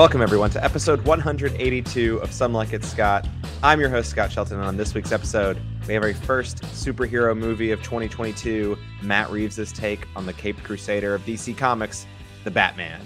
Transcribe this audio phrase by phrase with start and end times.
[0.00, 3.28] Welcome, everyone, to episode 182 of Some Like It Scott.
[3.62, 7.36] I'm your host, Scott Shelton, and on this week's episode, we have our first superhero
[7.36, 12.06] movie of 2022, Matt Reeves' take on the Caped Crusader of DC Comics,
[12.44, 13.02] The Batman.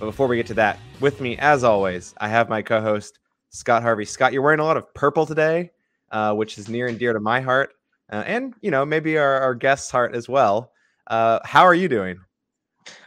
[0.00, 3.18] But before we get to that, with me, as always, I have my co host,
[3.50, 4.06] Scott Harvey.
[4.06, 5.70] Scott, you're wearing a lot of purple today,
[6.12, 7.74] uh, which is near and dear to my heart,
[8.10, 10.72] uh, and, you know, maybe our, our guest's heart as well.
[11.08, 12.18] Uh, how are you doing?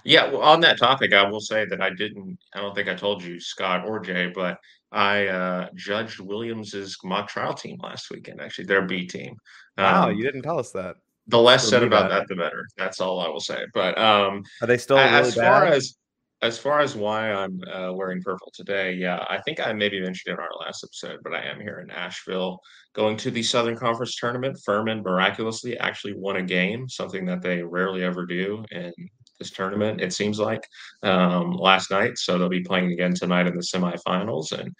[0.06, 2.38] Yeah, well, on that topic, I will say that I didn't.
[2.54, 4.60] I don't think I told you, Scott or Jay, but
[4.92, 8.40] I uh, judged Williams's mock trial team last weekend.
[8.40, 9.36] Actually, their B team.
[9.78, 10.98] Wow, um, you didn't tell us that.
[11.28, 12.68] The less said about that, the better.
[12.78, 13.66] That's all I will say.
[13.74, 15.44] But um, are they still really as bad?
[15.44, 15.98] far as
[16.44, 18.94] as far as why I'm uh, wearing purple today?
[18.94, 21.90] Yeah, I think I maybe mentioned in our last episode, but I am here in
[21.90, 22.60] Asheville
[22.94, 24.60] going to the Southern Conference tournament.
[24.64, 28.94] Furman miraculously actually won a game, something that they rarely ever do, and
[29.40, 30.02] this tournament.
[30.02, 30.68] It seems like
[31.04, 34.74] um, last night, so they'll be playing again tonight in the semifinals, and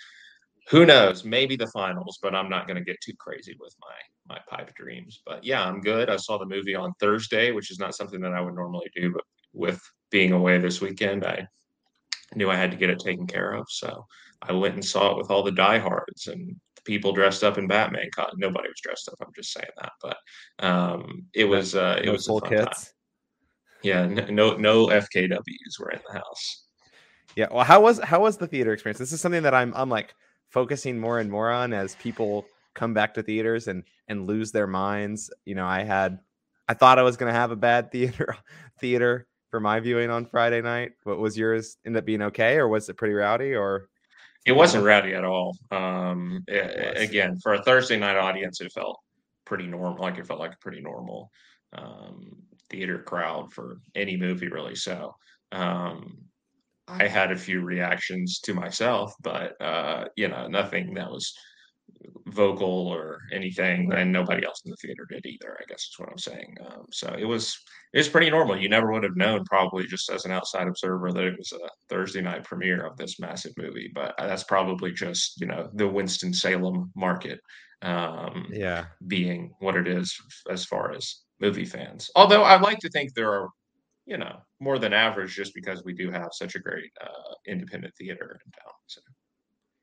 [0.70, 2.20] who knows, maybe the finals.
[2.22, 5.22] But I'm not going to get too crazy with my my pipe dreams.
[5.26, 6.10] But yeah, I'm good.
[6.10, 9.12] I saw the movie on Thursday, which is not something that I would normally do,
[9.12, 11.48] but with being away this weekend, I
[12.36, 14.06] knew I had to get it taken care of, so
[14.42, 18.10] I went and saw it with all the diehards and people dressed up in Batman.
[18.38, 19.16] Nobody was dressed up.
[19.22, 20.18] I'm just saying that, but
[20.60, 22.64] um, it was uh, it no was full kits.
[22.64, 22.94] Time.
[23.86, 26.64] Yeah, no no FKWs were in the house.
[27.36, 28.98] Yeah, well, how was how was the theater experience?
[28.98, 30.16] This is something that I'm I'm like
[30.50, 34.66] focusing more and more on as people come back to theaters and and lose their
[34.66, 35.30] minds.
[35.46, 36.20] You know, I had
[36.68, 38.36] I thought I was going to have a bad theater
[38.80, 40.94] theater for my viewing on Friday night.
[41.04, 41.78] What was yours?
[41.86, 43.54] End up being okay, or was it pretty rowdy?
[43.54, 43.90] Or
[44.48, 45.56] it wasn't rowdy at all.
[45.70, 49.00] Um, it, again, for a Thursday night audience, it felt
[49.46, 50.02] pretty normal.
[50.02, 51.30] Like it felt like a pretty normal
[51.74, 52.36] um,
[52.70, 54.76] theater crowd for any movie really.
[54.76, 55.16] So
[55.52, 56.18] um,
[56.88, 61.34] I had a few reactions to myself, but uh, you know, nothing that was
[62.28, 65.58] vocal or anything, and nobody else in the theater did either.
[65.60, 66.56] I guess is what I'm saying.
[66.66, 67.58] Um, so it was
[67.94, 68.58] it was pretty normal.
[68.58, 71.70] You never would have known, probably just as an outside observer, that it was a
[71.90, 73.92] Thursday night premiere of this massive movie.
[73.94, 77.40] But that's probably just you know the Winston Salem market,
[77.82, 80.16] um, yeah, being what it is
[80.50, 82.10] as far as movie fans.
[82.16, 83.50] Although I like to think there are,
[84.06, 87.94] you know, more than average just because we do have such a great uh, independent
[87.96, 88.74] theater in town.
[88.88, 89.02] So.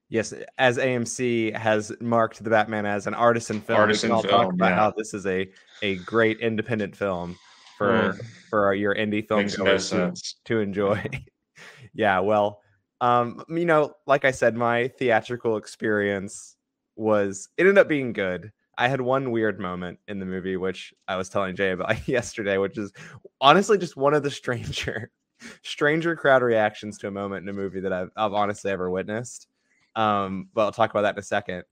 [0.09, 4.23] Yes, as AMC has marked the Batman as an artisan film, artisan we can all
[4.23, 4.77] film, talk about yeah.
[4.77, 5.49] how this is a
[5.81, 7.39] a great independent film
[7.79, 8.25] for mm.
[8.51, 10.15] for your indie film no to,
[10.45, 11.03] to enjoy.
[11.95, 12.61] yeah, well,
[13.01, 16.57] um, you know, like I said, my theatrical experience
[16.95, 18.53] was it ended up being good.
[18.79, 22.59] I had one weird moment in the movie, which I was telling Jay about yesterday,
[22.59, 22.93] which is
[23.41, 25.11] honestly just one of the stranger,
[25.63, 29.49] stranger crowd reactions to a moment in a movie that I've, I've honestly ever witnessed.
[29.95, 31.65] Um, but I'll talk about that in a second.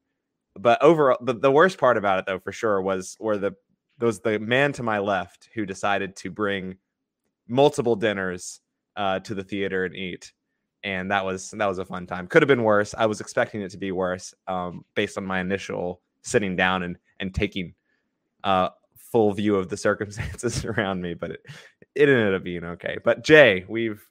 [0.58, 3.54] But overall, the, the worst part about it, though, for sure, was where the
[4.00, 6.76] was the man to my left who decided to bring
[7.48, 8.60] multiple dinners
[8.96, 10.32] uh, to the theater and eat
[10.82, 12.26] and that was that was a fun time.
[12.26, 12.94] Could have been worse.
[12.96, 16.96] I was expecting it to be worse um, based on my initial sitting down and
[17.18, 17.74] and taking
[18.44, 21.46] uh, full view of the circumstances around me, but it,
[21.94, 22.98] it ended up being okay.
[23.04, 24.02] But Jay, we've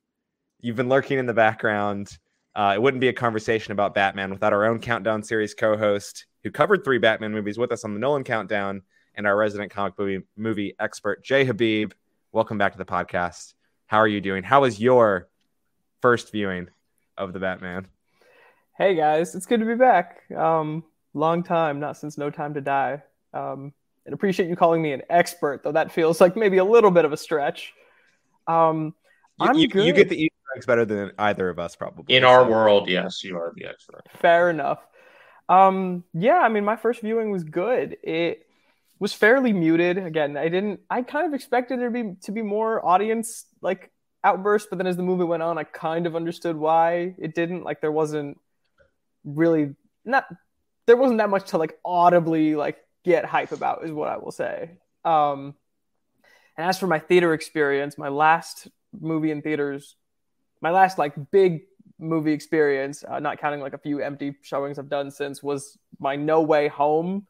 [0.60, 2.18] you've been lurking in the background.
[2.56, 6.52] Uh, it wouldn't be a conversation about Batman without our own Countdown series co-host who
[6.52, 8.82] covered three Batman movies with us on the Nolan Countdown
[9.16, 11.94] and our resident comic movie movie expert Jay Habib.
[12.32, 13.54] Welcome back to the podcast.
[13.88, 14.44] How are you doing?
[14.44, 15.30] How was your
[16.02, 16.70] first viewing
[17.18, 17.88] of the Batman?
[18.78, 20.22] Hey guys, it's good to be back.
[20.36, 20.84] Um,
[21.14, 23.02] long time, not since No Time to Die.
[23.34, 23.74] Um,
[24.06, 27.06] and appreciate you calling me an expert, though that feels like maybe a little bit
[27.06, 27.74] of a stretch.
[28.48, 28.96] Um,
[29.40, 32.16] I'm you, you, you get the Easter eggs better than either of us, probably.
[32.16, 34.04] In our world, yes, you are the expert.
[34.20, 34.80] Fair enough.
[35.48, 37.98] Um, yeah, I mean, my first viewing was good.
[38.04, 38.46] It
[39.00, 39.98] was fairly muted.
[39.98, 40.82] Again, I didn't.
[40.90, 43.92] I kind of expected there be to be more audience like
[44.24, 47.64] outbursts, but then as the movie went on, I kind of understood why it didn't.
[47.64, 48.40] Like, there wasn't
[49.24, 50.26] really not
[50.90, 54.32] there wasn't that much to like audibly like get hype about is what I will
[54.32, 54.72] say.
[55.06, 55.54] Um,
[56.58, 58.68] and as for my theater experience, my last
[59.00, 59.96] movie in theaters,
[60.62, 61.62] my last like big
[62.00, 66.16] movie experience, uh, not counting like a few empty showings I've done since, was my
[66.16, 67.28] No Way Home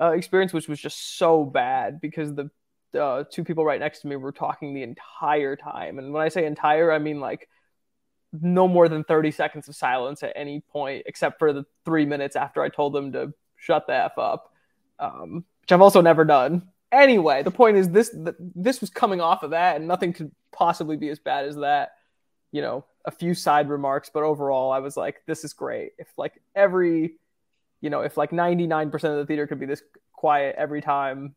[0.00, 2.48] uh, experience, which was just so bad because the
[2.96, 5.98] uh, two people right next to me were talking the entire time.
[5.98, 7.48] And when I say entire, I mean like
[8.42, 12.36] no more than 30 seconds of silence at any point, except for the three minutes
[12.36, 14.52] after I told them to shut the F up,
[14.98, 16.68] um, which I've also never done.
[16.92, 18.14] Anyway, the point is this
[18.54, 21.92] this was coming off of that, and nothing could possibly be as bad as that.
[22.54, 25.90] you know, a few side remarks, but overall, I was like, this is great.
[25.98, 27.16] If like every,
[27.80, 29.82] you know, if like 99% of the theater could be this
[30.12, 31.34] quiet every time,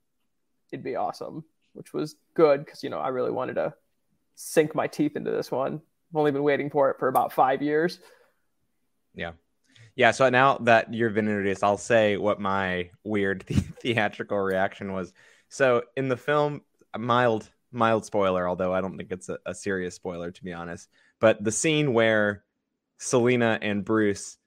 [0.72, 3.74] it'd be awesome, which was good because, you know, I really wanted to
[4.36, 5.82] sink my teeth into this one.
[6.10, 8.00] I've only been waiting for it for about five years.
[9.14, 9.32] Yeah.
[9.96, 10.12] Yeah.
[10.12, 15.14] So now that you've been introduced, I'll say what my weird the- theatrical reaction was.
[15.50, 16.62] So in the film,
[16.98, 20.90] mild, mild spoiler, although I don't think it's a, a serious spoiler to be honest.
[21.20, 22.44] But the scene where
[23.00, 24.38] Selina and Bruce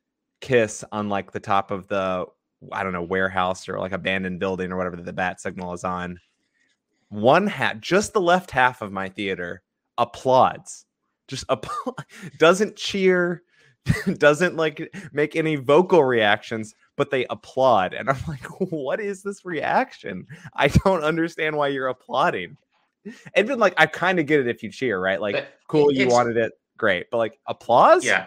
[0.40, 2.26] kiss on like the top of the
[2.72, 6.20] I don't know warehouse or like abandoned building or whatever the bat signal is on.
[7.08, 9.62] One hat, just the left half of my theater
[9.98, 10.84] applauds,
[11.30, 11.66] just app-
[12.38, 13.42] doesn't cheer,
[14.18, 17.94] doesn't like make any vocal reactions, but they applaud.
[17.94, 20.26] And I'm like, what is this reaction?
[20.54, 22.56] I don't understand why you're applauding.
[23.34, 25.20] And been like, I kind of get it if you cheer, right?
[25.20, 27.06] Like, But cool, you wanted it, great.
[27.10, 28.04] But like, applause?
[28.04, 28.26] Yeah,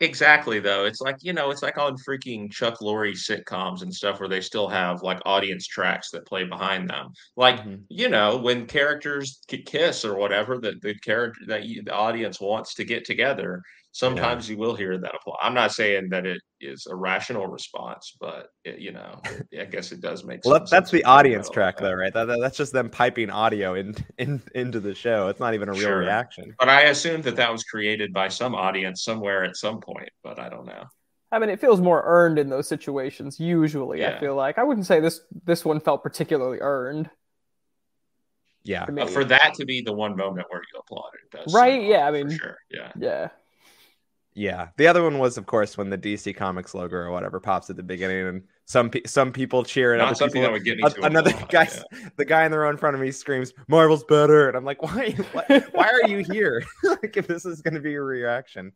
[0.00, 0.60] exactly.
[0.60, 4.28] Though it's like you know, it's like on freaking Chuck Lorre sitcoms and stuff where
[4.28, 7.08] they still have like audience tracks that play behind them.
[7.36, 7.84] Like Mhm.
[7.88, 12.74] you know, when characters kiss or whatever, that the character that you, the audience wants
[12.74, 13.62] to get together.
[13.92, 15.38] Sometimes you will hear that applause.
[15.42, 19.20] I'm not saying that it is a rational response, but it, you know,
[19.50, 20.44] it- I guess it does make.
[20.44, 20.46] Sense.
[20.46, 22.14] Well, some that's the when you think audience about it track, though, right?
[22.14, 25.26] That, that- that's just them piping audio in, in into the show.
[25.28, 25.98] It's not even a real Sure.
[25.98, 26.54] reaction.
[26.58, 30.38] But I assume that that was created by some audience somewhere at some point, but
[30.38, 30.84] I don't know.
[31.32, 33.38] I mean, it feels more earned in those situations.
[33.40, 37.10] Usually, I feel like I wouldn't say this this one felt particularly earned.
[38.62, 39.06] Yeah, to me.
[39.06, 42.20] For that to be the one moment where you applauded, does Right, yeah, odd I
[42.20, 42.92] for mean- sure, yeah.
[42.98, 43.28] yeah,
[44.34, 44.68] yeah.
[44.76, 47.76] The other one was, of course, when the DC Comics logo or whatever pops at
[47.76, 50.48] the beginning, and some pe- some people cheer and Not other something people.
[50.48, 52.08] that would get me a- another applaud, guy, yeah.
[52.16, 54.82] the guy in the row in front of me screams, "Marvel's better," and I'm like,
[54.82, 55.10] "Why?
[55.32, 56.62] Why, why are you here?
[56.84, 58.72] like, if this is going to be your reaction."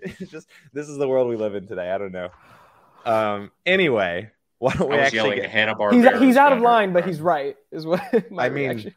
[0.00, 1.90] It's just this is the world we live in today.
[1.90, 2.30] I don't know.
[3.04, 3.50] Um.
[3.66, 6.12] Anyway, why don't we I was actually yelling get at Hanna Barbera.
[6.12, 7.56] he's he's out of line, but he's right.
[7.70, 8.94] Is what my I mean, reaction.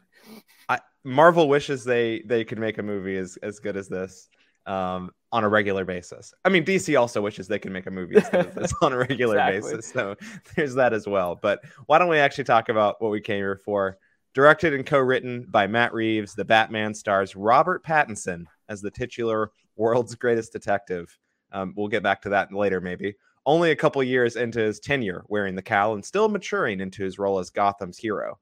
[0.68, 4.28] I, Marvel wishes they they could make a movie as, as good as this
[4.66, 6.34] um, on a regular basis.
[6.44, 8.92] I mean, DC also wishes they could make a movie as good as this on
[8.92, 9.72] a regular Exactly.
[9.72, 9.92] basis.
[9.92, 10.16] So
[10.56, 11.38] there's that as well.
[11.40, 13.98] But why don't we actually talk about what we came here for?
[14.34, 20.14] Directed and co-written by Matt Reeves, the Batman stars Robert Pattinson as the titular world's
[20.14, 21.18] greatest detective.
[21.50, 23.14] Um, we'll get back to that later, maybe.
[23.44, 27.18] Only a couple years into his tenure wearing the cowl and still maturing into his
[27.18, 28.38] role as Gotham's hero.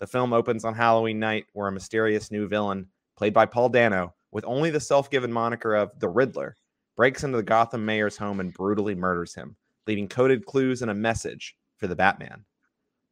[0.00, 4.14] The film opens on Halloween night, where a mysterious new villain, played by Paul Dano,
[4.34, 6.56] with only the self given moniker of the Riddler,
[6.96, 10.94] breaks into the Gotham mayor's home and brutally murders him, leaving coded clues and a
[10.94, 12.44] message for the Batman.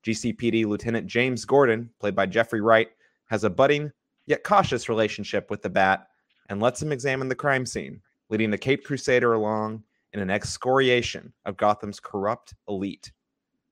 [0.04, 2.88] GCPD Lieutenant James Gordon, played by Jeffrey Wright,
[3.30, 3.90] has a budding
[4.26, 6.08] yet cautious relationship with the Bat
[6.48, 11.32] and lets him examine the crime scene, leading the Cape Crusader along in an excoriation
[11.46, 13.12] of Gotham's corrupt elite.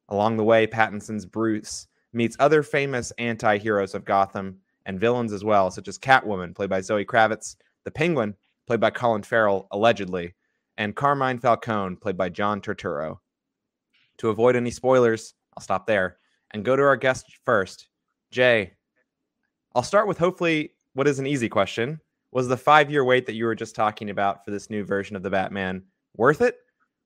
[0.09, 5.45] Along the way, Pattinson's Bruce meets other famous anti heroes of Gotham and villains as
[5.45, 8.35] well, such as Catwoman, played by Zoe Kravitz, the Penguin,
[8.67, 10.35] played by Colin Farrell, allegedly,
[10.79, 13.19] and Carmine Falcone, played by John Turturro.
[14.19, 16.19] To avoid any spoilers, I'll stop there
[16.53, 17.89] and go to our guest first.
[18.31, 18.73] Jay,
[19.75, 22.01] I'll start with hopefully what is an easy question.
[22.33, 25.17] Was the five year wait that you were just talking about for this new version
[25.17, 25.83] of the Batman
[26.17, 26.57] worth it?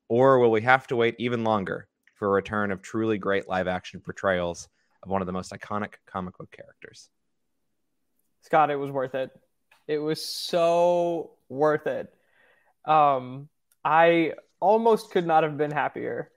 [0.08, 3.68] Or will we have to wait even longer for a return of truly great live
[3.68, 4.68] action portrayals
[5.02, 7.10] of one of the most iconic comic book characters?
[8.44, 9.30] Scott, it was worth it.
[9.88, 12.12] It was so worth it.
[12.84, 13.48] Um,
[13.84, 16.30] I almost could not have been happier.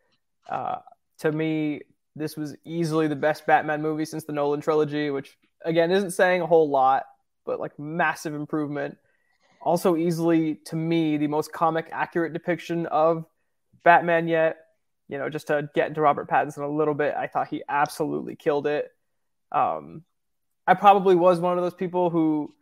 [0.50, 0.78] Uh,
[1.20, 1.82] to me,
[2.16, 6.42] this was easily the best Batman movie since the Nolan trilogy, which again isn't saying
[6.42, 7.04] a whole lot,
[7.46, 8.98] but like massive improvement.
[9.62, 13.26] Also, easily to me, the most comic accurate depiction of
[13.84, 14.58] Batman yet.
[15.10, 18.36] You know, just to get into Robert Pattinson a little bit, I thought he absolutely
[18.36, 18.92] killed it.
[19.52, 20.04] Um,
[20.68, 22.54] I probably was one of those people who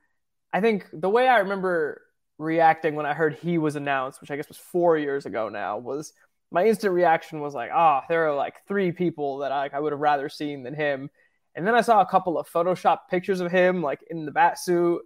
[0.53, 2.01] I think the way I remember
[2.37, 5.77] reacting when I heard he was announced, which I guess was four years ago now,
[5.77, 6.13] was
[6.51, 9.79] my instant reaction was like, ah, oh, there are like three people that I, I
[9.79, 11.09] would have rather seen than him.
[11.55, 14.59] And then I saw a couple of Photoshop pictures of him like in the bat
[14.59, 15.01] suit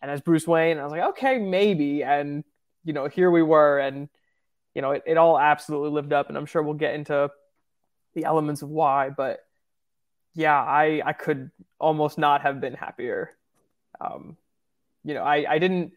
[0.00, 0.72] and as Bruce Wayne.
[0.72, 2.02] And I was like, okay, maybe.
[2.02, 2.44] And,
[2.84, 3.78] you know, here we were.
[3.78, 4.08] And,
[4.74, 6.28] you know, it, it all absolutely lived up.
[6.28, 7.30] And I'm sure we'll get into
[8.14, 9.10] the elements of why.
[9.10, 9.40] But
[10.34, 13.30] yeah, I, I could almost not have been happier.
[14.00, 14.36] Um,
[15.04, 15.92] you know, I, I didn't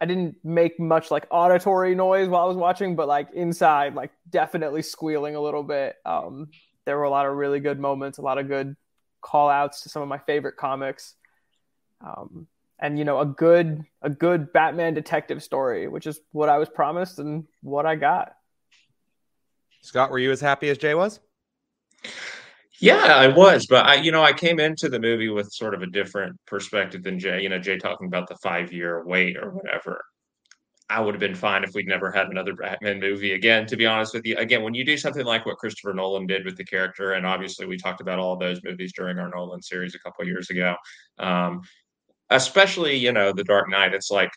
[0.00, 4.10] I didn't make much like auditory noise while I was watching, but like inside, like
[4.30, 5.96] definitely squealing a little bit.
[6.06, 6.48] Um,
[6.86, 8.76] there were a lot of really good moments, a lot of good
[9.20, 11.14] call outs to some of my favorite comics.
[12.00, 12.46] Um,
[12.78, 16.68] and you know a good a good Batman detective story, which is what I was
[16.68, 18.32] promised and what I got.
[19.82, 21.20] Scott, were you as happy as Jay was?
[22.80, 25.82] Yeah, I was, but I, you know, I came into the movie with sort of
[25.82, 27.42] a different perspective than Jay.
[27.42, 30.00] You know, Jay talking about the five year wait or whatever.
[30.90, 33.66] I would have been fine if we'd never had another Batman movie again.
[33.66, 36.44] To be honest with you, again, when you do something like what Christopher Nolan did
[36.44, 39.94] with the character, and obviously we talked about all those movies during our Nolan series
[39.94, 40.76] a couple years ago,
[41.18, 41.62] um,
[42.30, 43.94] especially you know the Dark Knight.
[43.94, 44.30] It's like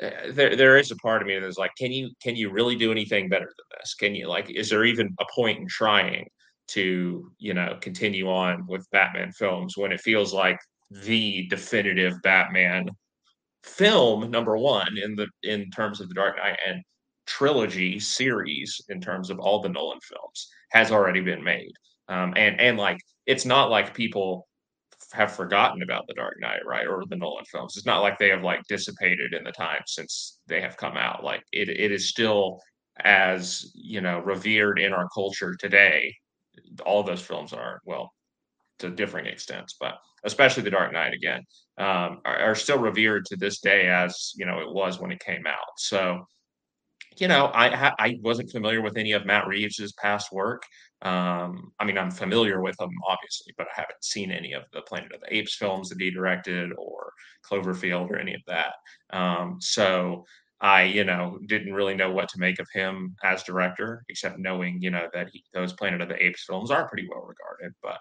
[0.00, 2.76] eh, there there is a part of me that's like, can you can you really
[2.76, 3.94] do anything better than this?
[3.94, 6.28] Can you like, is there even a point in trying
[6.68, 10.58] to you know continue on with Batman films when it feels like
[10.90, 12.88] the definitive Batman
[13.64, 16.82] film number one in the in terms of the Dark Knight and
[17.26, 21.72] trilogy series in terms of all the Nolan films has already been made.
[22.08, 24.46] Um, and and like it's not like people
[25.12, 27.76] have forgotten about the Dark Knight, right, or the Nolan films.
[27.76, 31.24] It's not like they have like dissipated in the time since they have come out.
[31.24, 32.60] Like it it is still
[33.00, 36.14] as you know revered in our culture today.
[36.84, 38.12] All those films are well
[38.78, 39.94] to differing extents, but
[40.24, 41.42] especially the Dark Knight again
[41.78, 45.20] um, are, are, still revered to this day as you know it was when it
[45.20, 45.74] came out.
[45.76, 46.26] So,
[47.16, 50.62] you know, I I wasn't familiar with any of Matt Reeves's past work.
[51.02, 54.82] Um, I mean, I'm familiar with him obviously, but I haven't seen any of the
[54.82, 57.12] Planet of the Apes films that he directed or
[57.48, 58.74] Cloverfield or any of that.
[59.16, 60.24] Um, so.
[60.60, 64.80] I, you know, didn't really know what to make of him as director, except knowing,
[64.80, 67.74] you know, that he, those Planet of the Apes films are pretty well regarded.
[67.82, 67.98] But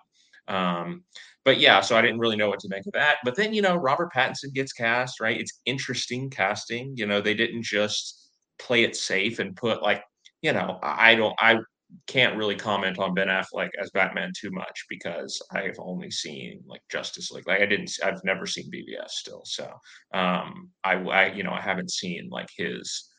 [0.54, 1.04] um,
[1.46, 3.18] but yeah, so I didn't really know what to make of that.
[3.24, 5.40] But then, you know, Robert Pattinson gets cast, right?
[5.40, 6.94] It's interesting casting.
[6.96, 8.30] You know, they didn't just
[8.60, 10.04] play it safe and put like,
[10.42, 11.60] you know, I don't, I
[12.08, 16.82] can't really comment on Ben Affleck as Batman too much because I've only seen like
[16.90, 17.48] Justice League.
[17.48, 19.42] Like I didn't, I've never seen BVS still.
[19.46, 19.66] So
[20.14, 23.10] um, I, I, you know, I haven't seen like his,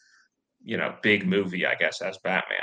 [0.62, 2.58] you know, big movie, I guess, as Batman.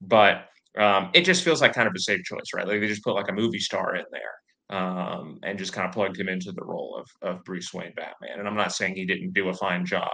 [0.00, 0.46] But
[0.78, 2.66] um, it just feels like kind of a safe choice, right?
[2.66, 5.94] Like they just put like a movie star in there um, and just kind of
[5.94, 8.38] plugged him into the role of, of Bruce Wayne Batman.
[8.38, 10.10] And I'm not saying he didn't do a fine job,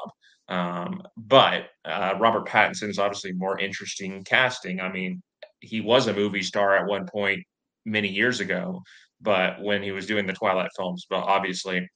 [0.48, 4.80] um, but uh, Robert Pattinson is obviously more interesting casting.
[4.80, 5.22] I mean,
[5.62, 7.42] he was a movie star at one point
[7.86, 8.82] many years ago,
[9.20, 11.88] but when he was doing the Twilight films, but obviously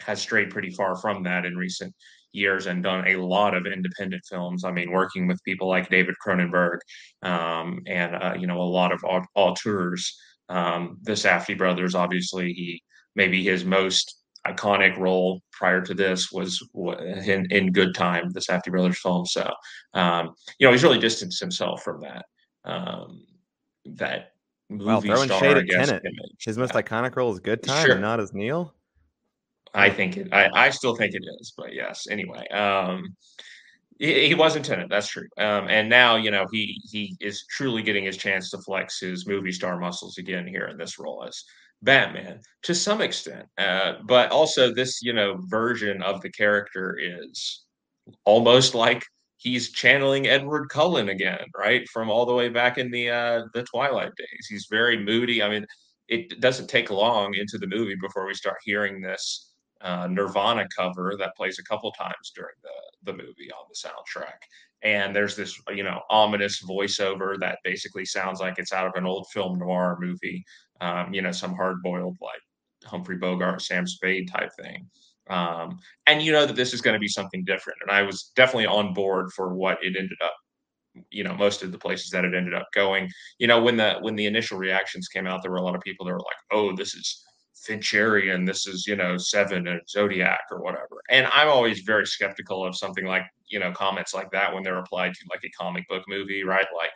[0.00, 1.94] has strayed pretty far from that in recent
[2.32, 4.64] years and done a lot of independent films.
[4.64, 6.78] I mean, working with people like David Cronenberg
[7.22, 9.02] um, and uh, you know a lot of
[9.34, 10.18] auteurs.
[10.48, 12.82] Um, the Safdie brothers, obviously, he
[13.14, 16.62] maybe his most iconic role prior to this was
[17.26, 19.26] in, in Good Time, the Safdie brothers film.
[19.26, 19.50] So,
[19.94, 22.24] um, you know, he's really distanced himself from that.
[22.66, 23.22] Um,
[23.86, 24.32] that
[24.68, 26.02] movie well, throwing star, shade at Tenet.
[26.38, 27.92] His most iconic role is Good Time, sure.
[27.92, 28.74] and not as Neil.
[29.74, 30.28] I think it.
[30.32, 32.06] I, I still think it is, but yes.
[32.10, 33.14] Anyway, um,
[33.98, 34.88] he, he was intended.
[34.88, 35.28] That's true.
[35.38, 39.26] Um, and now you know he he is truly getting his chance to flex his
[39.26, 41.44] movie star muscles again here in this role as
[41.82, 43.46] Batman to some extent.
[43.58, 47.64] Uh, but also this you know version of the character is
[48.24, 49.04] almost like
[49.36, 51.88] he's channeling Edward Cullen again, right?
[51.88, 54.46] From all the way back in the uh, the Twilight days.
[54.48, 55.42] He's very moody.
[55.42, 55.66] I mean,
[56.08, 61.14] it doesn't take long into the movie before we start hearing this uh, Nirvana cover
[61.18, 64.38] that plays a couple times during the the movie on the soundtrack.
[64.82, 69.06] And there's this you know ominous voiceover that basically sounds like it's out of an
[69.06, 70.44] old film noir movie.
[70.80, 72.40] Um, you know, some hard boiled like
[72.84, 74.88] Humphrey Bogart, Sam Spade type thing.
[75.28, 77.78] Um, and you know that this is going to be something different.
[77.82, 80.34] And I was definitely on board for what it ended up
[81.10, 83.06] you know most of the places that it ended up going
[83.38, 85.82] you know when the when the initial reactions came out there were a lot of
[85.82, 87.22] people that were like oh this is
[87.66, 91.02] Fincherian, this is, you know, Seven and Zodiac or whatever.
[91.10, 94.78] And I'm always very skeptical of something like, you know, comments like that when they're
[94.78, 96.66] applied to like a comic book movie, right?
[96.76, 96.92] Like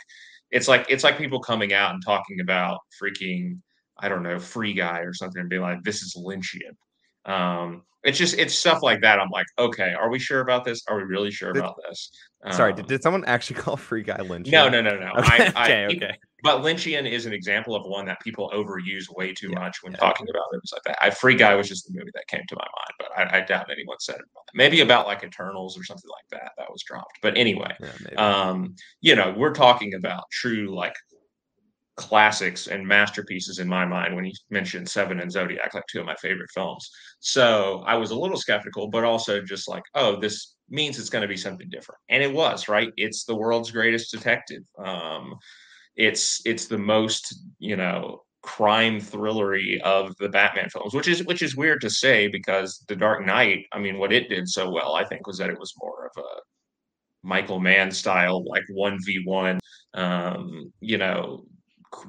[0.51, 3.59] it's like it's like people coming out and talking about freaking,
[3.99, 6.77] I don't know, free guy or something and being like, this is Lynchian.
[7.25, 9.19] Um, it's just it's stuff like that.
[9.19, 10.83] I'm like, okay, are we sure about this?
[10.89, 12.11] Are we really sure did, about this?
[12.45, 14.49] Um, sorry, did, um did someone actually call Free Guy Lynch?
[14.49, 15.13] No, no, no, no.
[15.19, 16.19] Okay, I, okay, okay.
[16.43, 19.93] But Lynchian is an example of one that people overuse way too yeah, much when
[19.93, 19.99] yeah.
[19.99, 20.63] talking about it.
[20.73, 20.99] like that.
[21.03, 23.41] I, Free Guy was just the movie that came to my mind, but I, I
[23.45, 24.25] doubt anyone said it.
[24.55, 27.19] Maybe about like Eternals or something like that that was dropped.
[27.21, 27.77] But anyway,
[28.13, 30.95] yeah, um, you know, we're talking about true like
[32.01, 36.07] classics and masterpieces in my mind when he mentioned Seven and Zodiac, like two of
[36.07, 36.91] my favorite films.
[37.21, 41.23] So I was a little skeptical, but also just like, oh, this means it's going
[41.23, 42.01] to be something different.
[42.09, 42.93] And it was, right?
[42.97, 44.63] It's the world's greatest detective.
[44.85, 45.35] Um,
[45.97, 51.43] it's it's the most, you know, crime thrillery of the Batman films, which is which
[51.43, 54.95] is weird to say because The Dark Knight, I mean, what it did so well,
[54.95, 56.41] I think, was that it was more of a
[57.23, 59.61] Michael Mann style, like one v one,
[59.95, 61.45] um, you know,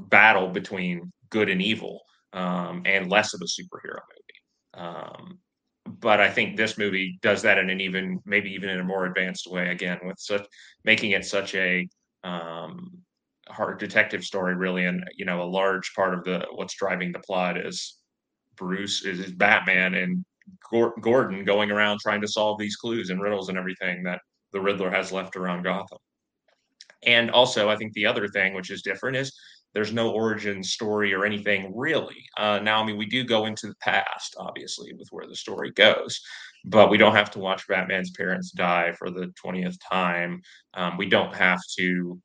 [0.10, 2.02] battle between good and evil,
[2.34, 4.86] um, and less of a superhero movie.
[4.86, 5.40] Um,
[5.86, 9.06] but I think this movie does that in an even, maybe even in a more
[9.06, 9.70] advanced way.
[9.70, 10.46] Again, with such
[10.84, 11.88] making it such a
[12.24, 12.92] um,
[13.50, 17.20] hard detective story, really, and you know, a large part of the what's driving the
[17.20, 17.98] plot is
[18.56, 20.24] Bruce is, Batman and
[21.02, 24.22] Gordon going around trying to solve these clues and riddles and everything that
[24.54, 25.98] the Riddler has left around Gotham.
[27.04, 29.36] And also, I think the other thing which is different is
[29.74, 32.24] there's no origin story or anything really.
[32.38, 35.72] Uh, now, I mean, we do go into the past, obviously, with where the story
[35.72, 36.20] goes,
[36.66, 40.42] but we don't have to watch Batman's parents die for the 20th time.
[40.74, 42.22] Um, we don't have to,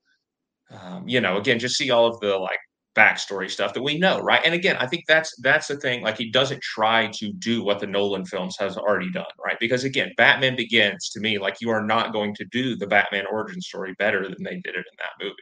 [0.71, 2.59] um, you know, again, just see all of the like
[2.97, 4.41] backstory stuff that we know, right?
[4.45, 6.03] And again, I think that's that's the thing.
[6.03, 9.59] Like he doesn't try to do what the Nolan films has already done, right?
[9.61, 13.27] Because again, Batman Begins to me, like you are not going to do the Batman
[13.31, 15.37] origin story better than they did it in that movie.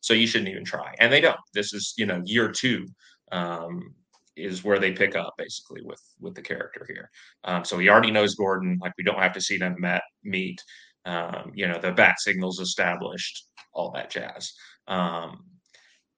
[0.00, 0.94] So you shouldn't even try.
[0.98, 1.38] And they don't.
[1.54, 2.86] This is, you know, year two
[3.32, 3.94] um,
[4.36, 7.10] is where they pick up basically with with the character here.
[7.44, 8.78] Um, so he already knows Gordon.
[8.80, 10.62] Like we don't have to see them met meet.
[11.04, 14.52] Um, you know, the bat signals established, all that jazz.
[14.88, 15.44] Um,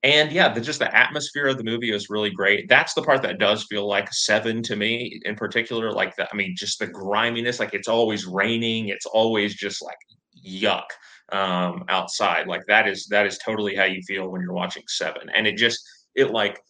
[0.05, 2.69] and yeah, the, just the atmosphere of the movie is really great.
[2.69, 5.93] That's the part that does feel like Seven to me, in particular.
[5.93, 7.61] Like the, I mean, just the griminess.
[7.61, 8.89] Like it's always raining.
[8.89, 9.99] It's always just like
[10.45, 10.87] yuck
[11.33, 12.47] um, outside.
[12.47, 15.57] Like that is that is totally how you feel when you're watching Seven, and it
[15.57, 15.83] just
[16.15, 16.61] it like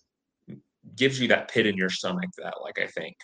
[0.96, 3.16] gives you that pit in your stomach that like I think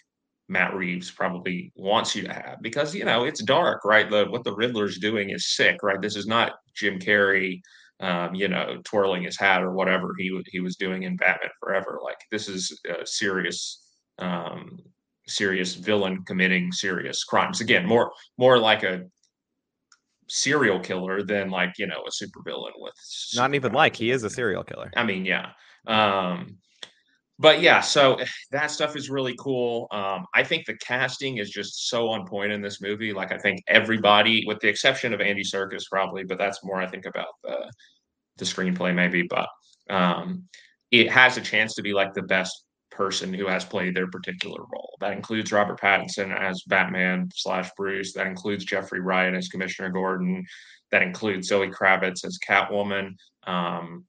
[0.49, 4.11] Matt Reeves probably wants you to have because you know it's dark, right?
[4.11, 6.01] The what the Riddler's doing is sick, right?
[6.01, 7.61] This is not Jim Carrey
[8.01, 12.01] um, you know, twirling his hat or whatever he he was doing in Batman Forever.
[12.03, 13.83] Like this is a serious,
[14.19, 14.79] um,
[15.27, 17.61] serious villain committing serious crimes.
[17.61, 19.03] Again, more more like a
[20.29, 22.95] serial killer than like you know a supervillain with.
[23.35, 24.91] Not even like he is a serial killer.
[24.97, 25.51] I mean, yeah.
[25.87, 26.59] Um,
[27.41, 28.19] but yeah, so
[28.51, 29.87] that stuff is really cool.
[29.93, 33.13] Um, I think the casting is just so on point in this movie.
[33.13, 36.87] Like, I think everybody, with the exception of Andy Serkis, probably, but that's more I
[36.89, 37.71] think about the
[38.39, 39.23] the screenplay, maybe.
[39.23, 39.49] But
[39.89, 40.45] um,
[40.91, 42.65] it has a chance to be like the best
[42.99, 44.97] person who has played their particular role.
[45.01, 48.13] That includes Robert Pattinson as Batman slash Bruce.
[48.13, 50.45] That includes Jeffrey Wright as Commissioner Gordon.
[50.91, 53.13] That includes Zoe Kravitz as Catwoman.
[53.47, 54.05] Um,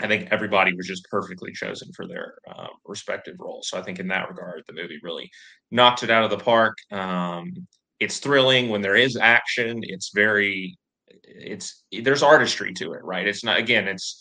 [0.00, 3.68] I think everybody was just perfectly chosen for their uh, respective roles.
[3.68, 5.28] So I think in that regard, the movie really
[5.72, 6.76] knocked it out of the park.
[6.92, 7.52] Um,
[7.98, 9.80] it's thrilling when there is action.
[9.82, 10.76] It's very,
[11.08, 13.26] it's there's artistry to it, right?
[13.26, 13.88] It's not again.
[13.88, 14.18] It's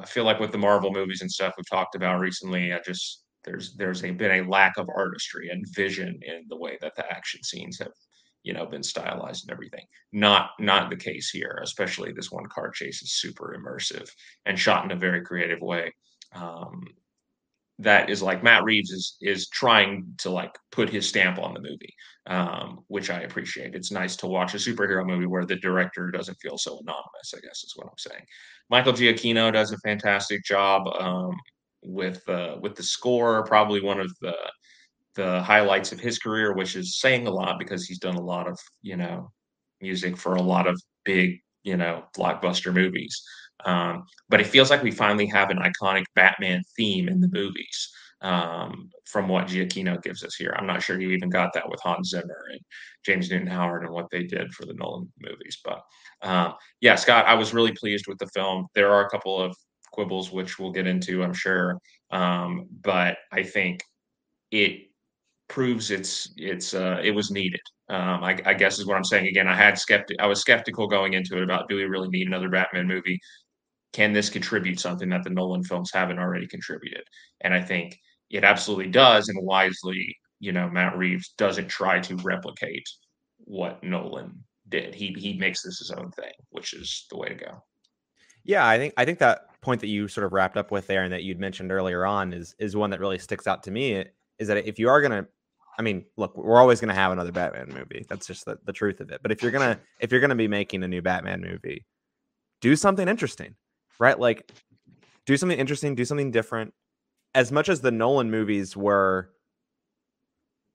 [0.00, 3.21] I feel like with the Marvel movies and stuff we've talked about recently, I just
[3.44, 7.10] there's there's a, been a lack of artistry and vision in the way that the
[7.10, 7.92] action scenes have
[8.42, 9.84] you know been stylized and everything.
[10.12, 14.08] Not not the case here especially this one car chase is super immersive
[14.46, 15.92] and shot in a very creative way.
[16.34, 16.84] Um,
[17.78, 21.60] that is like matt reeves is is trying to like put his stamp on the
[21.60, 21.94] movie
[22.26, 23.74] um, which i appreciate.
[23.74, 27.40] It's nice to watch a superhero movie where the director doesn't feel so anonymous i
[27.40, 28.24] guess is what i'm saying.
[28.70, 31.34] Michael giacchino does a fantastic job um,
[31.82, 34.34] with uh, with the score probably one of the
[35.14, 38.48] the highlights of his career, which is saying a lot because he's done a lot
[38.48, 39.30] of, you know,
[39.80, 43.22] music for a lot of big, you know, blockbuster movies.
[43.64, 47.92] Um, but it feels like we finally have an iconic Batman theme in the movies
[48.22, 50.54] um, from what Giacchino gives us here.
[50.56, 52.60] I'm not sure you even got that with Hans Zimmer and
[53.04, 55.58] James Newton Howard and what they did for the Nolan movies.
[55.64, 55.82] But
[56.22, 58.66] uh, yeah, Scott, I was really pleased with the film.
[58.74, 59.54] There are a couple of
[59.92, 61.78] quibbles, which we'll get into, I'm sure.
[62.10, 63.82] Um, but I think
[64.50, 64.88] it
[65.48, 67.60] proves it's it's uh, it was needed.
[67.88, 69.26] Um, I, I, guess is what I'm saying.
[69.26, 70.16] Again, I had skeptic.
[70.18, 73.20] I was skeptical going into it about do we really need another Batman movie?
[73.92, 77.02] Can this contribute something that the Nolan films haven't already contributed?
[77.42, 77.98] And I think
[78.30, 79.28] it absolutely does.
[79.28, 82.88] And wisely, you know, Matt Reeves doesn't try to replicate
[83.38, 84.94] what Nolan did.
[84.94, 87.62] He he makes this his own thing, which is the way to go.
[88.44, 91.04] Yeah, I think I think that point that you sort of wrapped up with there
[91.04, 94.04] and that you'd mentioned earlier on is is one that really sticks out to me.
[94.38, 95.28] Is that if you are going to
[95.78, 98.04] I mean, look, we're always going to have another Batman movie.
[98.08, 99.20] That's just the, the truth of it.
[99.22, 101.86] But if you're gonna if you're gonna be making a new Batman movie,
[102.60, 103.54] do something interesting,
[103.98, 104.18] right?
[104.18, 104.50] Like,
[105.26, 106.74] do something interesting, do something different.
[107.34, 109.30] As much as the Nolan movies were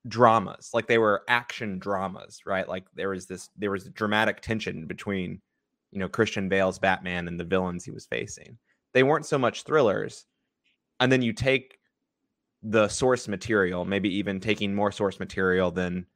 [0.07, 2.67] dramas, like they were action dramas, right?
[2.67, 5.41] Like there was this there was dramatic tension between,
[5.91, 8.57] you know, Christian Bale's Batman and the villains he was facing.
[8.97, 10.25] They weren't so much thrillers.
[10.99, 11.77] and then you take
[12.63, 16.07] the source material, maybe even taking more source material than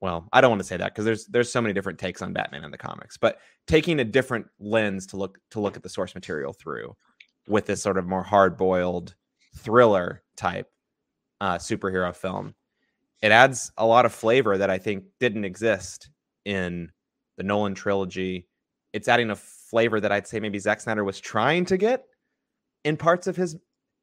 [0.00, 2.32] well, I don't want to say that because there's there's so many different takes on
[2.32, 5.90] Batman in the comics, but taking a different lens to look to look at the
[5.90, 6.96] source material through
[7.48, 9.14] with this sort of more hard-boiled
[9.58, 10.70] thriller type
[11.42, 12.54] uh, superhero film,
[13.20, 16.08] it adds a lot of flavor that I think didn't exist
[16.46, 16.90] in
[17.36, 18.48] the Nolan trilogy.
[18.94, 19.36] It's adding a
[19.70, 22.04] flavor that I'd say maybe Zack Snyder was trying to get
[22.84, 23.56] in parts of his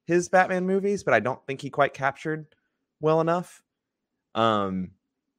[0.06, 2.48] his Batman movies, but I don't think he quite captured
[3.00, 3.64] well enough.
[4.36, 4.92] Um,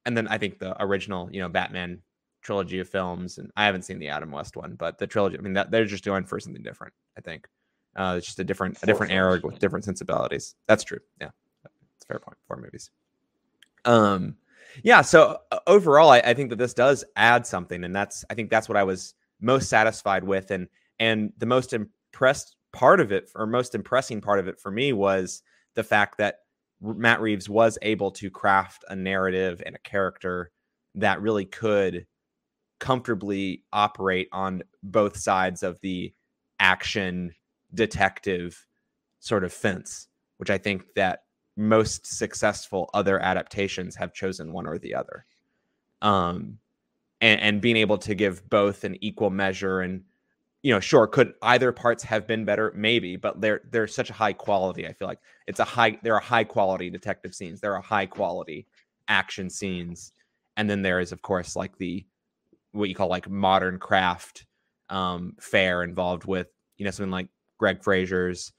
[0.06, 2.00] and then I think the original, you know, Batman
[2.42, 5.42] trilogy of films, and I haven't seen the Adam West one, but the trilogy, I
[5.42, 6.94] mean, that they're just doing for something different.
[7.18, 7.48] I think
[7.96, 10.54] uh, it's just a different, a different era with different sensibilities.
[10.66, 11.00] That's true.
[11.20, 11.30] Yeah,
[11.96, 12.38] it's a fair point.
[12.46, 12.90] Four movies.
[13.84, 14.37] Um,
[14.82, 15.02] yeah.
[15.02, 18.50] So uh, overall, I, I think that this does add something, and that's I think
[18.50, 23.30] that's what I was most satisfied with, and and the most impressed part of it,
[23.35, 25.42] or most impressing part of it for me was
[25.74, 26.40] the fact that
[26.80, 30.50] Matt Reeves was able to craft a narrative and a character
[30.94, 32.07] that really could
[32.78, 36.12] comfortably operate on both sides of the
[36.59, 37.33] action
[37.72, 38.66] detective
[39.20, 41.20] sort of fence, which I think that
[41.57, 45.24] most successful other adaptations have chosen one or the other.
[46.02, 46.59] Um,
[47.24, 50.02] and, and being able to give both an equal measure and
[50.62, 52.72] you know, sure, could either parts have been better?
[52.74, 54.88] Maybe, but they're they're such a high quality.
[54.88, 55.98] I feel like it's a high.
[56.02, 57.60] There are high quality detective scenes.
[57.60, 58.66] There are high quality
[59.06, 60.12] action scenes,
[60.56, 62.06] and then there is, of course, like the
[62.72, 64.46] what you call like modern craft
[64.88, 66.46] um, involved with
[66.78, 68.50] you know something like Greig Fraser's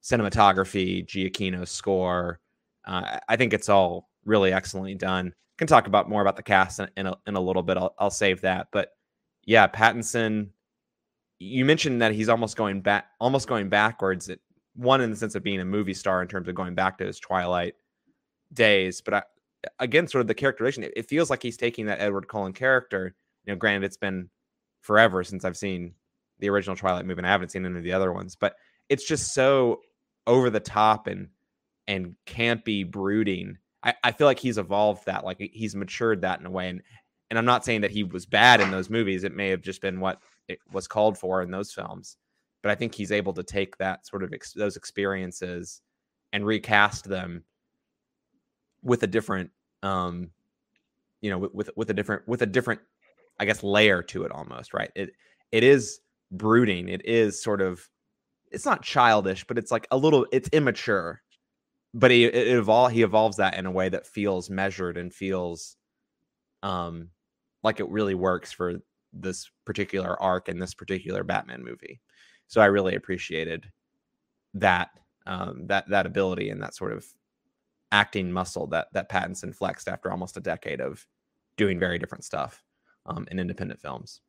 [0.00, 2.38] cinematography, Giacchino's score.
[2.86, 5.34] Uh, I think it's all really excellently done.
[5.58, 7.76] Can talk about more about the cast in, in, a, in a little bit.
[7.76, 8.90] I'll, I'll save that, but
[9.44, 10.50] yeah, Pattinson
[11.38, 14.28] you mentioned that he's almost going back, almost going backwards.
[14.28, 14.40] At
[14.74, 17.06] one in the sense of being a movie star in terms of going back to
[17.06, 17.74] his Twilight
[18.52, 19.22] days, but I,
[19.78, 20.84] again, sort of the characterization.
[20.84, 23.14] It, it feels like he's taking that Edward Cullen character.
[23.44, 24.28] You know, granted, it's been
[24.80, 25.94] forever since I've seen
[26.38, 28.56] the original Twilight movie, and I haven't seen any of the other ones, but
[28.88, 29.80] it's just so
[30.26, 31.28] over the top and
[31.86, 33.58] and campy, brooding.
[33.88, 36.82] I, I feel like he's evolved that, like he's matured that in a way, and
[37.30, 39.24] and I'm not saying that he was bad in those movies.
[39.24, 42.16] It may have just been what it was called for in those films.
[42.62, 45.82] But I think he's able to take that sort of ex- those experiences
[46.32, 47.44] and recast them
[48.82, 49.50] with a different,
[49.82, 50.30] um,
[51.20, 52.80] you know, with, with with a different with a different,
[53.38, 54.74] I guess, layer to it almost.
[54.74, 54.90] Right?
[54.94, 55.10] It
[55.52, 56.88] it is brooding.
[56.88, 57.88] It is sort of,
[58.50, 61.22] it's not childish, but it's like a little, it's immature.
[61.94, 65.76] But he it he evolves that in a way that feels measured and feels,
[66.62, 67.08] um,
[67.62, 68.74] like it really works for
[69.12, 72.00] this particular arc in this particular Batman movie.
[72.46, 73.70] So I really appreciated
[74.54, 74.90] that
[75.26, 77.06] um, that that ability and that sort of
[77.90, 81.06] acting muscle that that Pattinson flexed after almost a decade of
[81.56, 82.62] doing very different stuff
[83.06, 84.20] um, in independent films.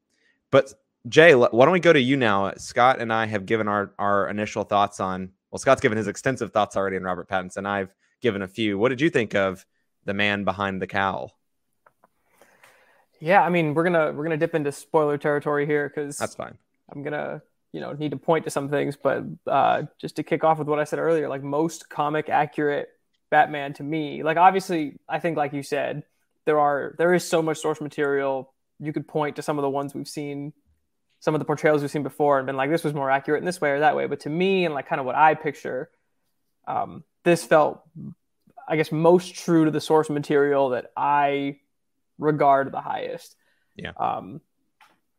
[0.52, 0.74] But
[1.08, 2.54] Jay, why don't we go to you now?
[2.58, 5.32] Scott and I have given our our initial thoughts on.
[5.52, 7.66] Well, Scott's given his extensive thoughts already on Robert Pattinson.
[7.66, 8.78] I've given a few.
[8.78, 9.66] What did you think of
[10.06, 11.36] the man behind the cowl?
[13.20, 16.58] Yeah, I mean, we're gonna we're gonna dip into spoiler territory here because that's fine.
[16.92, 20.44] I'm gonna you know need to point to some things, but uh, just to kick
[20.44, 22.90] off with what I said earlier, like most comic accurate
[23.30, 26.04] Batman to me, like obviously, I think like you said,
[26.46, 28.54] there are there is so much source material.
[28.80, 30.54] You could point to some of the ones we've seen,
[31.20, 33.46] some of the portrayals we've seen before, and been like, this was more accurate in
[33.46, 34.08] this way or that way.
[34.08, 35.90] But to me, and like kind of what I picture,
[36.68, 37.82] um, this felt,
[38.68, 41.60] I guess, most true to the source material that I
[42.18, 43.36] regard the highest.
[43.76, 43.92] Yeah.
[43.98, 44.42] Um,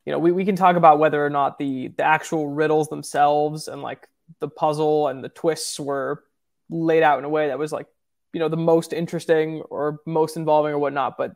[0.07, 3.69] you know, we, we can talk about whether or not the the actual riddles themselves
[3.69, 4.09] and like
[4.39, 6.25] the puzzle and the twists were
[6.71, 7.87] laid out in a way that was like,
[8.33, 11.35] you know, the most interesting or most involving or whatnot, but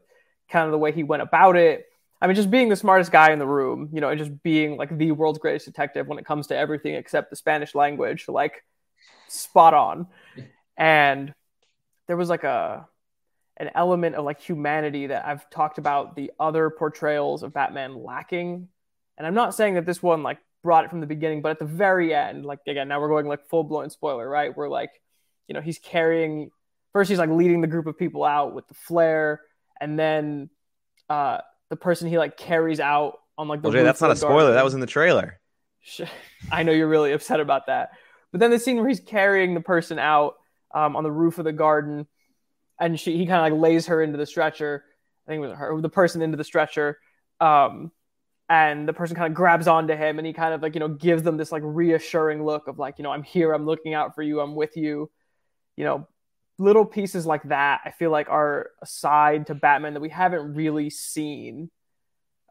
[0.49, 1.87] kind of the way he went about it.
[2.25, 4.79] I mean, just being the smartest guy in the room, you know, and just being
[4.79, 8.65] like the world's greatest detective when it comes to everything except the Spanish language, like
[9.29, 10.07] spot on.
[10.75, 11.35] And
[12.09, 12.89] there was like a
[13.59, 18.69] an element of like humanity that I've talked about the other portrayals of Batman lacking.
[19.19, 21.59] And I'm not saying that this one like brought it from the beginning, but at
[21.59, 24.57] the very end, like again, now we're going like full blown spoiler, right?
[24.57, 24.93] We're like,
[25.47, 26.49] you know, he's carrying
[26.95, 29.43] first he's like leading the group of people out with the flare,
[29.79, 30.49] and then
[31.11, 34.17] uh the person he like carries out on like the well, Jay, that's not a
[34.17, 34.39] spoiler.
[34.39, 34.55] Garden.
[34.55, 35.41] That was in the trailer.
[36.53, 37.91] I know you're really upset about that.
[38.33, 40.35] But then the scene where he's carrying the person out
[40.75, 42.07] um, on the roof of the garden
[42.81, 44.85] and she he kind of like lays her into the stretcher.
[45.27, 46.99] I think it was her, the person into the stretcher.
[47.41, 47.93] Um,
[48.49, 50.89] and the person kind of grabs onto him and he kind of like you know
[50.89, 54.15] gives them this like reassuring look of like you know i'm here i'm looking out
[54.15, 55.11] for you i'm with you
[55.77, 56.07] you know
[56.59, 60.55] little pieces like that i feel like are a side to batman that we haven't
[60.55, 61.71] really seen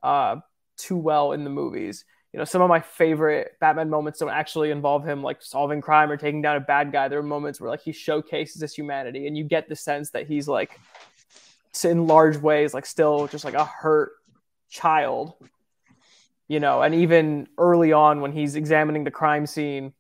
[0.02, 0.36] uh
[0.78, 2.04] too well in the movies.
[2.32, 6.10] You know some of my favorite batman moments don't actually involve him like solving crime
[6.10, 7.08] or taking down a bad guy.
[7.08, 10.26] There are moments where like he showcases his humanity and you get the sense that
[10.26, 10.80] he's like
[11.84, 14.14] in large ways like still just like a hurt
[14.70, 15.34] child
[16.48, 19.94] you know, and even early on when he's examining the crime scene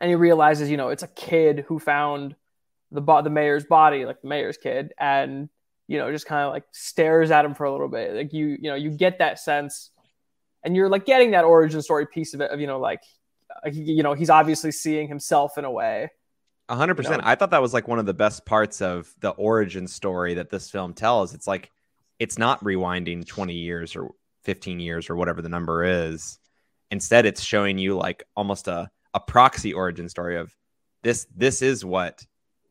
[0.00, 2.36] and he realizes, you know, it's a kid who found
[2.92, 5.48] the bo- the mayor's body, like the mayor's kid, and
[5.86, 8.14] you know, just kind of like stares at him for a little bit.
[8.14, 9.90] Like you, you know, you get that sense,
[10.62, 12.50] and you're like getting that origin story piece of it.
[12.50, 13.02] Of you know, like,
[13.72, 16.10] you know, he's obviously seeing himself in a way.
[16.68, 17.22] A hundred percent.
[17.24, 20.50] I thought that was like one of the best parts of the origin story that
[20.50, 21.34] this film tells.
[21.34, 21.72] It's like
[22.20, 24.10] it's not rewinding 20 years or
[24.44, 26.38] 15 years or whatever the number is.
[26.92, 30.54] Instead, it's showing you like almost a, a proxy origin story of
[31.02, 31.26] this.
[31.34, 32.24] This is what,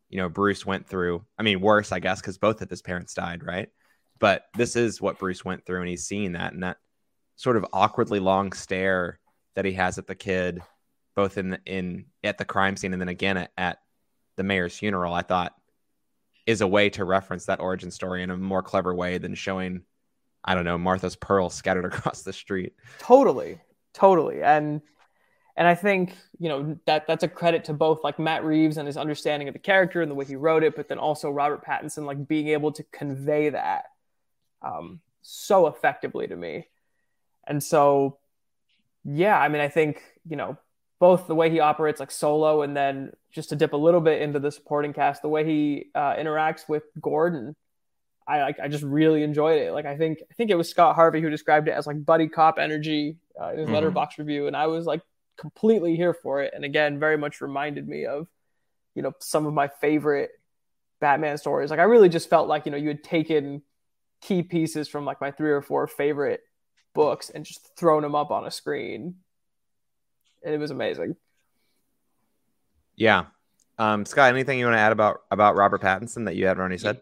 [0.10, 1.24] you know, Bruce went through.
[1.38, 3.70] I mean, worse, I guess, because both of his parents died, right?
[4.20, 6.78] But this is what Bruce went through, and he's seeing that and that
[7.36, 9.20] sort of awkwardly long stare
[9.56, 10.62] that he has at the kid,
[11.16, 13.78] both in the, in at the crime scene and then again at, at
[14.36, 15.14] the mayor's funeral.
[15.14, 15.54] I thought
[16.46, 19.84] is a way to reference that origin story in a more clever way than showing
[20.44, 22.74] I don't know, Martha's pearl scattered across the street.
[23.00, 23.60] Totally.
[23.94, 24.42] Totally.
[24.42, 24.82] And
[25.60, 28.88] and I think, you know, that that's a credit to both like Matt Reeves and
[28.88, 31.66] his understanding of the character and the way he wrote it, but then also Robert
[31.66, 33.88] Pattinson like being able to convey that
[34.62, 36.68] um, so effectively to me.
[37.46, 38.20] And so
[39.04, 40.58] yeah, I mean, I think, you know,
[40.98, 44.22] both the way he operates like solo and then just to dip a little bit
[44.22, 47.54] into the supporting cast, the way he uh, interacts with Gordon
[48.30, 49.74] I like I just really enjoyed it.
[49.74, 52.28] Like I think I think it was Scott Harvey who described it as like buddy
[52.28, 53.76] cop energy uh, in his mm-hmm.
[53.76, 55.02] Letterboxd review, and I was like
[55.40, 56.54] completely here for it.
[56.54, 58.28] And again, very much reminded me of
[58.94, 60.32] you know some of my favorite
[61.00, 61.70] Batman stories.
[61.70, 63.62] Like I really just felt like you know you had taken
[64.22, 66.42] key pieces from like my three or four favorite
[66.94, 69.16] books and just thrown them up on a screen,
[70.44, 71.16] and it was amazing.
[72.96, 73.28] Yeah,
[73.78, 76.78] um, Scott, anything you want to add about about Robert Pattinson that you hadn't already
[76.78, 77.02] said?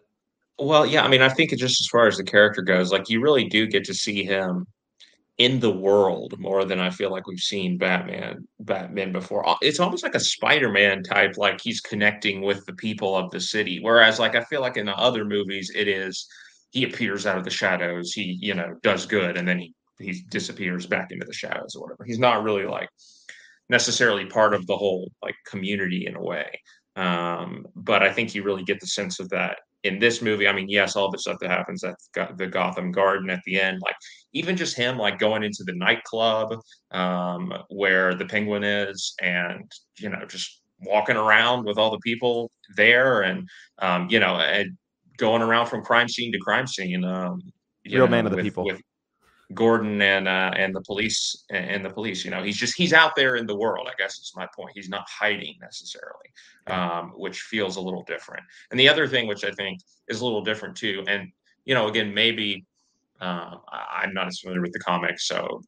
[0.60, 3.20] Well, yeah, I mean, I think just as far as the character goes, like you
[3.20, 4.66] really do get to see him
[5.38, 9.44] in the world more than I feel like we've seen Batman Batman before.
[9.62, 13.78] It's almost like a Spider-Man type, like he's connecting with the people of the city.
[13.80, 16.26] Whereas, like I feel like in the other movies, it is
[16.70, 20.24] he appears out of the shadows, he you know does good, and then he he
[20.28, 22.04] disappears back into the shadows or whatever.
[22.04, 22.88] He's not really like
[23.68, 26.60] necessarily part of the whole like community in a way.
[26.96, 30.52] Um, but I think you really get the sense of that in this movie, I
[30.52, 31.96] mean, yes, all the stuff that happens at
[32.36, 33.94] the Gotham Garden at the end, like
[34.32, 36.58] even just him like going into the nightclub
[36.90, 42.50] um, where the Penguin is, and you know, just walking around with all the people
[42.76, 44.76] there, and um, you know, and
[45.16, 47.04] going around from crime scene to crime scene.
[47.04, 47.40] Um,
[47.84, 48.64] Real know, man of the with, people.
[48.64, 48.80] With,
[49.54, 52.24] Gordon and uh, and the police and the police.
[52.24, 53.88] You know, he's just he's out there in the world.
[53.90, 54.72] I guess is my point.
[54.74, 56.28] He's not hiding necessarily,
[56.66, 58.44] um, which feels a little different.
[58.70, 61.32] And the other thing, which I think is a little different too, and
[61.64, 62.66] you know, again, maybe
[63.20, 65.62] um, I'm not as familiar with the comics, so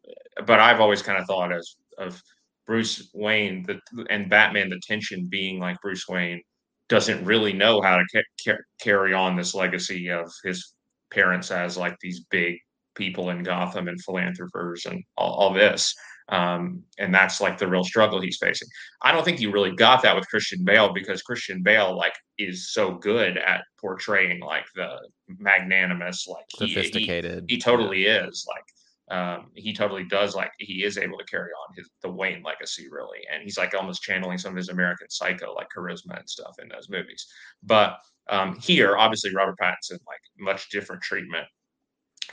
[0.46, 2.22] but I've always kind of thought as of
[2.66, 6.42] Bruce Wayne the, and Batman, the tension being like Bruce Wayne
[6.88, 10.74] doesn't really know how to ca- carry on this legacy of his
[11.10, 12.58] parents as like these big
[12.94, 15.94] people in Gotham and philanthropers and all, all this.
[16.28, 18.68] Um, and that's like the real struggle he's facing.
[19.02, 22.72] I don't think you really got that with Christian Bale because Christian Bale like is
[22.72, 27.46] so good at portraying like the magnanimous, like sophisticated.
[27.48, 28.28] He, he, he totally yeah.
[28.28, 28.64] is like
[29.10, 32.86] um, he totally does like he is able to carry on his the Wayne legacy
[32.88, 36.54] really, and he's like almost channeling some of his American Psycho like charisma and stuff
[36.62, 37.26] in those movies.
[37.64, 37.98] But
[38.28, 41.46] um, here, obviously, Robert Pattinson like much different treatment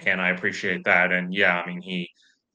[0.06, 1.12] and I appreciate that.
[1.12, 2.10] And yeah, I mean, he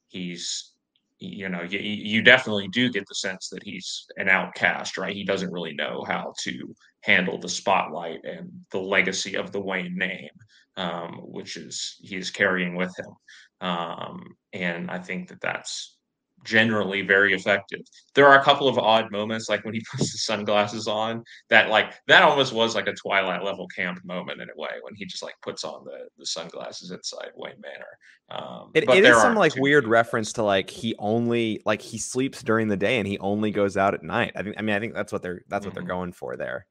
[0.08, 0.72] he's
[1.18, 5.14] you know you, you definitely do get the sense that he's an outcast, right?
[5.14, 9.96] He doesn't really know how to handle the spotlight and the legacy of the Wayne
[9.96, 10.30] name,
[10.76, 13.68] um, which is he is carrying with him.
[13.68, 15.96] Um, and I think that that's
[16.44, 17.80] generally very effective.
[18.14, 21.68] There are a couple of odd moments, like when he puts the sunglasses on, that
[21.68, 25.04] like that almost was like a Twilight level camp moment in a way when he
[25.04, 27.98] just like puts on the the sunglasses inside Wayne Manor.
[28.30, 32.42] Um, it, it is some like weird reference to like he only like he sleeps
[32.42, 34.32] during the day and he only goes out at night.
[34.36, 35.86] I think I mean I think that's what they're that's what mm-hmm.
[35.86, 36.66] they're going for there.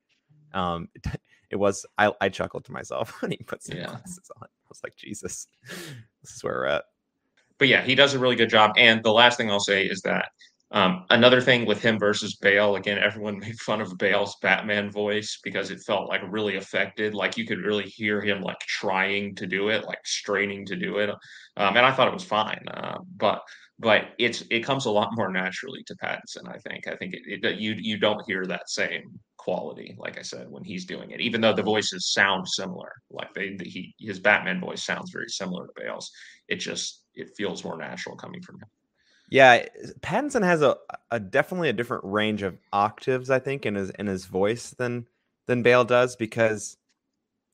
[0.53, 0.89] Um,
[1.49, 3.88] it, was I I chuckled to myself when he puts the yeah.
[3.88, 4.43] glasses on.
[4.43, 5.47] I was like Jesus,
[6.21, 6.84] this is where we're at
[7.62, 8.71] but yeah, he does a really good job.
[8.76, 10.30] And the last thing I'll say is that
[10.71, 15.38] um, another thing with him versus Bale, again, everyone made fun of Bale's Batman voice
[15.43, 17.13] because it felt like really affected.
[17.13, 20.97] Like you could really hear him like trying to do it, like straining to do
[20.97, 21.12] it.
[21.56, 22.65] Um, and I thought it was fine.
[22.67, 23.43] Uh, but
[23.78, 26.47] but it's it comes a lot more naturally to Pattinson.
[26.47, 26.88] I think.
[26.88, 30.63] I think it, it, you you don't hear that same quality, like I said, when
[30.63, 31.21] he's doing it.
[31.21, 35.67] Even though the voices sound similar, like they he his Batman voice sounds very similar
[35.67, 36.10] to Bale's.
[36.47, 38.67] It just it feels more natural coming from him.
[39.30, 39.65] Yeah,
[40.02, 40.76] Pattinson has a,
[41.10, 45.08] a definitely a different range of octaves, I think, in his in his voice than
[45.47, 46.78] than Bale does because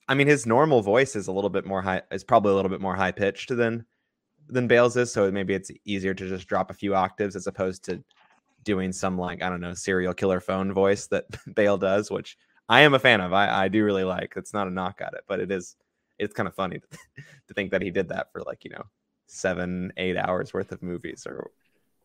[0.08, 2.70] I mean his normal voice is a little bit more high is probably a little
[2.70, 3.86] bit more high pitched than
[4.50, 7.84] than Bale's is, so maybe it's easier to just drop a few octaves as opposed
[7.86, 8.04] to
[8.64, 12.38] doing some like I don't know serial killer phone voice that Bale does, which
[12.70, 13.34] I am a fan of.
[13.34, 14.34] I, I do really like.
[14.36, 15.76] It's not a knock at it, but it is
[16.18, 16.88] it's kind of funny to,
[17.48, 18.84] to think that he did that for like you know
[19.28, 21.52] seven eight hours worth of movies or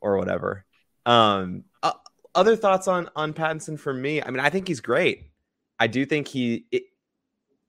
[0.00, 0.64] or whatever.
[1.06, 1.92] Um, uh,
[2.34, 4.22] other thoughts on on Pattinson for me?
[4.22, 5.30] I mean, I think he's great.
[5.78, 6.66] I do think he.
[6.70, 6.84] It,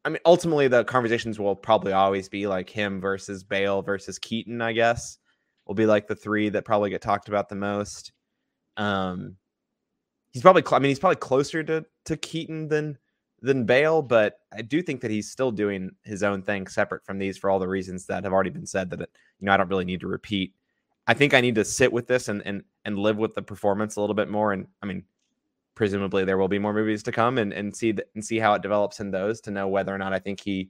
[0.06, 4.62] I mean, ultimately, the conversations will probably always be like him versus Bale versus Keaton.
[4.62, 5.18] I guess
[5.66, 8.12] will be like the three that probably get talked about the most.
[8.78, 9.38] Um,
[10.32, 10.64] he's probably.
[10.72, 12.98] I mean, he's probably closer to to Keaton than
[13.42, 17.20] than Bale, but I do think that he's still doing his own thing separate from
[17.20, 18.90] these for all the reasons that have already been said.
[18.90, 19.10] That it,
[19.44, 20.54] you know, I don't really need to repeat.
[21.06, 23.98] I think I need to sit with this and and and live with the performance
[23.98, 24.54] a little bit more.
[24.54, 25.04] And I mean,
[25.76, 28.54] presumably there will be more movies to come and and see the, and see how
[28.54, 30.70] it develops in those to know whether or not I think he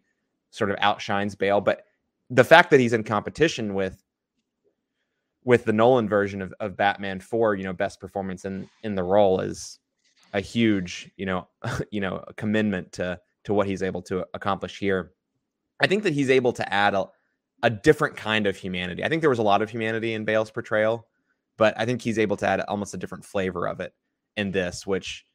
[0.50, 1.62] sort of outshines Bale.
[1.62, 1.86] But
[2.32, 4.04] the fact that he's in competition with
[5.44, 9.04] with the Nolan version of, of Batman for you know best performance in in the
[9.04, 9.78] role is
[10.34, 11.48] a huge you know
[11.92, 15.12] you know commitment to to what he's able to accomplish here.
[15.80, 17.06] I think that he's able to add a
[17.64, 19.04] a different kind of humanity.
[19.04, 21.08] I think there was a lot of humanity in Bale's portrayal,
[21.58, 23.94] but I think he's able to add almost a different flavor of it
[24.36, 25.26] in this, which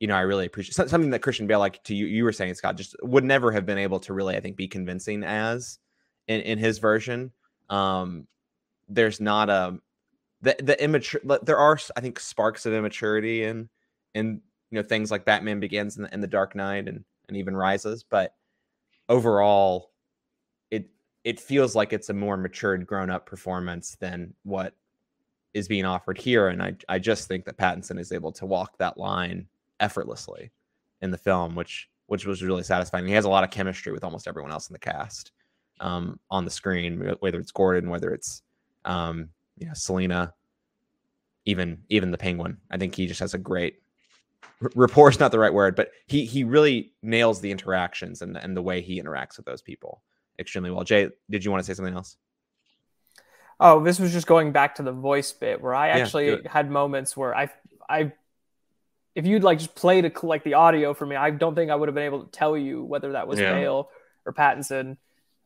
[0.00, 0.74] you know I really appreciate.
[0.74, 3.64] Something that Christian Bale, like to you, you were saying, Scott, just would never have
[3.64, 5.78] been able to really, I think, be convincing as
[6.26, 7.32] in in his version.
[7.70, 8.26] Um,
[8.88, 9.78] there's not a
[10.42, 11.20] the the immature.
[11.42, 13.68] There are, I think, sparks of immaturity in
[14.14, 17.56] in you know things like Batman Begins and, and the Dark Knight and and even
[17.56, 18.34] Rises, but
[19.08, 19.92] overall
[21.26, 24.74] it feels like it's a more matured, grown up performance than what
[25.54, 26.46] is being offered here.
[26.46, 29.48] And I, I just think that Pattinson is able to walk that line
[29.80, 30.52] effortlessly
[31.02, 33.08] in the film, which which was really satisfying.
[33.08, 35.32] He has a lot of chemistry with almost everyone else in the cast
[35.80, 38.42] um, on the screen, whether it's Gordon, whether it's
[38.84, 40.32] um, you know Selina,
[41.44, 42.56] even even the Penguin.
[42.70, 43.82] I think he just has a great
[44.76, 48.56] rapport is not the right word, but he he really nails the interactions and and
[48.56, 50.02] the way he interacts with those people
[50.38, 50.84] extremely well.
[50.84, 52.16] Jay, did you want to say something else?
[53.58, 56.70] Oh, this was just going back to the voice bit where I actually yeah, had
[56.70, 57.48] moments where I,
[57.88, 58.12] I,
[59.14, 61.74] if you'd like just play to like the audio for me, I don't think I
[61.74, 63.54] would have been able to tell you whether that was yeah.
[63.54, 63.88] Bale
[64.26, 64.98] or Pattinson.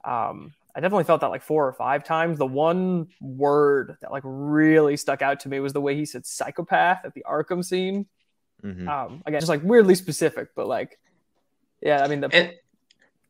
[0.05, 2.39] Um, I definitely felt that like four or five times.
[2.39, 6.27] The one word that like really stuck out to me was the way he said
[6.27, 8.07] psychopath at the Arkham scene.
[8.65, 8.89] Mm-hmm.
[8.89, 10.99] Um, again, just like weirdly specific, but like,
[11.81, 12.35] yeah, I mean the.
[12.35, 12.55] And-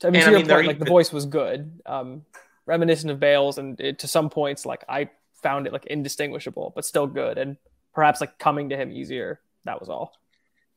[0.04, 2.24] I mean, and, to I your mean, point, like the voice was good, um,
[2.66, 5.10] reminiscent of Bale's, and it, to some points, like I
[5.42, 7.56] found it like indistinguishable, but still good, and
[7.94, 9.40] perhaps like coming to him easier.
[9.64, 10.12] That was all.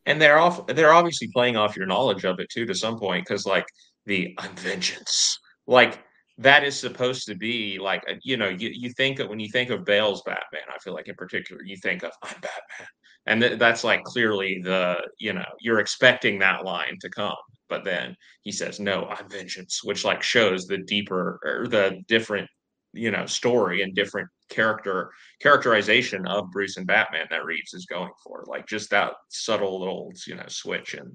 [0.05, 0.67] And they're off.
[0.67, 3.65] They're obviously playing off your knowledge of it too, to some point, because like
[4.05, 6.03] the I'm vengeance, like
[6.39, 9.69] that is supposed to be like you know you, you think of when you think
[9.69, 12.87] of Bale's Batman, I feel like in particular you think of I'm Batman,
[13.25, 17.35] and th- that's like clearly the you know you're expecting that line to come
[17.69, 22.47] but then he says no i'm vengeance which like shows the deeper or the different
[22.93, 28.11] you know story and different character characterization of bruce and batman that reeves is going
[28.23, 31.11] for like just that subtle little you know switch and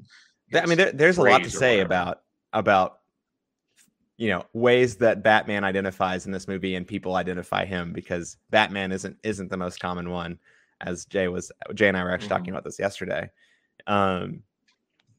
[0.55, 2.23] i mean there, there's a lot to say about
[2.53, 2.99] about
[4.17, 8.91] you know ways that batman identifies in this movie and people identify him because batman
[8.91, 10.39] isn't isn't the most common one
[10.81, 12.37] as jay was jay and i were actually mm-hmm.
[12.37, 13.29] talking about this yesterday
[13.87, 14.43] um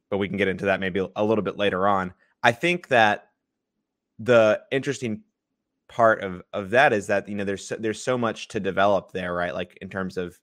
[0.09, 2.13] but we can get into that maybe a little bit later on.
[2.43, 3.29] I think that
[4.17, 5.21] the interesting
[5.87, 9.11] part of of that is that you know there's so, there's so much to develop
[9.11, 9.53] there, right?
[9.53, 10.39] Like in terms of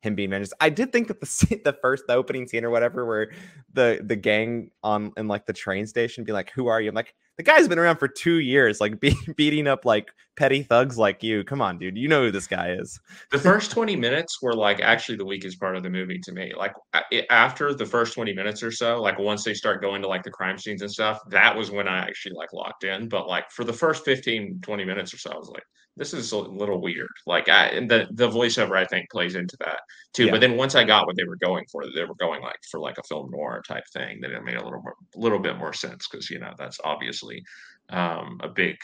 [0.00, 0.52] him being managed.
[0.60, 3.30] I did think that the scene, the first the opening scene or whatever, where
[3.72, 6.94] the the gang on in like the train station be like, "Who are you?" I'm
[6.94, 10.96] like, the guy's been around for two years, like be, beating up like petty thugs
[10.96, 11.42] like you.
[11.42, 11.98] Come on, dude.
[11.98, 13.00] You know who this guy is.
[13.32, 16.52] the first 20 minutes were like actually the weakest part of the movie to me.
[16.56, 16.72] Like
[17.28, 20.30] after the first 20 minutes or so, like once they start going to like the
[20.30, 23.08] crime scenes and stuff, that was when I actually like locked in.
[23.08, 25.64] But like for the first 15, 20 minutes or so, I was like,
[25.96, 27.08] this is a little weird.
[27.26, 29.80] Like I, and the the voiceover I think plays into that
[30.12, 30.26] too.
[30.26, 30.30] Yeah.
[30.30, 32.78] But then once I got what they were going for, they were going like for
[32.78, 34.20] like a film noir type thing.
[34.20, 37.42] Then it made a little more, little bit more sense because you know that's obviously
[37.90, 38.76] um, a big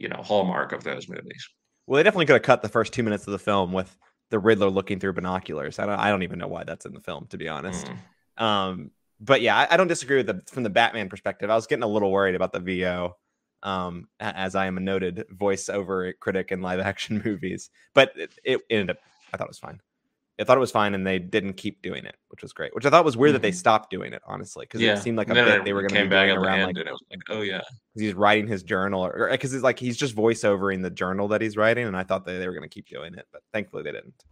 [0.00, 1.48] you know hallmark of those movies.
[1.86, 3.96] Well, they definitely could have cut the first two minutes of the film with
[4.30, 5.78] the Riddler looking through binoculars.
[5.78, 7.90] I don't, I don't even know why that's in the film, to be honest.
[8.38, 8.42] Mm.
[8.42, 8.90] Um,
[9.20, 11.50] but yeah, I, I, don't disagree with the from the Batman perspective.
[11.50, 13.16] I was getting a little worried about the VO,
[13.62, 17.70] um, as I am a noted voiceover critic in live action movies.
[17.92, 19.80] But it, it ended up, I thought it was fine.
[20.40, 22.74] I thought it was fine, and they didn't keep doing it, which was great.
[22.74, 23.34] Which I thought was weird mm-hmm.
[23.34, 23.56] that they mm-hmm.
[23.56, 24.94] stopped doing it, honestly, because yeah.
[24.94, 26.66] it seemed like a bit they were going to be back around.
[26.66, 27.60] Like, and it was like, oh yeah,
[27.94, 31.56] he's writing his journal, or because it's like he's just voiceovering the journal that he's
[31.56, 33.92] writing, and I thought that they were going to keep doing it, but thankfully they
[33.92, 34.24] didn't.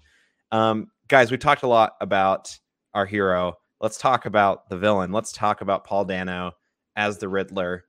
[0.50, 2.56] Um, guys, we talked a lot about
[2.94, 3.58] our hero.
[3.80, 5.12] Let's talk about the villain.
[5.12, 6.52] Let's talk about Paul Dano
[6.96, 7.84] as the Riddler.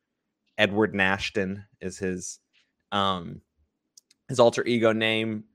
[0.58, 2.40] Edward Nashton is his
[2.92, 3.42] um
[4.28, 5.46] his alter ego name.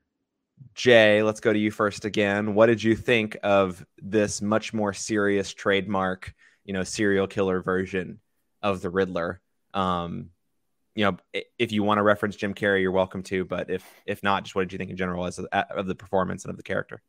[0.73, 2.53] Jay, let's go to you first again.
[2.53, 6.33] What did you think of this much more serious trademark,
[6.65, 8.19] you know, serial killer version
[8.61, 9.41] of the Riddler?
[9.73, 10.31] Um,
[10.95, 11.17] you know,
[11.59, 13.43] if you want to reference Jim Carrey, you're welcome to.
[13.45, 16.43] But if if not, just what did you think in general as of, the performance
[16.43, 17.01] and of the character?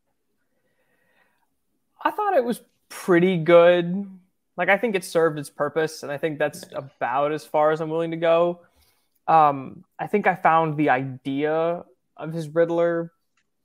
[2.03, 4.09] I thought it was pretty good.
[4.57, 7.81] Like I think it served its purpose, and I think that's about as far as
[7.81, 8.61] I'm willing to go.
[9.29, 11.85] Um, I think I found the idea
[12.17, 13.13] of his Riddler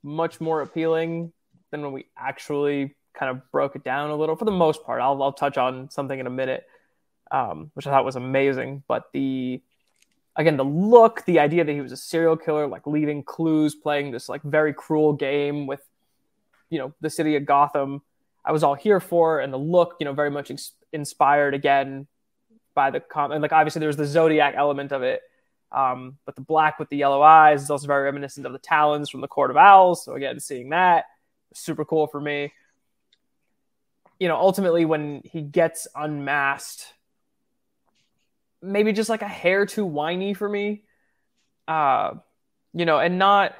[0.02, 1.32] much more appealing
[1.70, 4.36] than when we actually kind of broke it down a little.
[4.36, 6.66] For the most part, I'll, I'll touch on something in a minute,
[7.30, 8.82] um, which I thought was amazing.
[8.88, 9.62] But the
[10.36, 14.10] again, the look, the idea that he was a serial killer, like leaving clues, playing
[14.10, 15.80] this like very cruel game with,
[16.70, 18.02] you know, the city of Gotham.
[18.44, 20.50] I was all here for, and the look, you know, very much
[20.92, 22.08] inspired again
[22.74, 23.36] by the comic.
[23.36, 25.22] And like obviously, there's the Zodiac element of it
[25.72, 29.08] um, but the black with the yellow eyes is also very reminiscent of the talons
[29.08, 30.04] from the Court of Owls.
[30.04, 31.06] So again, seeing that
[31.54, 32.52] super cool for me.
[34.18, 36.86] You know, ultimately when he gets unmasked,
[38.60, 40.84] maybe just like a hair too whiny for me.
[41.66, 42.14] Uh,
[42.72, 43.54] you know, and not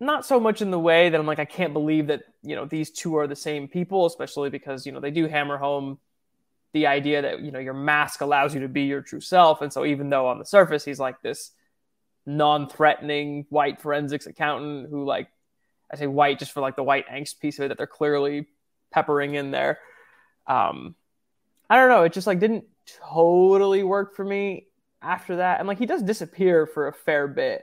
[0.00, 2.66] not so much in the way that I'm like I can't believe that you know
[2.66, 5.98] these two are the same people, especially because you know they do hammer home
[6.74, 9.62] the idea that you know your mask allows you to be your true self.
[9.62, 11.52] And so even though on the surface he's like this
[12.26, 15.28] non-threatening white forensics accountant who like
[15.92, 18.46] i say white just for like the white angst piece of it that they're clearly
[18.90, 19.78] peppering in there
[20.46, 20.94] um
[21.68, 22.04] i don't know.
[22.04, 22.64] It just like didn't
[23.12, 24.66] totally work for me
[25.02, 25.58] after that.
[25.58, 27.62] And like he does disappear for a fair bit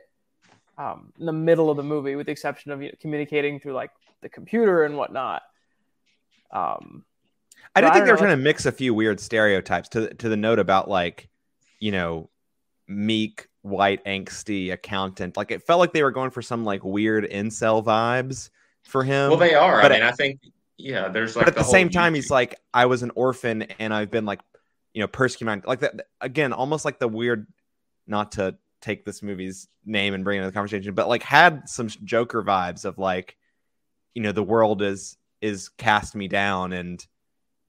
[0.78, 3.74] um in the middle of the movie with the exception of you know, communicating through
[3.74, 3.91] like
[4.22, 5.41] the computer and whatnot.
[6.51, 7.03] Um
[7.76, 10.38] I did think they were trying to mix a few weird stereotypes to to the
[10.38, 11.30] note about like,
[11.80, 12.30] you know,
[12.88, 15.38] meek, white, angsty accountant.
[15.38, 18.49] Like it felt like they were going for some like weird incel vibes
[18.84, 19.30] for him.
[19.30, 19.82] Well, they are.
[19.82, 20.41] But I mean, I think
[20.78, 21.45] yeah, there's like.
[21.45, 24.26] But at the, the same time, he's like, I was an orphan and I've been
[24.26, 24.41] like,
[24.93, 25.66] you know, persecuted.
[25.66, 27.47] Like that again, almost like the weird.
[28.07, 31.70] Not to take this movie's name and bring it into the conversation, but like had
[31.70, 33.38] some Joker vibes of like,
[34.16, 37.05] you know, the world is is cast me down and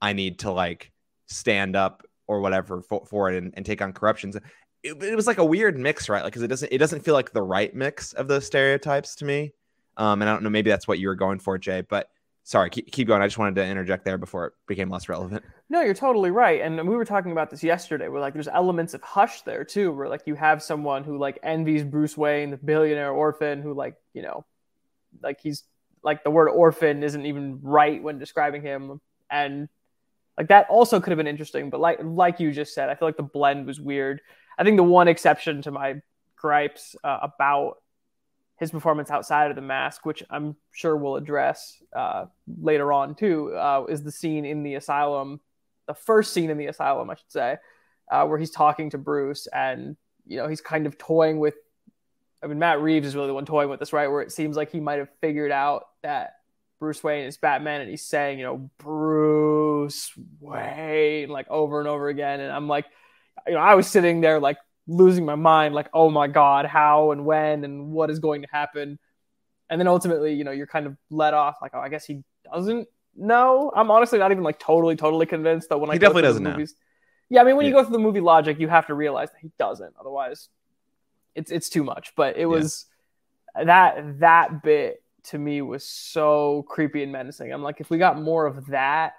[0.03, 0.91] I need to like
[1.27, 4.35] stand up or whatever for, for it and, and, take on corruptions.
[4.83, 6.21] It, it, was like a weird mix, right?
[6.23, 9.25] Like, because it doesn't it doesn't feel like the right mix of those stereotypes to
[9.25, 9.53] me.
[9.95, 11.81] Um, and I don't know, maybe that's what you were going for, Jay.
[11.81, 12.09] But
[12.43, 13.21] sorry, keep, keep going.
[13.21, 15.43] I just wanted to interject there before it became less relevant.
[15.69, 16.59] No, you're totally right.
[16.59, 18.09] And we were talking about this yesterday.
[18.09, 21.39] Where like there's elements of Hush there too, where like you have someone who like
[21.43, 24.43] envies Bruce Wayne, the billionaire orphan, who like you know,
[25.21, 25.63] like he's
[26.03, 28.99] like the word orphan isn't even right when describing him,
[29.31, 29.69] and
[30.37, 33.07] like that also could have been interesting, but like like you just said, I feel
[33.07, 34.21] like the blend was weird.
[34.57, 36.01] I think the one exception to my
[36.35, 37.77] gripes uh, about
[38.57, 42.25] his performance outside of the mask, which I'm sure we'll address uh,
[42.61, 45.39] later on too, uh, is the scene in the asylum,
[45.87, 47.57] the first scene in the asylum, I should say,
[48.11, 51.55] uh, where he's talking to Bruce and you know he's kind of toying with.
[52.41, 54.07] I mean, Matt Reeves is really the one toying with this, right?
[54.07, 56.33] Where it seems like he might have figured out that
[56.83, 60.11] Bruce Wayne is Batman, and he's saying, you know, Bruce
[60.41, 62.41] Wayne, like over and over again.
[62.41, 62.83] And I'm like,
[63.47, 67.11] you know, I was sitting there like losing my mind, like, oh my God, how
[67.11, 68.99] and when and what is going to happen.
[69.69, 72.21] And then ultimately, you know, you're kind of let off, like, oh, I guess he
[72.51, 73.71] doesn't know.
[73.73, 76.73] I'm honestly not even like totally, totally convinced that when he I definitely doesn't movies,
[76.73, 77.37] know.
[77.37, 77.69] Yeah, I mean, when yeah.
[77.69, 79.93] you go through the movie logic, you have to realize that he doesn't.
[79.97, 80.49] Otherwise,
[81.33, 82.11] it's it's too much.
[82.17, 82.87] But it was
[83.55, 83.63] yeah.
[83.63, 87.51] that that bit to me was so creepy and menacing.
[87.51, 89.13] I'm like, if we got more of that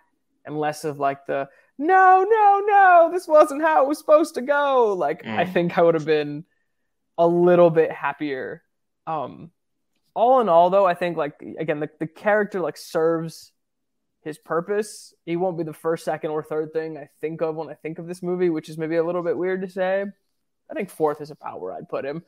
[0.45, 1.49] and less of like the
[1.79, 4.95] no, no, no, this wasn't how it was supposed to go.
[4.95, 5.37] Like, mm.
[5.37, 6.45] I think I would have been
[7.19, 8.63] a little bit happier.
[9.07, 9.51] Um,
[10.15, 13.53] all in all, though, I think like again, the, the character like serves
[14.23, 15.13] his purpose.
[15.27, 17.99] He won't be the first, second, or third thing I think of when I think
[17.99, 20.05] of this movie, which is maybe a little bit weird to say.
[20.71, 22.23] I think fourth is about where I'd put him,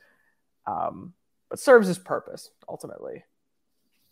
[0.67, 1.15] um,
[1.49, 3.25] but serves his purpose ultimately.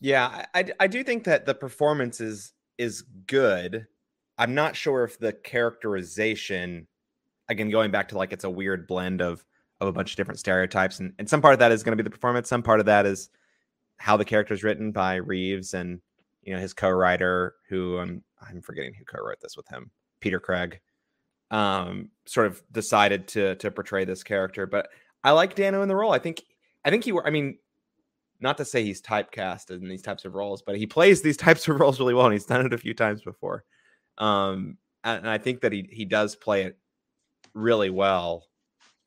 [0.04, 3.86] Yeah, I, I do think that the performance is is good.
[4.36, 6.88] I'm not sure if the characterization,
[7.48, 9.46] again, going back to like it's a weird blend of
[9.80, 12.02] of a bunch of different stereotypes, and, and some part of that is going to
[12.02, 12.50] be the performance.
[12.50, 13.30] Some part of that is
[13.96, 16.02] how the character is written by Reeves and
[16.42, 19.90] you know his co-writer, who I'm I'm forgetting who co-wrote this with him,
[20.20, 20.80] Peter Craig.
[21.50, 24.90] Um, sort of decided to to portray this character, but
[25.22, 26.12] I like Dano in the role.
[26.12, 26.42] I think
[26.84, 27.18] I think he.
[27.24, 27.56] I mean,
[28.44, 31.66] not to say he's typecast in these types of roles, but he plays these types
[31.66, 33.64] of roles really well, and he's done it a few times before.
[34.18, 36.78] Um, and, I think that he he does play it
[37.54, 38.44] really well,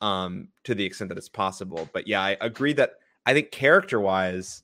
[0.01, 1.87] um, to the extent that it's possible.
[1.93, 2.93] But yeah, I agree that
[3.25, 4.63] I think character wise,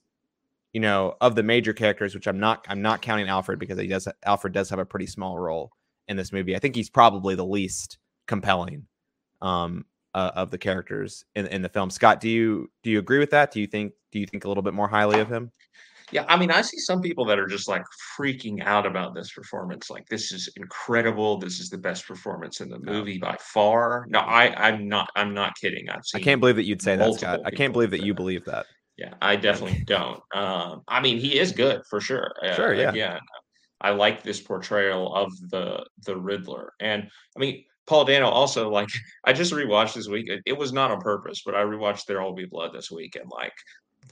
[0.74, 3.86] you know, of the major characters, which I'm not I'm not counting Alfred because he
[3.86, 5.72] does Alfred does have a pretty small role
[6.08, 6.54] in this movie.
[6.54, 8.86] I think he's probably the least compelling
[9.40, 11.90] um, uh, of the characters in, in the film.
[11.90, 13.52] Scott, do you do you agree with that?
[13.52, 15.50] Do you think do you think a little bit more highly of him?
[16.12, 17.82] Yeah, I mean, I see some people that are just like
[18.16, 19.90] freaking out about this performance.
[19.90, 21.38] Like, this is incredible.
[21.38, 24.06] This is the best performance in the movie by far.
[24.08, 25.08] No, I, I'm not.
[25.16, 25.88] I'm not kidding.
[25.88, 26.02] I've.
[26.14, 27.40] I can't believe that you'd say that, Scott.
[27.44, 28.66] I can't believe that you believe that.
[28.96, 30.20] Yeah, I definitely don't.
[30.32, 32.32] Um, I mean, he is good for sure.
[32.40, 32.92] Uh, sure, yeah.
[32.92, 33.18] Yeah,
[33.80, 38.88] I like this portrayal of the the Riddler, and I mean, Paul Dano also like
[39.24, 40.28] I just rewatched this week.
[40.28, 43.16] It, it, was not on purpose, but I rewatched There Will Be Blood this week,
[43.16, 43.52] and like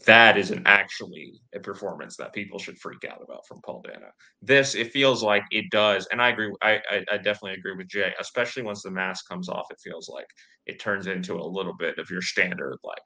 [0.06, 4.08] that is an actually a performance that people should freak out about from Paul Dano.
[4.40, 6.52] This it feels like it does, and I agree.
[6.62, 9.66] I, I, I definitely agree with Jay, especially once the mask comes off.
[9.70, 10.26] It feels like
[10.66, 13.02] it turns into a little bit of your standard like.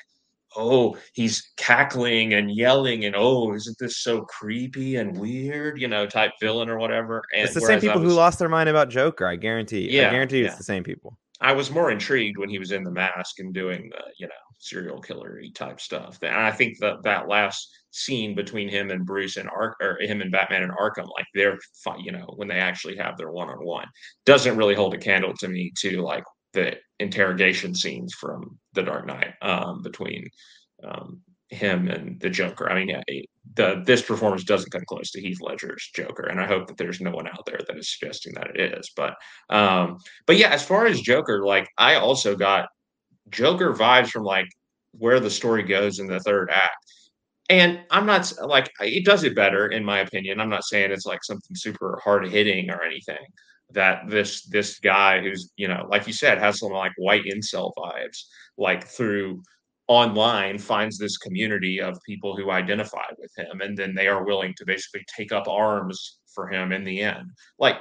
[0.55, 5.81] Oh, he's cackling and yelling, and oh, isn't this so creepy and weird?
[5.81, 7.23] You know, type villain or whatever.
[7.35, 9.27] And it's the same people was, who lost their mind about Joker.
[9.27, 9.91] I guarantee.
[9.91, 10.49] Yeah, I guarantee yeah.
[10.49, 11.19] it's the same people.
[11.41, 14.33] I was more intrigued when he was in the mask and doing the, you know,
[14.59, 16.19] serial killer type stuff.
[16.23, 20.23] And I think that that last scene between him and Bruce and Ark or him
[20.23, 21.59] and Batman and Arkham, like they're
[21.99, 23.87] you know, when they actually have their one on one,
[24.25, 26.25] doesn't really hold a candle to me to like
[26.57, 30.27] the interrogation scenes from The Dark Knight um, between
[30.83, 32.71] um, him and the Joker.
[32.71, 33.01] I mean,
[33.55, 37.01] the this performance doesn't come close to Heath Ledger's Joker, and I hope that there's
[37.01, 38.91] no one out there that is suggesting that it is.
[38.97, 39.15] But
[39.51, 42.69] um, but yeah, as far as Joker, like I also got
[43.29, 44.49] Joker vibes from like
[44.93, 46.77] where the story goes in the third act.
[47.49, 50.41] And I'm not like it does it better in my opinion.
[50.41, 53.25] I'm not saying it's like something super hard hitting or anything.
[53.71, 57.73] That this this guy who's you know like you said has some like white incel
[57.77, 58.23] vibes
[58.57, 59.43] like through
[59.89, 64.53] online finds this community of people who identify with him and then they are willing
[64.57, 67.77] to basically take up arms for him in the end like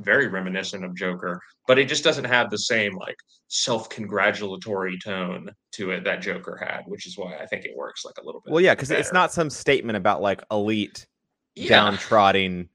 [0.00, 3.16] very reminiscent of joker but it just doesn't have the same like
[3.46, 8.16] self-congratulatory tone to it that joker had which is why i think it works like
[8.20, 11.06] a little bit well yeah because it's not some statement about like elite
[11.54, 11.68] yeah.
[11.68, 12.68] downtrodden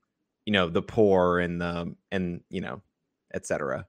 [0.50, 2.82] you know the poor and the and you know
[3.36, 3.86] etc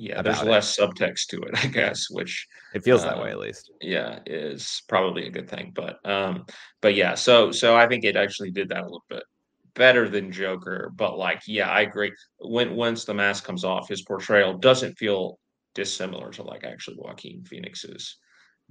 [0.00, 3.38] yeah, there's less subtext to it, I guess, which it feels that way um, at
[3.40, 3.72] least.
[3.80, 5.72] Yeah, is probably a good thing.
[5.74, 6.46] But um,
[6.80, 9.24] but yeah, so so I think it actually did that a little bit
[9.74, 10.92] better than Joker.
[10.94, 12.12] But like, yeah, I agree.
[12.38, 15.40] When once the mask comes off, his portrayal doesn't feel
[15.74, 18.18] dissimilar to like actually Joaquin Phoenix's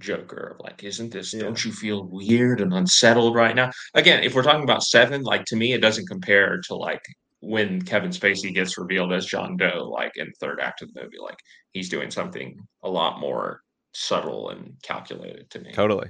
[0.00, 1.34] Joker of like, isn't this?
[1.34, 1.42] Yeah.
[1.42, 3.70] Don't you feel weird and unsettled right now?
[3.94, 7.02] Again, if we're talking about seven, like to me, it doesn't compare to like
[7.40, 11.18] when Kevin Spacey gets revealed as John Doe, like in third act of the movie,
[11.20, 11.38] like
[11.72, 15.72] he's doing something a lot more subtle and calculated to me.
[15.72, 16.08] Totally.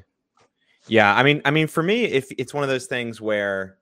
[0.87, 3.79] Yeah, I mean, I mean, for me, if it's one of those things where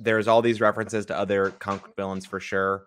[0.00, 2.86] there's all these references to other comic villains for sure.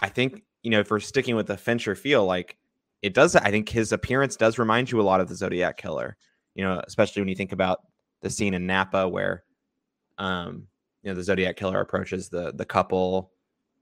[0.00, 2.56] I think you know if we're sticking with the Fincher feel, like
[3.04, 3.36] it does.
[3.36, 6.16] I think his appearance does remind you a lot of the Zodiac Killer.
[6.54, 7.80] You know, especially when you think about
[8.22, 9.44] the scene in Napa where,
[10.18, 10.68] um,
[11.02, 13.30] you know the Zodiac killer approaches the the couple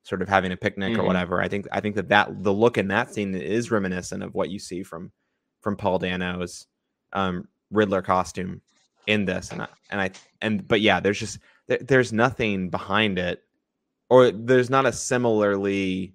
[0.02, 1.00] sort of having a picnic mm-hmm.
[1.00, 1.40] or whatever.
[1.40, 4.50] I think I think that that the look in that scene is reminiscent of what
[4.50, 5.12] you see from
[5.60, 6.66] from Paul Dano's
[7.12, 8.60] um, Riddler costume
[9.06, 10.10] in this, and I, and I
[10.40, 13.44] and but yeah, there's just there, there's nothing behind it,
[14.10, 16.14] or there's not a similarly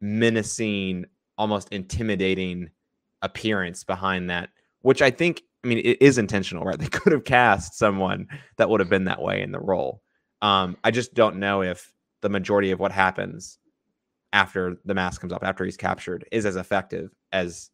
[0.00, 1.06] menacing,
[1.38, 2.70] almost intimidating
[3.22, 4.50] appearance behind that,
[4.82, 6.78] which I think, I mean, it is intentional, right?
[6.78, 8.26] They could have cast someone
[8.56, 10.02] that would have been that way in the role.
[10.42, 13.58] Um, I just don't know if the majority of what happens
[14.32, 17.70] after the mask comes up, after he's captured, is as effective as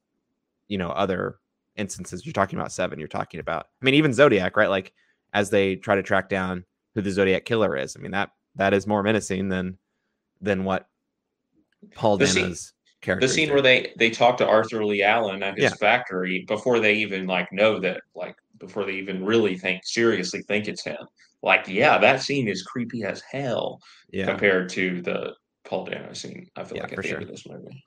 [0.68, 1.36] you know other
[1.76, 2.24] instances.
[2.24, 2.98] You're talking about seven.
[2.98, 4.70] You're talking about, I mean, even Zodiac, right?
[4.70, 4.92] Like
[5.32, 7.96] as they try to track down who the Zodiac killer is.
[7.96, 9.78] I mean that that is more menacing than
[10.40, 10.88] than what
[11.94, 12.72] Paul Dano's
[13.04, 13.26] character.
[13.26, 15.74] the scene where they they talk to Arthur Leigh Allen at his Yeah.
[15.76, 20.66] factory before they even like know that like before they even really think seriously think
[20.68, 20.98] it's him.
[21.42, 23.80] Like, yeah, that scene is creepy as hell
[24.10, 24.24] yeah.
[24.26, 25.34] compared to the
[25.64, 26.48] Paul Dano scene.
[26.56, 27.14] I feel Yeah, like at the sure.
[27.16, 27.84] end of this movie.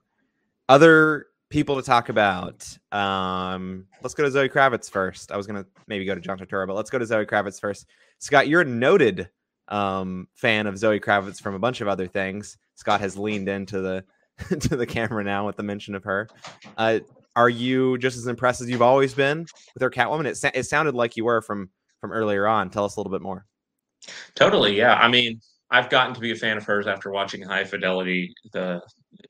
[0.70, 2.68] Other people to talk about.
[2.92, 5.32] Um, let's go to Zoe Kravitz first.
[5.32, 7.88] I was gonna maybe go to John Turturro, but let's go to Zoe Kravitz first.
[8.20, 9.30] Scott, you're a noted
[9.70, 12.58] um, fan of Zoe Kravitz from a bunch of other things.
[12.76, 14.04] Scott has leaned into the
[14.60, 16.28] to the camera now with the mention of her.
[16.78, 17.00] Uh,
[17.36, 20.26] are you just as impressed as you've always been with her Catwoman?
[20.26, 21.70] It, sa- it sounded like you were from
[22.02, 22.70] from earlier on.
[22.70, 23.46] Tell us a little bit more.
[24.36, 24.96] Totally, yeah.
[24.96, 28.34] I mean, I've gotten to be a fan of hers after watching High Fidelity.
[28.54, 28.82] The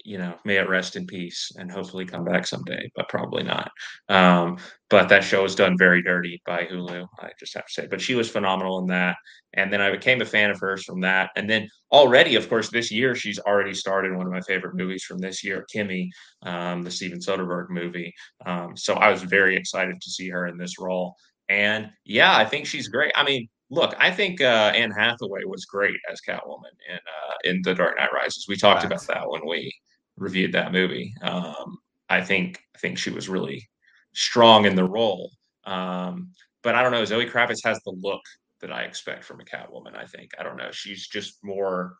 [0.03, 3.69] you know, may it rest in peace, and hopefully come back someday, but probably not.
[4.09, 4.57] Um,
[4.89, 7.05] but that show was done very dirty by Hulu.
[7.19, 9.17] I just have to say, but she was phenomenal in that.
[9.53, 11.31] And then I became a fan of hers from that.
[11.35, 15.03] And then already, of course, this year she's already started one of my favorite movies
[15.03, 16.09] from this year, Kimi,
[16.43, 18.13] um, the Steven Soderbergh movie.
[18.45, 21.15] Um, so I was very excited to see her in this role.
[21.49, 23.11] And yeah, I think she's great.
[23.15, 27.61] I mean, look, I think uh, Anne Hathaway was great as Catwoman in uh, in
[27.63, 28.45] The Dark Knight Rises.
[28.47, 29.05] We talked Facts.
[29.05, 29.73] about that when we
[30.17, 31.13] reviewed that movie.
[31.21, 31.77] Um,
[32.09, 33.67] I think I think she was really
[34.13, 35.31] strong in the role.
[35.65, 36.31] Um,
[36.63, 37.05] but I don't know.
[37.05, 38.21] Zoe Kravitz has the look
[38.61, 39.95] that I expect from a Catwoman.
[39.95, 40.71] I think I don't know.
[40.71, 41.97] She's just more.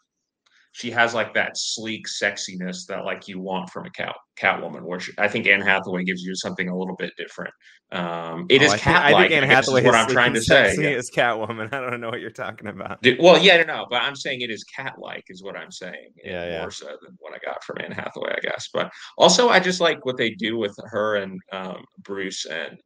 [0.78, 4.84] She has like that sleek sexiness that like you want from a cat Catwoman.
[4.84, 7.52] Where she, I think Anne Hathaway gives you something a little bit different.
[7.92, 10.02] Um, it Oh, is I think, I think Anne I guess is Hathaway what is
[10.02, 10.76] I'm trying to say.
[10.80, 10.90] yeah.
[10.90, 11.74] as Catwoman.
[11.74, 13.02] I don't know what you're talking about.
[13.02, 16.12] Dude, well, yeah, no, no, but I'm saying it is cat-like, is what I'm saying.
[16.24, 16.60] Yeah, yeah.
[16.60, 18.70] More so than what I got from Anne Hathaway, I guess.
[18.72, 22.78] But also, I just like what they do with her and um, Bruce and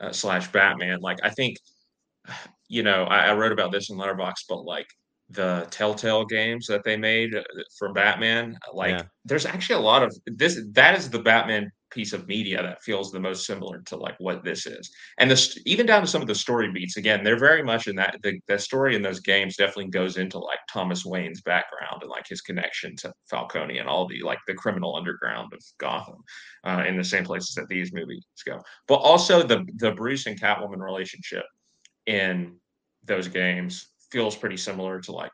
[0.00, 0.98] uh, slash Batman.
[1.00, 1.56] Like, I think,
[2.68, 4.88] you know, I, I wrote about this in Letterboxd, but like
[5.32, 7.42] the Telltale games that they made uh,
[7.78, 9.02] for Batman, like, Yeah.
[9.24, 10.60] there's actually a lot of this.
[10.72, 14.42] That is the Batman piece of media that feels the most similar to like what
[14.42, 17.62] this is and this even down to some of the story beats again they're very
[17.62, 21.42] much in that the, the story in those games definitely goes into like thomas wayne's
[21.42, 25.60] background and like his connection to falcone and all the like the criminal underground of
[25.78, 26.16] gotham
[26.64, 28.58] uh, in the same places that these movies go
[28.88, 31.44] but also the the bruce and catwoman relationship
[32.06, 32.56] in
[33.04, 35.32] those games feels pretty similar to like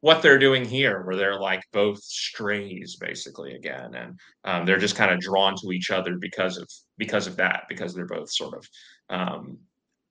[0.00, 4.96] what they're doing here where they're like both strays basically again and um, they're just
[4.96, 6.68] kind of drawn to each other because of
[6.98, 8.68] because of that because they're both sort of
[9.08, 9.58] um,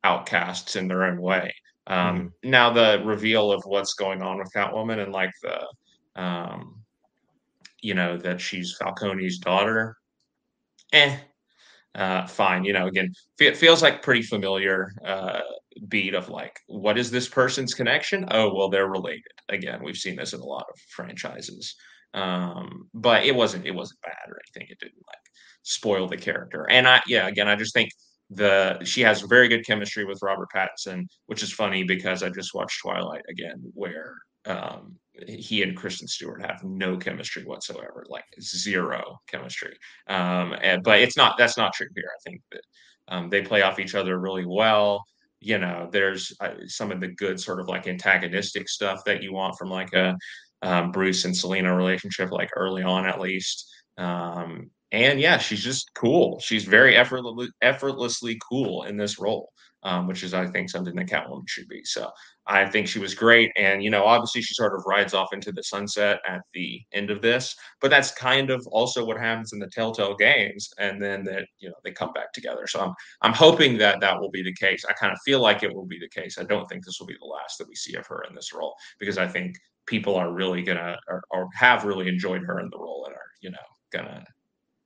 [0.04, 1.54] outcasts in their own way.
[1.88, 6.82] Um, now the reveal of what's going on with catwoman and like the um,
[7.82, 9.96] you know that she's falcone's daughter
[10.94, 11.16] eh
[11.96, 15.42] uh, fine you know again it feels like pretty familiar uh,
[15.88, 18.26] beat of like what is this person's connection?
[18.32, 19.24] Oh well they're related.
[19.50, 21.76] Again we've seen this in a lot of franchises.
[22.14, 24.70] Um but it wasn't it wasn't bad or anything.
[24.72, 25.18] It didn't like
[25.64, 26.66] spoil the character.
[26.70, 27.90] And i yeah again i just think
[28.30, 32.56] the she has very good chemistry with robert pattinson which is funny because i just
[32.56, 34.16] watched twilight again where
[34.48, 34.96] um
[35.28, 39.76] he and kristen stewart have no chemistry whatsoever like zero chemistry.
[40.08, 42.10] Um and, but it's not that's not true here.
[42.14, 42.62] I think that
[43.08, 45.04] um, they play off each other really well.
[45.40, 49.34] You know there's uh, some of the good sort of like antagonistic stuff that you
[49.34, 50.18] want from like a
[50.62, 53.70] um, bruce and selina relationship like early on at least.
[53.98, 56.40] Um, and yeah she's just cool.
[56.40, 59.52] She's very effortlessly cool in this role
[59.86, 61.84] um, which is i think something that catwoman should be.
[61.86, 62.10] So
[62.48, 65.52] i think she was great and you know obviously she sort of rides off into
[65.52, 69.60] the sunset at the end of this but that's kind of also what happens in
[69.60, 73.34] the telltale games and then that you know they come back together so i'm I'm
[73.34, 74.86] hoping that that will be the case.
[74.88, 76.38] I kind of feel like it will be the case.
[76.38, 78.54] I don't think this will be the last that we see of her in this
[78.54, 79.56] role because I think
[79.88, 83.32] people are really gonna or, or have really enjoyed her in the role and are
[83.42, 83.58] you know
[83.92, 84.24] gonna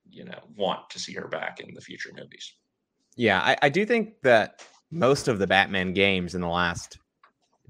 [0.09, 2.53] you know want to see her back in the future movies.
[3.15, 6.97] Yeah, I, I do think that most of the Batman games in the last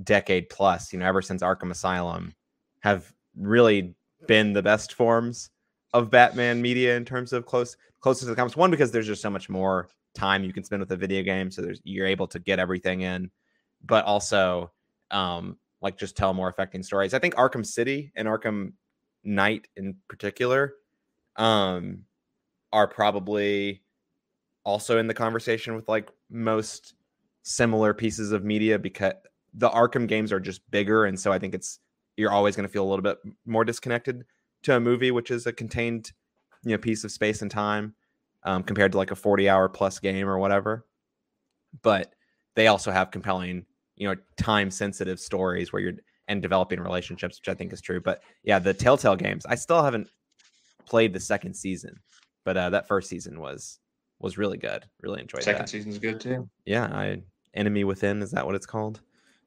[0.04, 2.34] decade plus, you know, ever since Arkham Asylum,
[2.82, 3.94] have really
[4.28, 5.50] been the best forms
[5.94, 8.56] of Batman media in terms of close closest to the comics.
[8.56, 11.52] One because there's just so much more time you can spend with a video game,
[11.52, 13.30] so there's you're able to get everything in,
[13.86, 14.72] but also
[15.12, 17.14] um like just tell more affecting stories.
[17.14, 18.74] I think Arkham City and Arkham
[19.24, 20.76] Knight in particular
[21.36, 22.04] um
[22.72, 23.82] are probably
[24.64, 26.94] also in the conversation with like most
[27.44, 29.14] similar pieces of media because
[29.54, 31.80] the Arkham games are just bigger, and so I think it's
[32.18, 34.26] you're always going to feel a little bit more disconnected
[34.64, 36.12] to a movie, which is a contained
[36.64, 37.96] you know piece of space and time
[38.44, 40.86] um, compared to like a 40 hour plus game or whatever.
[41.82, 42.14] But
[42.56, 45.94] they also have compelling, you know, time sensitive stories where you're
[46.28, 48.00] and developing relationships, which I think is true.
[48.00, 50.10] But yeah, the Telltale games, I still haven't
[50.86, 51.96] played the second season,
[52.46, 53.80] but uh, that first season was
[54.20, 54.86] was really good.
[55.02, 55.70] Really enjoyed Second that.
[55.70, 56.50] season's good too.
[56.66, 57.22] Yeah, I
[57.54, 59.02] Enemy Within is that what it's called?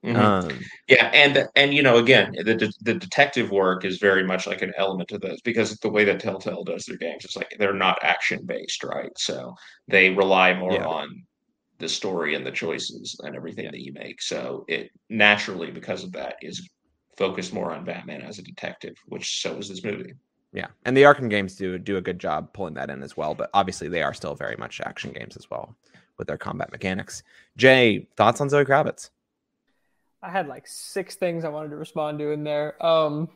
[0.04, 0.16] Mhm.
[0.16, 4.46] Um, Yeah, and and you know, again, the de- the detective work is very much
[4.46, 7.54] like an element of this because the way that Telltale does their games, it's like
[7.58, 9.12] they're not action based, right?
[9.16, 9.54] So
[9.88, 10.86] they rely more Yeah.
[10.86, 11.08] on
[11.78, 13.70] the story and the choices and everything Yeah.
[13.72, 14.20] that you make.
[14.22, 16.68] So it naturally, because of that, is
[17.16, 20.14] focused more on Batman as a detective, which so is this movie.
[20.52, 23.34] yeah, and the Arkham games do do a good job pulling that in as well.
[23.36, 25.76] But obviously, they are still very much action games as well
[26.18, 27.22] with their combat mechanics.
[27.56, 29.10] Jay, thoughts on Zoe Kravitz?
[30.22, 32.82] I had like six things I wanted to respond to in there.
[32.84, 33.28] Um,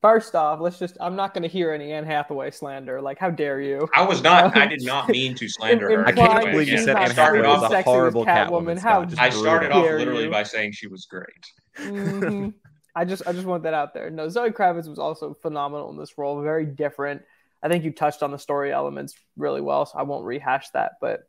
[0.00, 3.00] first off, let's just, I'm not going to hear any Anne Hathaway slander.
[3.02, 3.88] Like, how dare you?
[3.94, 4.56] I was not.
[4.56, 6.06] I Um, did not mean to slander her.
[6.06, 8.24] I can't any believe you said not Anne I started Hathaway off was a horrible
[8.24, 8.76] Catwoman.
[8.76, 8.78] Catwoman.
[8.78, 10.30] How Scott, I started off literally you.
[10.30, 11.26] by saying she was great.
[11.78, 12.54] Mhm.
[12.94, 14.08] I just I just want that out there.
[14.08, 16.40] No, Zoe Kravitz was also phenomenal in this role.
[16.40, 17.22] Very different.
[17.62, 20.92] I think you touched on the story elements really well, so I won't rehash that.
[21.00, 21.28] But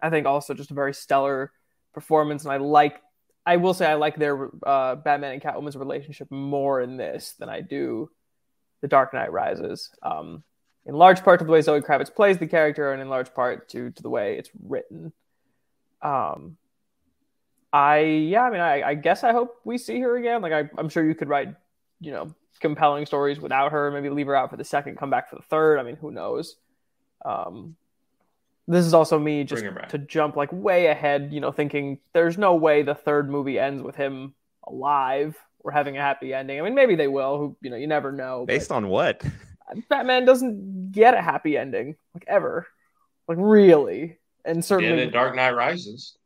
[0.00, 1.50] I think also just a very stellar
[1.94, 3.00] performance, and I like.
[3.46, 7.48] I will say I like their uh, Batman and Catwoman's relationship more in this than
[7.48, 8.10] I do
[8.80, 9.90] the Dark Knight Rises.
[10.02, 10.42] Um,
[10.86, 13.68] in large part to the way Zoe Kravitz plays the character, and in large part
[13.70, 15.12] to to the way it's written.
[16.02, 16.56] Um,
[17.72, 20.42] I yeah, I mean, I, I guess I hope we see her again.
[20.42, 21.54] Like I, I'm sure you could write,
[22.00, 23.90] you know, compelling stories without her.
[23.90, 25.78] Maybe leave her out for the second, come back for the third.
[25.78, 26.56] I mean, who knows?
[27.24, 27.76] Um,
[28.68, 29.88] this is also me just Bring her back.
[29.90, 31.30] to jump like way ahead.
[31.32, 34.34] You know, thinking there's no way the third movie ends with him
[34.66, 36.58] alive or having a happy ending.
[36.58, 37.38] I mean, maybe they will.
[37.38, 38.44] Who you know, you never know.
[38.46, 39.22] Based on what?
[39.88, 42.66] Batman doesn't get a happy ending, like ever,
[43.28, 46.16] like really, and Did certainly, it Dark Knight Rises?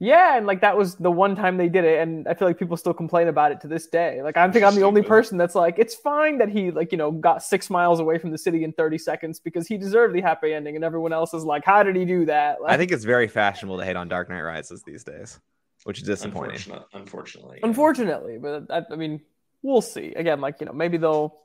[0.00, 2.56] Yeah, and like that was the one time they did it, and I feel like
[2.56, 4.22] people still complain about it to this day.
[4.22, 6.98] Like I think I'm the only person that's like, it's fine that he like you
[6.98, 10.20] know got six miles away from the city in 30 seconds because he deserved the
[10.20, 12.62] happy ending, and everyone else is like, how did he do that?
[12.62, 15.40] Like, I think it's very fashionable to hate on Dark Knight Rises these days,
[15.82, 16.54] which is disappointing.
[16.54, 17.58] Unfortunate, unfortunately.
[17.60, 17.66] yeah.
[17.66, 19.20] unfortunately, but I, I mean,
[19.62, 20.12] we'll see.
[20.14, 21.36] Again, like you know, maybe they'll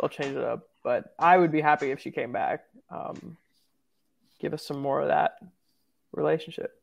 [0.00, 2.66] they'll change it up, but I would be happy if she came back.
[2.88, 3.36] Um,
[4.38, 5.38] give us some more of that
[6.12, 6.79] relationship.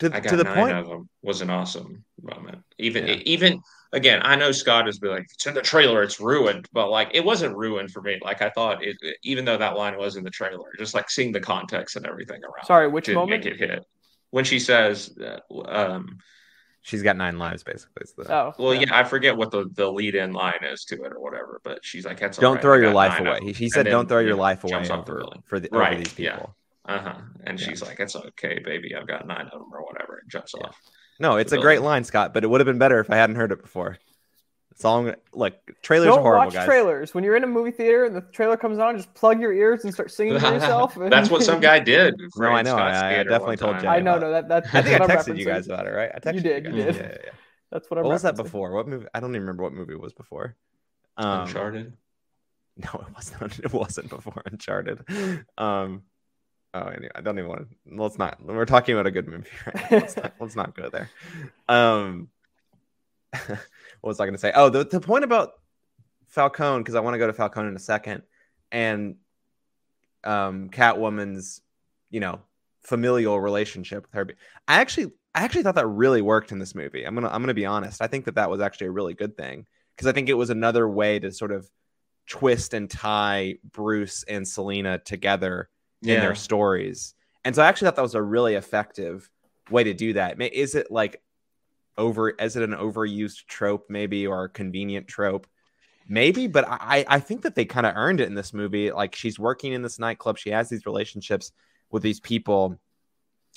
[0.00, 1.08] To, I got to the nine point, of them.
[1.22, 2.58] Was an awesome moment.
[2.78, 3.14] Even Yeah.
[3.24, 6.90] even again, I know Scott is be like, it's in the trailer, it's ruined, but
[6.90, 8.18] like it wasn't ruined for me.
[8.22, 11.32] Like I thought it, even though that line was in the trailer, just like seeing
[11.32, 12.66] the context and everything around.
[12.66, 13.44] Sorry, which didn't moment?
[13.44, 13.84] make it hit
[14.30, 16.18] when she says, that, um,
[16.82, 18.02] she's got nine lives basically.
[18.02, 18.88] is the- Oh, well, yeah.
[18.92, 22.04] I forget what the the lead in line is to it or whatever, but she's
[22.04, 23.38] like, that's don't right, throw your life away.
[23.42, 26.02] He, he said, "Don't throw your know, life away off the for the Right, over
[26.02, 26.44] these yeah.
[26.86, 27.20] People." Uh huh.
[27.44, 27.66] And Yeah.
[27.68, 30.18] she's like, it's okay, baby, I've got nine of them or whatever.
[30.22, 30.66] And jumps Yeah.
[30.66, 30.80] off.
[31.20, 33.16] No, it's the a great line, Scott, but it would have been better if I
[33.16, 33.96] hadn't heard it before.
[34.72, 35.54] It's all I'm gonna- look.
[35.80, 36.66] Trailers Don't are horrible, watch guys.
[36.66, 37.14] trailers.
[37.14, 39.84] When you're in a movie theater and the trailer comes on, just plug your ears
[39.84, 40.94] and start singing to yourself.
[41.00, 42.14] That's what some guy did.
[42.36, 43.82] No, I know, Scott I- I definitely told time.
[43.82, 45.86] Jay I know, no, that, that, I think I what I'm texted you guys about
[45.86, 46.10] it, right?
[46.14, 46.96] I texted did, you you did.
[46.96, 47.30] Yeah, yeah, yeah.
[47.70, 48.72] That's what I'm What was that before?
[48.72, 49.06] What movie?
[49.14, 50.56] I don't even remember what movie it was before.
[51.16, 51.92] Um, Uncharted.
[52.78, 53.58] No, it wasn't.
[53.60, 55.00] It wasn't before Uncharted.
[55.56, 56.02] Um,
[56.76, 58.02] oh, anyway, I don't even want to.
[58.02, 58.44] Let's not.
[58.44, 59.90] We're talking about a good movie, right?
[59.90, 61.10] Let's not, let's not go there.
[61.68, 62.28] Um,
[63.46, 63.58] what
[64.02, 64.52] was I going to say?
[64.54, 65.52] Oh, the the point about
[66.28, 68.22] Falcone because I want to go to Falcone in a second,
[68.70, 69.16] and
[70.24, 71.62] um, Catwoman's,
[72.10, 72.40] you know,
[72.82, 74.36] familial relationship with her.
[74.68, 77.04] I actually, I actually thought that really worked in this movie.
[77.04, 78.02] I'm gonna, I'm gonna be honest.
[78.02, 80.50] I think that that was actually a really good thing because I think it was
[80.50, 81.68] another way to sort of
[82.28, 85.68] twist and tie Bruce and Selina together
[86.14, 87.14] in their stories.
[87.44, 89.30] And so I actually thought that was a really effective
[89.70, 90.40] way to do that.
[90.40, 91.22] Is it like
[91.98, 95.46] over is it an overused trope maybe or a convenient trope?
[96.08, 98.92] Maybe, but I I think that they kind of earned it in this movie.
[98.92, 101.52] Like she's working in this nightclub, she has these relationships
[101.90, 102.78] with these people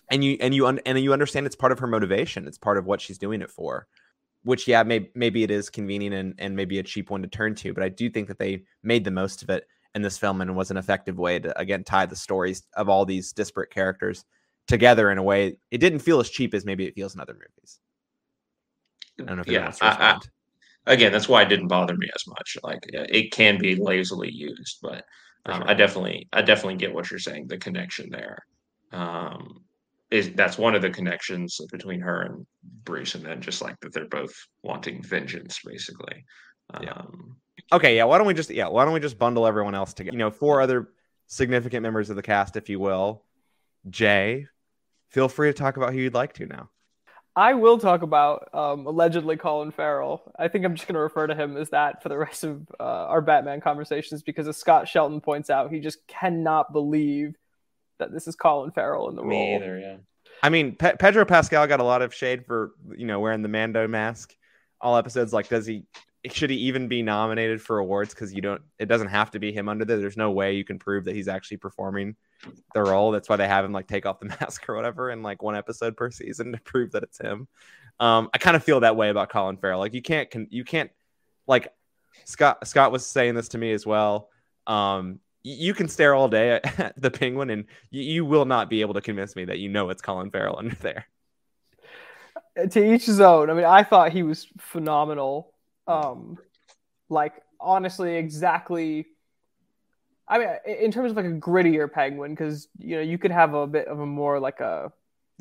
[0.09, 2.47] and you and you un, and you understand it's part of her motivation.
[2.47, 3.87] It's part of what she's doing it for.
[4.43, 7.55] Which yeah, maybe maybe it is convenient and, and maybe a cheap one to turn
[7.55, 10.41] to, but I do think that they made the most of it in this film
[10.41, 14.25] and was an effective way to again tie the stories of all these disparate characters
[14.67, 17.33] together in a way it didn't feel as cheap as maybe it feels in other
[17.33, 17.79] movies.
[19.19, 19.73] I don't know if yeah.
[19.81, 20.19] I,
[20.85, 22.57] I, again, that's why it didn't bother me as much.
[22.63, 25.03] Like it can be lazily used, but
[25.45, 25.69] um, sure.
[25.69, 27.47] I definitely, I definitely get what you're saying.
[27.47, 28.45] The connection there.
[28.91, 29.63] um,
[30.11, 32.45] is that's one of the connections between her and
[32.83, 34.33] Bruce, and then just like that they're both
[34.63, 36.25] wanting vengeance, basically.
[36.81, 37.01] Yeah.
[37.71, 38.03] Okay, yeah.
[38.05, 38.67] Why don't we just yeah?
[38.67, 40.13] Why don't we just bundle everyone else together?
[40.13, 40.89] You know, four other
[41.27, 43.23] significant members of the cast, if you will.
[43.89, 44.47] Jay,
[45.09, 46.69] feel free to talk about who you'd like to now.
[47.35, 50.33] I will talk about um, allegedly Colin Farrell.
[50.37, 52.67] I think I'm just going to refer to him as that for the rest of
[52.79, 57.35] uh, our Batman conversations because, as Scott Shelton points out, he just cannot believe
[57.99, 59.55] that this is Colin Farrell in the me role.
[59.55, 59.97] either, yeah.
[60.41, 63.49] I mean, Pe- Pedro Pascal got a lot of shade for you know wearing the
[63.49, 64.35] Mando mask.
[64.81, 65.83] All episodes, like, does he?
[66.31, 68.13] Should he even be nominated for awards?
[68.13, 68.61] Because you don't.
[68.77, 69.97] It doesn't have to be him under there.
[69.97, 72.15] There's no way you can prove that he's actually performing
[72.73, 73.11] the role.
[73.11, 75.55] That's why they have him like take off the mask or whatever in like one
[75.55, 77.47] episode per season to prove that it's him.
[77.99, 79.79] Um, I kind of feel that way about Colin Farrell.
[79.79, 80.91] Like you can't, can, you can't,
[81.47, 81.73] like
[82.25, 82.65] Scott.
[82.67, 84.29] Scott was saying this to me as well.
[84.67, 88.81] Um, you can stare all day at the penguin, and you, you will not be
[88.81, 91.07] able to convince me that you know it's Colin Farrell under there.
[92.69, 93.49] to each his own.
[93.49, 95.53] I mean, I thought he was phenomenal.
[95.89, 96.37] Um,
[97.09, 99.07] like honestly, exactly.
[100.27, 103.53] I mean, in terms of like a grittier penguin, because you know you could have
[103.53, 104.91] a bit of a more like a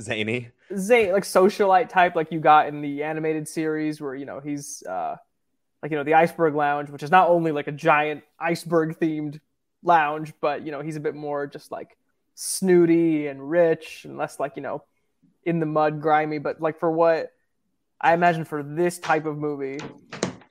[0.01, 0.51] Zany.
[0.76, 4.82] Zane, like socialite type, like you got in the animated series, where you know he's
[4.84, 5.16] uh,
[5.82, 9.40] like you know the Iceberg Lounge, which is not only like a giant iceberg themed
[9.82, 11.96] lounge, but you know he's a bit more just like
[12.34, 14.82] snooty and rich and less like you know
[15.44, 16.38] in the mud, grimy.
[16.38, 17.32] But like for what
[18.01, 19.78] I imagine for this type of movie,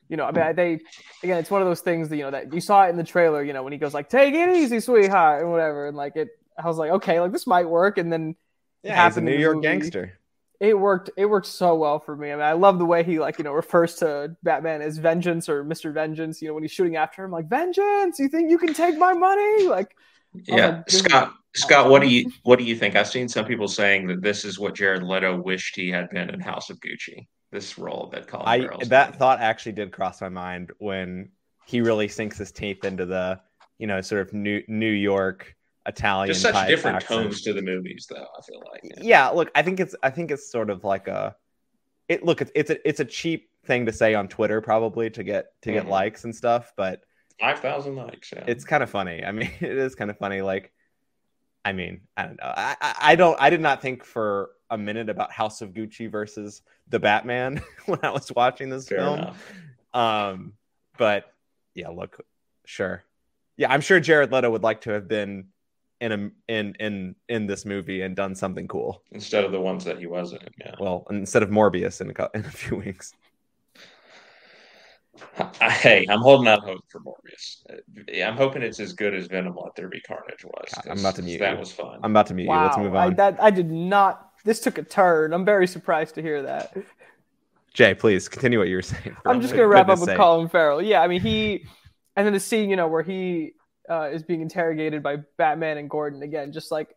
[0.10, 0.80] you know, I mean, they
[1.24, 3.04] again, it's one of those things that you know that you saw it in the
[3.04, 3.44] trailer.
[3.44, 6.30] You know, when he goes like "Take it easy, sweetheart" and whatever, and like it,
[6.62, 8.36] I was like, okay, like this might work, and then
[8.84, 9.62] Yeah, he's a happened in New York movie.
[9.62, 10.20] gangster.
[10.60, 12.32] it worked it worked so well for me.
[12.32, 15.50] I mean, I love the way he like, you know, refers to Batman as vengeance
[15.50, 15.92] or Mr.
[15.92, 18.98] Vengeance, you know, when he's shooting after him, like, vengeance, you think you can take
[18.98, 19.68] my money?
[19.68, 19.96] Like
[20.52, 21.34] oh Yeah, like, Scott.
[21.56, 22.96] Scott, what do you what do you think?
[22.96, 26.30] I've seen some people saying that this is what Jared Leto wished he had been
[26.30, 27.28] in House of Gucci.
[27.52, 31.30] This role that Colin I Farrell's that thought actually did cross my mind when
[31.66, 33.40] he really sinks his teeth into the
[33.78, 36.28] you know sort of New New York Italian.
[36.34, 37.22] just such different accent.
[37.24, 38.28] tones to the movies, though.
[38.38, 41.36] I feel like Yeah, look, I think it's I think it's sort of like a
[42.10, 45.24] it look it's it's a it's a cheap thing to say on Twitter probably to
[45.24, 45.90] get to get Mhm.
[45.90, 47.02] likes and stuff, but
[47.40, 48.34] five thousand likes.
[48.36, 49.24] Yeah, it's kind of funny.
[49.24, 50.42] I mean, it is kind of funny.
[50.42, 50.74] Like,
[51.64, 52.54] I mean, I don't know.
[52.56, 56.12] I, I I don't I did not think for a minute about House of Gucci
[56.12, 59.20] versus the Batman when I was watching this fair film.
[59.20, 59.54] enough.
[59.94, 60.54] Um,
[60.98, 61.34] but
[61.74, 62.20] yeah, look,
[62.66, 63.04] sure,
[63.58, 65.48] yeah, I'm sure Jared Leto would like to have been
[66.00, 69.02] in a in in in this movie and done something cool.
[69.12, 70.40] Instead of the ones that he was in.
[70.60, 73.14] Yeah, Well, instead of Morbius in a, in a few weeks.
[75.60, 77.64] I- hey, I'm holding out hope for Morbius.
[77.70, 80.72] Uh, I'm hoping it's as good as Venom Let There Be Carnage was.
[80.76, 81.60] God, I'm about to mute That you.
[81.60, 82.00] was fun.
[82.04, 82.66] I'm about to meet wow, you.
[82.66, 83.16] Let's move I, on.
[83.16, 84.27] that I did not.
[84.48, 85.34] This took a turn.
[85.34, 86.74] I'm very surprised to hear that.
[87.74, 89.18] Jay, please continue what you were saying.
[89.26, 90.18] I'm just gonna wrap up with sake.
[90.18, 90.82] Colin Farrell.
[90.82, 91.66] Yeah, I mean he,
[92.16, 93.52] and then the scene, you know, where he
[93.90, 96.96] uh, is being interrogated by Batman and Gordon again, just like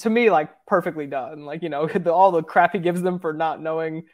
[0.00, 1.44] to me, like perfectly done.
[1.44, 4.06] Like you know, the, all the crap he gives them for not knowing,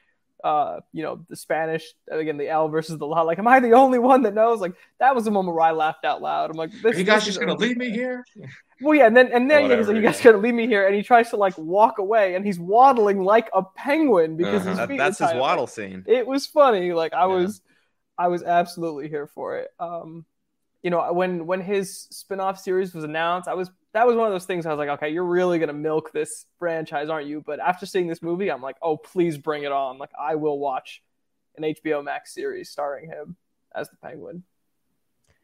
[0.44, 3.22] uh, you know, the Spanish again, the L versus the La.
[3.22, 4.60] Like, am I the only one that knows?
[4.60, 6.50] Like that was the moment where I laughed out loud.
[6.50, 8.26] I'm like, this, Are you guys this just gonna leave me here?
[8.82, 10.24] Well, yeah, and then and then yeah, he's like, "You guys yeah.
[10.24, 13.48] gotta leave me here," and he tries to like walk away, and he's waddling like
[13.54, 14.70] a penguin because Uh-huh.
[14.70, 15.40] his feet that's are his tied up.
[15.40, 16.04] waddle scene.
[16.06, 16.92] It was funny.
[16.92, 17.34] Like I Yeah.
[17.34, 17.62] was,
[18.18, 19.70] I was absolutely here for it.
[19.78, 20.26] Um,
[20.82, 24.32] you know, when when his spin-off series was announced, I was that was one of
[24.32, 24.66] those things.
[24.66, 27.42] I was like, okay, you're really gonna milk this franchise, aren't you?
[27.46, 29.98] But after seeing this movie, I'm like, oh, please bring it on.
[29.98, 31.02] Like I will watch
[31.56, 33.36] an HBO Max series starring him
[33.74, 34.44] as the Penguin.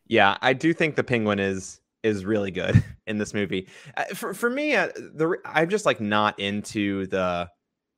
[0.07, 3.69] Yeah, I do think the penguin is is really good in this movie.
[3.97, 7.49] Uh, for for me, uh, the I'm just like not into the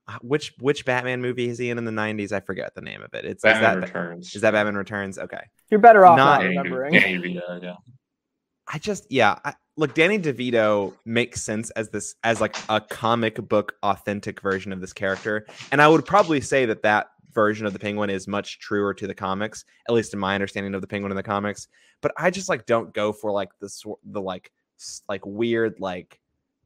[0.09, 2.33] uh, which which Batman movie is he in in the 90s?
[2.33, 3.25] I forget the name of it.
[3.25, 4.35] It's Batman is that Returns.
[4.35, 5.19] is that Batman Returns?
[5.19, 5.43] Okay.
[5.71, 6.93] You're better off Not- not, remembering.
[6.95, 7.75] Danny DeVito, yeah.
[8.73, 13.37] I just yeah, I, look, Danny DeVito makes sense as this as like a comic
[13.49, 17.73] book authentic version of this character, and I would probably say that that version of
[17.73, 20.87] the Penguin is much truer to the comics, at least in my understanding of the
[20.87, 21.69] Penguin in the comics.
[22.01, 23.71] But I just like don't go for like the
[24.05, 24.53] the like
[25.09, 26.21] like weird like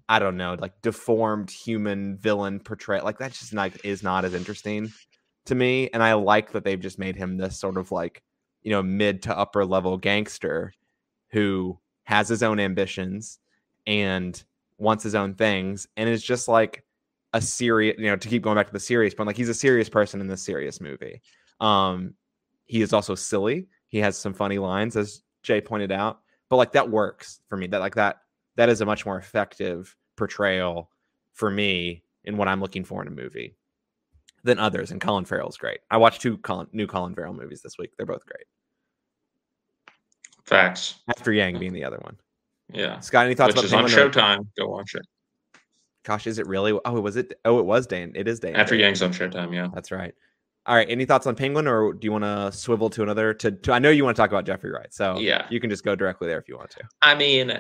[0.09, 4.35] I don't know like deformed human villain portray like that just not is not as
[4.35, 4.93] interesting
[5.47, 8.23] to me, and I like that they've just made him this sort of like
[8.63, 10.73] you know mid to upper level gangster
[11.29, 13.39] who has his own ambitions
[13.87, 14.43] and
[14.79, 16.84] wants his own things and is just like
[17.35, 19.55] a serious you know to keep going back to the serious point like he's a
[19.55, 21.21] serious person in this serious movie
[21.61, 22.15] um
[22.65, 26.73] he is also silly he has some funny lines as jay pointed out but like
[26.73, 28.21] that works for me that like that
[28.57, 30.91] that is a much more effective portrayal
[31.33, 33.57] for me in what I'm looking for in a movie
[34.45, 34.91] than others.
[34.91, 35.81] And Colin Farrell's great.
[35.91, 37.91] I watched two Colin, new Colin Farrell movies this week.
[37.97, 38.47] They're both great.
[40.45, 40.97] Facts.
[41.09, 42.17] After Yang being the other one.
[42.73, 43.01] Yeah.
[43.01, 44.47] Scott, any thoughts Which about is on Showtime.
[44.59, 45.07] Go watch it.
[46.05, 46.79] Gosh, is it really?
[46.85, 47.33] Oh, was it?
[47.45, 48.13] Oh, it was Dane.
[48.15, 48.57] It is Dane.
[48.57, 49.69] After Yang's on Showtime, yeah.
[49.75, 50.15] That's right.
[50.67, 50.89] All right.
[50.89, 53.35] Any thoughts on Penguin, or do you want to swivel to another?
[53.35, 55.47] To, to I know you want to talk about Jeffrey Wright, so Yeah.
[55.51, 56.83] you can just go directly there if you want to.
[57.03, 57.59] I mean,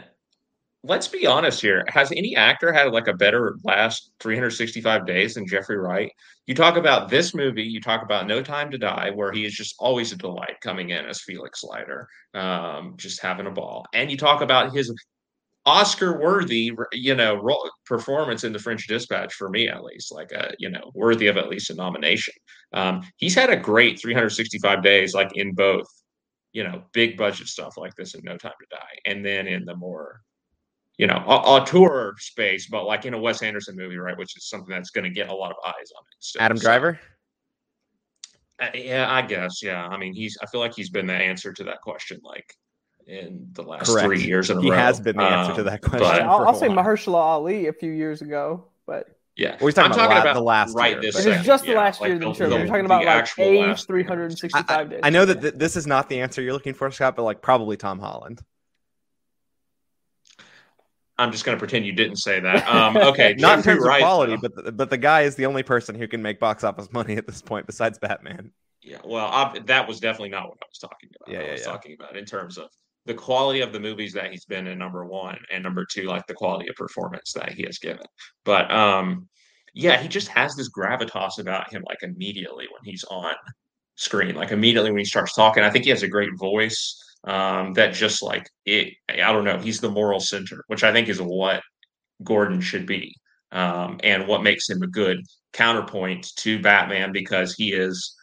[0.82, 1.84] let's be honest here.
[1.88, 6.12] Has any actor had like a better last 365 days than Jeffrey Wright?
[6.46, 9.54] You talk about this movie, you talk about No Time to Die, where he is
[9.54, 13.86] just always a delight coming in as Felix Leiter, um, just having a ball.
[13.94, 14.94] And you talk about his
[15.66, 20.30] Oscar worthy, you know, ro- performance in the French Dispatch for me, at least, like
[20.32, 22.34] a, you know, worthy of at least a nomination.
[22.72, 25.86] Um, he's had a great 365 days, like in both,
[26.52, 29.64] you know, big budget stuff like this in No Time to Die, and then in
[29.64, 30.20] the more,
[30.98, 34.70] you know, auteur space, but like in a Wes Anderson movie, right, which is something
[34.70, 36.16] that's going to get a lot of eyes on it.
[36.20, 36.42] still.
[36.42, 37.00] Adam So, Driver.
[38.60, 39.62] uh, yeah, I guess.
[39.62, 40.36] Yeah, I mean, he's.
[40.42, 42.44] I feel like he's been the answer to that question, like
[43.06, 44.06] in the last Correct.
[44.06, 44.76] three years in a He row.
[44.76, 46.00] has been the answer to Um, that question.
[46.00, 46.84] but- I'll, for a I'll say while.
[46.84, 50.22] Mahershala Ali a few years ago, but Yeah, Well, he's talking I'm about talking la-
[50.22, 52.18] about the last right year, this but- it's second, just the yeah, last like year,
[52.20, 52.48] the- then sure.
[52.48, 55.00] the- We're talking about like actual a last 365 days.
[55.02, 57.42] I know that th- this is not the answer you're looking for, Scott, but like
[57.42, 58.42] probably Tom Holland.
[61.18, 62.66] I'm just going to pretend you didn't say that.
[62.68, 64.48] Um, okay, Not in terms Wright, of quality, though.
[64.48, 67.16] but the, but the guy is the only person who can make box office money
[67.16, 68.50] at this point besides Batman.
[68.82, 71.32] Yeah, well, I, that was definitely not what I was talking about.
[71.32, 71.66] Yeah, I was yeah.
[71.66, 72.68] talking about in terms of
[73.06, 74.78] the quality of the movies that he's been in.
[74.78, 78.06] Number one, and number two, like the quality of performance that he has given.
[78.44, 79.28] But um,
[79.74, 83.34] yeah, he just has this gravitas about him, like immediately when he's on
[83.96, 85.62] screen, like immediately when he starts talking.
[85.62, 87.00] I think he has a great voice.
[87.26, 89.58] Um, that just like it, I don't know.
[89.58, 91.62] He's the moral center, which I think is what
[92.22, 93.14] Gordon should be,
[93.50, 95.20] um, and what makes him a good
[95.54, 98.13] counterpoint to Batman because he is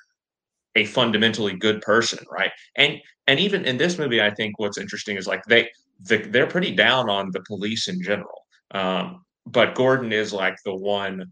[0.75, 2.51] a fundamentally good person, right?
[2.75, 2.97] And
[3.27, 5.69] and even in this movie, I think what's interesting is like they
[6.03, 10.75] the, they're pretty down on the police in general, um, but Gordon is like the
[10.75, 11.31] one,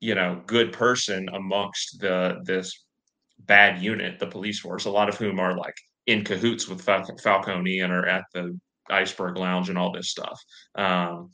[0.00, 2.84] you know, good person amongst the this
[3.40, 4.84] bad unit, the police force.
[4.84, 5.76] A lot of whom are like
[6.06, 8.58] in cahoots with Fal- Falcone and are at the
[8.90, 10.40] Iceberg Lounge and all this stuff.
[10.74, 11.30] Um,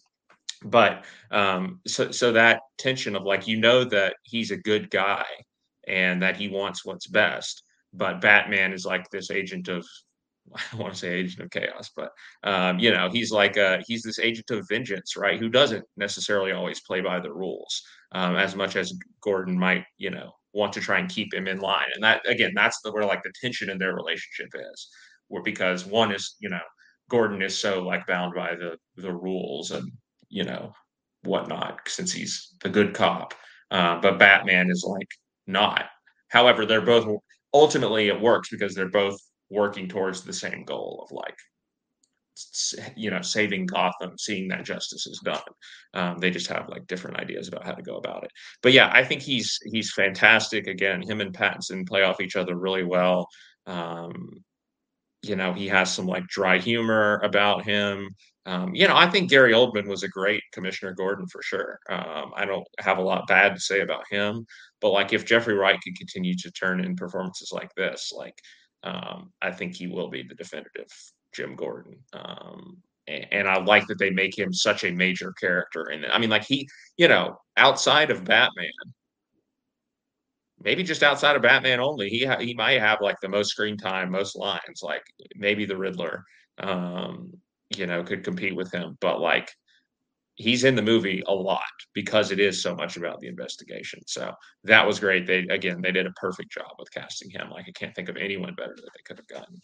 [0.65, 5.25] but um, so so that tension of like you know that he's a good guy
[5.87, 7.63] and that he wants what's best,
[7.93, 9.87] but Batman is like this agent of
[10.55, 12.11] I don't want to say agent of chaos, but
[12.45, 15.39] um, you know he's like a he's this agent of vengeance, right?
[15.39, 17.83] Who doesn't necessarily always play by the rules
[18.13, 21.59] um, as much as Gordon might, you know, want to try and keep him in
[21.59, 21.87] line.
[21.95, 24.89] And that again, that's the, where like the tension in their relationship is,
[25.29, 26.61] where because one is you know
[27.11, 29.91] Gordon is so like bound by the the rules and
[30.29, 30.73] you know
[31.25, 33.35] whatnot since he's the good cop,
[33.71, 35.09] uh, but Batman is like
[35.47, 35.87] not.
[36.29, 37.07] However, they're both
[37.55, 39.19] ultimately it works because they're both
[39.51, 41.37] working towards the same goal of like
[42.97, 45.41] you know saving Gotham, seeing that justice is done.
[45.95, 48.31] Um, they just have like different ideas about how to go about it.
[48.63, 50.67] But yeah, I think he's he's fantastic.
[50.67, 53.29] Again, him and Pattinson play off each other really well.
[53.67, 54.45] Um,
[55.23, 58.09] you know, he has some like dry humor about him.
[58.45, 61.81] Um, you know, I think Gary Oldman was a great Commissioner Gordon for sure.
[61.91, 64.47] Um, I don't have a lot bad to say about him,
[64.81, 68.39] but like if Jeffrey Wright could continue to turn in performances like this, like
[68.83, 70.89] um, I think he will be the definitive
[71.35, 71.97] Jim Gordon.
[72.13, 75.89] Um, and, and I like that they make him such a major character.
[75.93, 78.71] And I mean, like he, you know, outside of Batman,
[80.63, 83.77] maybe just outside of Batman only, he ha- he might have like the most screen
[83.77, 84.81] time, most lines.
[84.83, 85.03] Like
[85.35, 86.25] maybe the Riddler,
[86.59, 87.33] um,
[87.77, 88.97] you know, could compete with him.
[89.01, 89.51] But like
[90.37, 91.61] he's in the movie a lot
[91.95, 94.01] because it is so much about the investigation.
[94.07, 94.33] So
[94.65, 95.27] that was great.
[95.27, 97.51] They again they did a perfect job with casting him.
[97.51, 99.61] Like I can't think of anyone better that they could have gotten.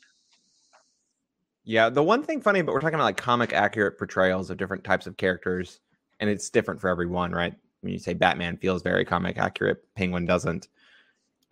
[1.64, 4.82] Yeah, the one thing funny, but we're talking about like comic accurate portrayals of different
[4.82, 5.78] types of characters,
[6.18, 7.54] and it's different for everyone, right?
[7.82, 10.68] When you say Batman feels very comic accurate, Penguin doesn't.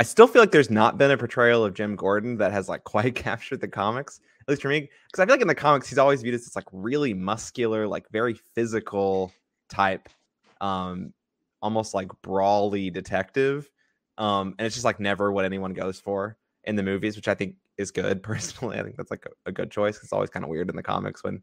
[0.01, 2.85] I still feel like there's not been a portrayal of Jim Gordon that has like
[2.85, 4.89] quite captured the comics, least for me.
[5.07, 7.87] Because I feel like in the comics, he's always viewed as this like really muscular,
[7.87, 9.33] like very physical
[9.69, 10.09] type,
[10.61, 11.13] um,
[11.63, 13.71] almost like brawly detective.
[14.19, 17.35] Um, and it's just like never what anyone goes for in the movies, which I
[17.35, 18.79] think is good personally.
[18.79, 19.99] I think that's like a, a good choice.
[20.03, 21.43] It's always kind of weird in the comics when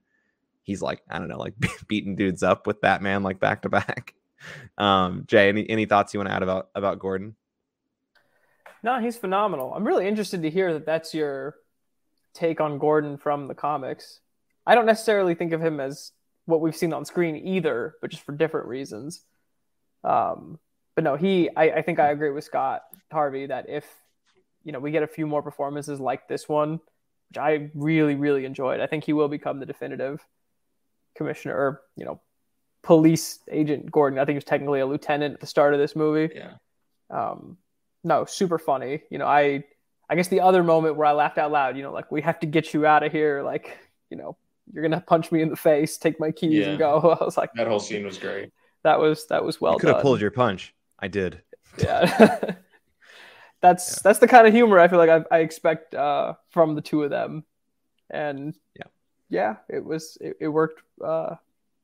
[0.63, 1.53] he's like, I don't know, like
[1.87, 4.13] beating dudes up with Batman like back to back.
[4.77, 7.35] Um, Jay, any any thoughts you want to add about about Gordon?
[8.83, 9.73] No, he's phenomenal.
[9.73, 11.55] I'm really interested to hear that that's your
[12.37, 14.19] take on Gordon from the comics.
[14.65, 16.11] I don't necessarily think of him as
[16.45, 19.23] what we've seen on screen either, but just for different reasons.
[20.03, 20.59] Um,
[20.95, 22.81] but no, he I, I think I agree with Scott
[23.11, 23.85] Harvey that if
[24.63, 26.79] you know we get a few more performances like this one,
[27.29, 30.25] which I really really enjoyed, I think he will become the definitive
[31.15, 32.21] commissioner or you know
[32.83, 34.19] police agent Gordon.
[34.19, 36.33] I think he was technically a lieutenant at the start of this movie.
[36.33, 36.53] Yeah.
[37.09, 37.57] Um,
[38.03, 39.01] no, super funny.
[39.09, 39.65] You know, I
[40.09, 42.39] I guess the other moment where I laughed out loud, you know, like we have
[42.39, 43.77] to get you out of here, like
[44.09, 44.37] you know,
[44.73, 46.69] you're gonna punch me in the face, take my keys, Yeah.
[46.69, 47.17] and go.
[47.21, 48.51] I was like, That whole scene was great.
[48.83, 50.03] that was that was well you could have done.
[50.03, 50.73] pulled your punch.
[50.99, 51.41] I did.
[51.77, 52.55] yeah.
[53.61, 56.81] that's that's the kind of humor I feel like I, I expect uh, from the
[56.81, 57.43] two of them,
[58.09, 58.85] and Yeah.
[59.29, 61.35] yeah, it was it, it worked uh,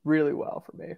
[0.04, 0.94] really well for me.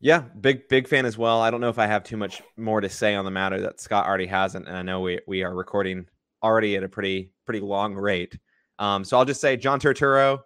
[0.00, 1.40] Yeah, big big fan as well.
[1.40, 3.80] I don't know if I have too much more to say on the matter that
[3.80, 6.06] Scott already hasn't, and I know we we are recording
[6.42, 8.38] already at a pretty pretty long rate.
[8.78, 10.40] Um, so I'll just say John Turturro,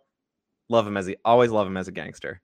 [0.69, 2.41] love him as he always love him as a gangster.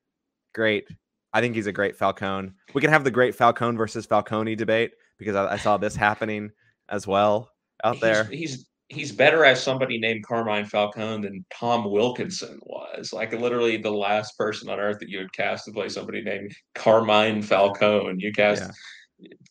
[0.54, 0.86] Great.
[1.32, 2.52] I think he's a great Falcone.
[2.74, 6.50] We can have the great Falcone versus Falcone debate because I, I saw this happening
[6.88, 7.50] as well
[7.84, 8.24] out He's- there.
[8.24, 13.12] He's he's better as somebody named Carmine Falcone than Tom Wilkinson was.
[13.12, 16.52] Like literally the last person on earth that you would cast to play somebody named
[16.74, 18.14] Carmine Falcone.
[18.18, 18.70] You cast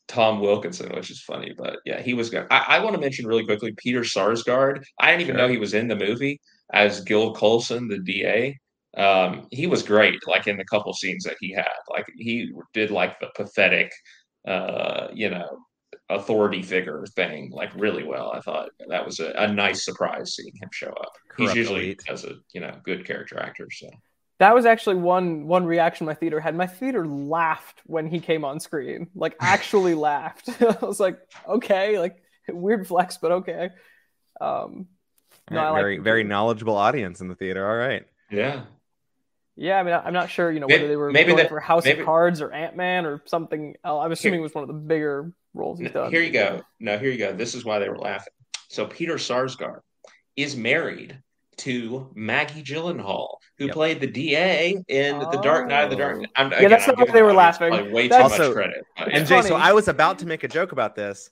[0.07, 2.47] Tom Wilkinson, which is funny, but yeah, he was good.
[2.49, 4.83] I, I want to mention really quickly Peter Sarsgaard.
[4.99, 5.37] I didn't even Sure.
[5.43, 6.39] know he was in the movie
[6.73, 8.57] as Gil Colson, the DA.
[8.95, 11.67] Um, he was great, like in the couple scenes that he had.
[11.89, 13.91] Like he did like the pathetic,
[14.47, 15.59] uh, you know,
[16.09, 18.31] authority figure thing like really well.
[18.33, 21.11] I thought that was a, a nice surprise seeing him show up.
[21.37, 22.01] He's usually elite.
[22.09, 23.67] as a you know good character actor.
[23.71, 23.89] So
[24.39, 26.55] That was actually one one reaction my theater had.
[26.55, 30.49] My theater laughed when he came on screen, like actually laughed.
[30.61, 33.69] I was like, okay, like weird flex, but okay.
[34.39, 34.87] Um,
[35.49, 37.67] no, I Alright, like- very very knowledgeable audience in the theater.
[37.67, 38.05] All right.
[38.29, 38.63] yeah,
[39.55, 41.37] yeah, I mean, I- I'm not sure, you know, Maybe- whether they were maybe going
[41.37, 43.75] that- for House maybe- of Cards or Ant Man or something.
[43.83, 44.05] else.
[44.05, 46.11] I'm assuming it was one of the bigger roles he's done.
[46.11, 46.61] Here you go.
[46.79, 47.33] No, here you go.
[47.33, 48.33] This is why they were laughing.
[48.69, 49.79] So Peter Sarsgaard
[50.35, 51.17] is married
[51.57, 53.73] to Maggie Gyllenhaal, who Yep.
[53.73, 56.19] played the DA in The Dark Knight of the Dark.
[56.21, 56.25] Oh.
[56.35, 57.91] I'm, Yeah, that's I'm not why they were laughing.
[57.91, 58.85] Way That's- too Also- much credit.
[58.97, 59.41] but And It's yeah.
[59.41, 59.55] Jay, so.
[59.55, 61.29] I was about to make a joke about this.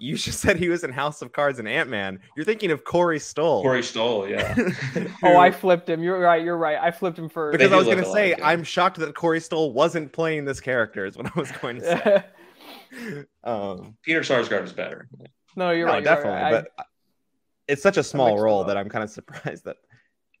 [0.00, 2.20] You just said he was in House of Cards and Ant Man.
[2.36, 3.62] You're thinking of Corey Stoll.
[3.62, 4.54] Corey Stoll, yeah.
[5.24, 6.02] Oh, I flipped him.
[6.04, 6.44] You're right.
[6.44, 6.78] You're right.
[6.80, 7.58] I flipped him first.
[7.58, 8.46] because I was going to say alike, yeah.
[8.48, 11.04] I'm shocked that Corey Stoll wasn't playing this character.
[11.04, 13.24] Is what I was going to say.
[13.44, 15.08] um, Peter Sarsgaard is better.
[15.56, 16.04] no, you're no, right.
[16.04, 16.50] you're definitely, right.
[16.52, 16.82] But uh,
[17.68, 18.76] it's such a small role that.
[18.76, 19.76] I'm kind of surprised that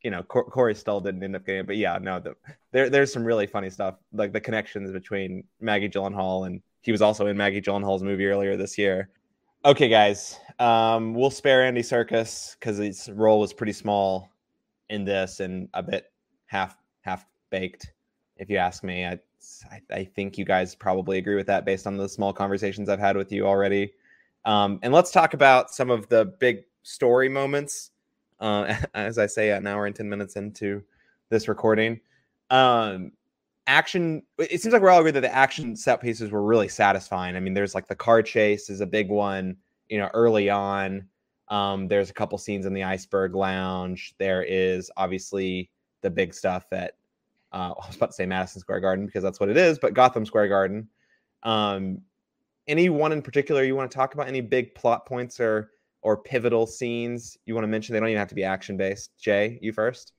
[0.02, 1.66] you know Cor- Corey Stoll didn't end up getting it.
[1.66, 2.34] But yeah, no, the,
[2.72, 7.02] there there's some really funny stuff, like the connections between Maggie Gyllenhaal and he was
[7.02, 9.10] also in Maggie Gyllenhaal's movie earlier this year.
[9.64, 14.30] Okay, guys, um, we'll spare Andy Serkis because his role was pretty small
[14.88, 16.12] in this and a bit
[16.46, 17.92] half half baked,
[18.36, 19.04] if you ask me.
[19.04, 19.18] I,
[19.70, 23.00] I I think you guys probably agree with that based on the small conversations I've
[23.00, 23.92] had with you already.
[24.44, 27.90] Um, and let's talk about some of the big story moments.
[28.40, 30.82] Uh, as I say, an hour and 10 minutes into
[31.28, 32.00] this recording.
[32.50, 33.12] Um,
[33.66, 37.36] action, it seems like we're all agreed that the action set pieces were really satisfying.
[37.36, 39.56] I mean, there's like the car chase is a big one,
[39.88, 41.06] you know, early on.
[41.48, 44.14] Um, there's a couple scenes in the iceberg lounge.
[44.18, 45.70] There is obviously
[46.02, 46.94] the big stuff at,
[47.52, 49.94] uh, I was about to say Madison Square Garden because that's what it is, but
[49.94, 50.88] Gotham Square Garden.
[51.42, 52.00] Um,
[52.66, 54.28] any one in particular you want to talk about?
[54.28, 55.70] Any big plot points or
[56.02, 57.92] or pivotal scenes you want to mention?
[57.92, 59.10] They don't even have to be action based.
[59.18, 60.12] Jay, you first.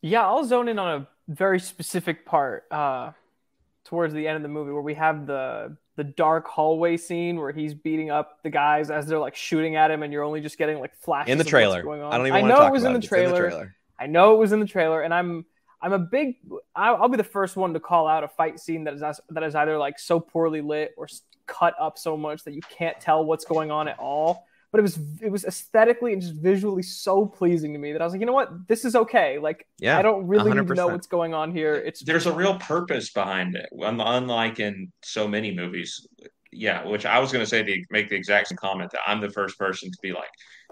[0.00, 3.12] Yeah, I'll zone in on a very specific part uh,
[3.84, 7.50] towards the end of the movie where we have the the dark hallway scene where
[7.50, 10.56] he's beating up the guys as they're like shooting at him, and you're only just
[10.56, 11.82] getting like flashes In the of what's trailer.
[11.82, 12.12] going on.
[12.12, 13.74] I don't even I know it was in the, in the trailer.
[13.98, 15.44] I know it was in the trailer, and I'm
[15.82, 16.36] I'm a big
[16.74, 19.54] I'll be the first one to call out a fight scene that is that is
[19.54, 21.08] either like so poorly lit or
[21.46, 24.46] cut up so much that you can't tell what's going on at all.
[24.70, 28.04] But it was it was aesthetically and just visually so pleasing to me that I
[28.04, 29.38] was like, you know what, this is okay.
[29.38, 29.98] Like Yeah.
[29.98, 31.74] I don't really need know what's going on here.
[31.74, 36.06] It's There's a real purpose behind it, unlike in so many movies.
[36.50, 39.20] Yeah, which I was going to say to make the exact same comment that I'm
[39.20, 40.30] the first person to be like,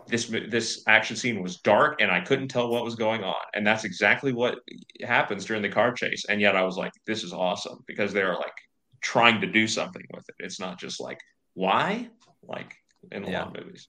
[0.09, 3.67] this this action scene was dark and I couldn't tell what was going on, and
[3.67, 4.59] that's exactly what
[5.03, 6.25] happens during the car chase.
[6.29, 8.55] And yet I was like, this is awesome because they're like
[9.01, 10.35] trying to do something with it.
[10.39, 11.19] It's not just like
[11.55, 12.09] why,
[12.43, 12.75] like
[13.13, 13.45] in a Yeah.
[13.45, 13.89] lot of movies.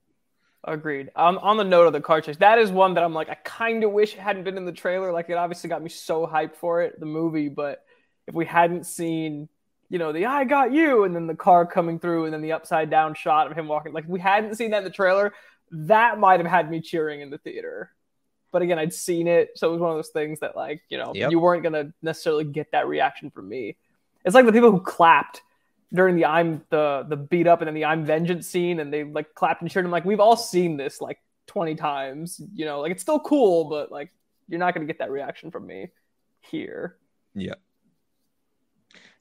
[0.63, 1.11] Agreed.
[1.15, 3.35] Um, on the note of the car chase, that is one that I'm like, I
[3.35, 5.11] kind of wish it hadn't been in the trailer.
[5.13, 7.47] Like, it obviously got me so hyped for it, the movie.
[7.47, 7.83] But
[8.27, 9.47] if we hadn't seen,
[9.89, 12.51] you know, the "I got you" and then the car coming through, and then the
[12.51, 15.33] upside down shot of him walking, like, if we hadn't seen that in the trailer,
[15.71, 17.91] that might have had me cheering in the theater.
[18.53, 20.97] but again, I'd seen it, so it was one of those things that like you
[20.97, 21.31] know Yep.
[21.31, 23.75] you weren't gonna necessarily get that reaction from me.
[24.25, 25.43] It's like the people who clapped
[25.93, 29.03] during the I'm the the beat up and then the I'm vengeance scene, and they
[29.03, 29.85] like clapped and cheered.
[29.85, 33.65] I'm like, we've all seen this like 20 times, you know, like it's still cool,
[33.65, 34.11] but like
[34.47, 35.89] you're not gonna get that reaction from me
[36.41, 36.97] here.
[37.33, 37.55] Yeah.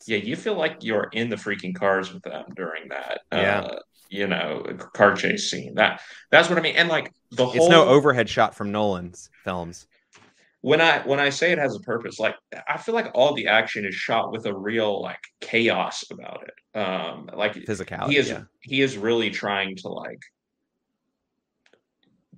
[0.07, 3.21] Yeah, you feel like you're in the freaking cars with them during that.
[3.33, 3.61] Yeah.
[3.61, 3.79] Uh,
[4.09, 4.65] you know,
[4.95, 5.75] car chase scene.
[5.75, 6.77] That that's what I mean.
[6.77, 9.87] And like the whole It's no overhead shot from Nolan's films.
[10.63, 12.35] When I when I say it has a purpose, like
[12.69, 16.79] I feel like all the action is shot with a real like chaos about it.
[16.79, 18.11] Um, like Physicality.
[18.11, 18.43] he is yeah.
[18.63, 20.21] he is really trying to like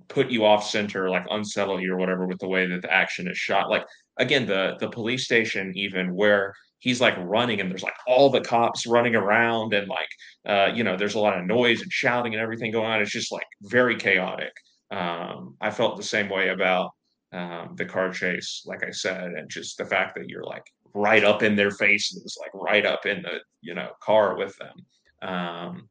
[0.07, 3.27] put you off center, like unsettle you or whatever with the way that the action
[3.27, 3.69] is shot.
[3.69, 3.85] Like
[4.17, 8.41] again, the the police station even where he's like running and there's like all the
[8.41, 10.09] cops running around and like
[10.45, 13.01] uh you know there's a lot of noise and shouting and everything going on.
[13.01, 14.51] It's just like very chaotic.
[14.91, 16.91] Um I felt the same way about
[17.31, 21.23] um the car chase, like I said, and just the fact that you're like right
[21.23, 25.29] up in their faces, like right up in the you know car with them.
[25.29, 25.89] Um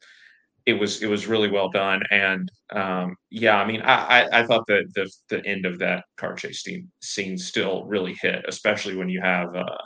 [0.67, 4.47] it was it was really well done and um yeah i mean i i, I
[4.47, 8.95] thought that the the end of that car chase scene, scene still really hit especially
[8.95, 9.79] when you have uh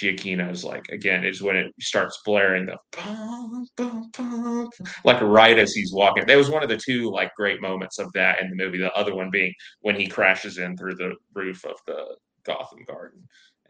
[0.00, 4.70] Giacchino's like again is when it starts blaring the bum, bum, bum,
[5.04, 6.26] like right as he's walking.
[6.26, 8.78] That was one of the two like great moments of that in the movie.
[8.78, 13.22] The other one being when he crashes in through the roof of the Gotham Garden,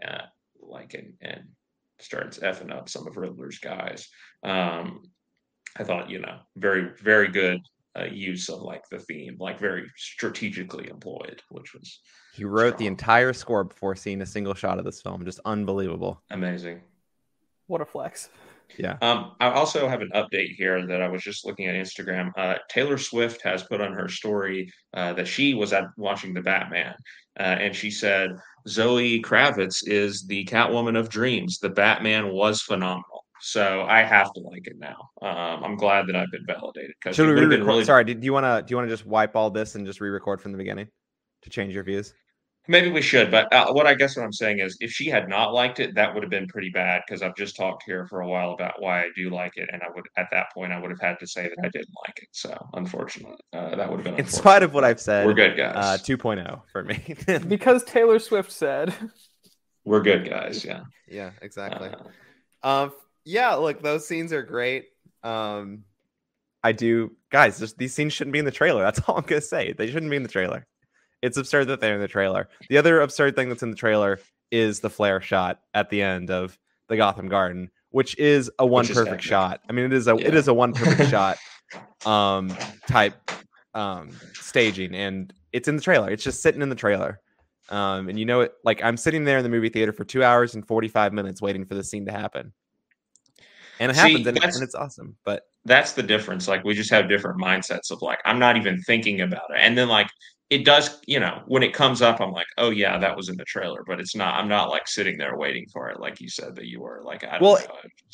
[0.06, 0.26] uh,
[0.60, 1.42] like and and
[1.98, 4.08] starts effing up some of Riddler's guys.
[4.42, 5.02] Um,
[5.78, 7.60] I thought, you know, very, very good
[7.98, 12.00] uh, use of like the theme, like very strategically employed, which was
[12.32, 15.24] He wrote the entire score before seeing a single shot of this film.
[15.24, 16.22] Just unbelievable.
[16.30, 16.80] amazing.
[17.66, 18.30] What a flex.
[18.78, 18.96] Yeah.
[19.02, 22.30] Um, I also have an update here that I was just looking at Instagram.
[22.36, 26.40] Uh, Taylor Swift has put on her story uh, that she was at watching the
[26.40, 26.94] Batman,
[27.38, 28.30] uh, and she said
[28.68, 31.58] Zoe Kravitz is the Catwoman of dreams.
[31.58, 35.08] The Batman was phenomenal, so I have to like it now.
[35.22, 37.72] Um, I'm glad that I've been validated because Should we would have been re-record?
[37.72, 39.86] really Sorry, do you want to do you want to just wipe all this and
[39.86, 40.88] just re-record from the beginning
[41.42, 42.14] to change your views?
[42.68, 45.28] Maybe we should, but uh, what I guess what I'm saying is, if she had
[45.28, 47.02] not liked it, that would have been pretty bad.
[47.04, 49.82] Because I've just talked here for a while about why I do like it, and
[49.82, 52.18] I would at that point I would have had to say that I didn't like
[52.22, 52.28] it.
[52.30, 54.24] So, unfortunately, uh, that would have been.
[54.24, 56.02] In spite of what I've said, we're good uh, guys.
[56.02, 57.16] 2.0 for me.
[57.48, 58.94] Because Taylor Swift said.
[59.84, 60.64] we're good guys.
[60.64, 61.88] Yeah, yeah, exactly.
[62.62, 62.92] Uh, Um,
[63.24, 64.84] yeah, look, those scenes are great.
[65.24, 65.84] Um,
[66.62, 67.58] I do, guys.
[67.58, 68.82] Just, these scenes shouldn't be in the trailer.
[68.82, 69.72] That's all I'm gonna say.
[69.72, 70.66] They shouldn't be in the trailer.
[71.22, 72.48] It's absurd that they're in the trailer.
[72.68, 74.18] The other absurd thing that's in the trailer
[74.50, 78.84] is the flare shot at the end of the Gotham Garden, which is a one
[78.84, 79.22] is perfect epic.
[79.22, 79.60] shot.
[79.68, 80.38] I mean, it is a it Yeah.
[80.38, 81.38] is a one perfect shot
[82.06, 82.56] um
[82.88, 83.14] type
[83.74, 86.10] um staging, and it's in the trailer.
[86.10, 87.20] It's just sitting in the trailer.
[87.68, 90.24] Um, and you know it like I'm sitting there in the movie theater for two
[90.24, 92.52] hours and 45 minutes waiting for the scene to happen.
[93.78, 95.16] And it See, happens and, and it's awesome.
[95.24, 96.48] But that's the difference.
[96.48, 99.78] Like we just have different mindsets of like I'm not even thinking about it, and
[99.78, 100.08] then like
[100.50, 101.00] it does.
[101.06, 103.82] You know, when it comes up, I'm like, oh yeah, that was in the trailer,
[103.86, 104.34] but it's not.
[104.34, 107.02] I'm not like sitting there waiting for it, like you said that you were.
[107.04, 107.68] Like I don't Well, just-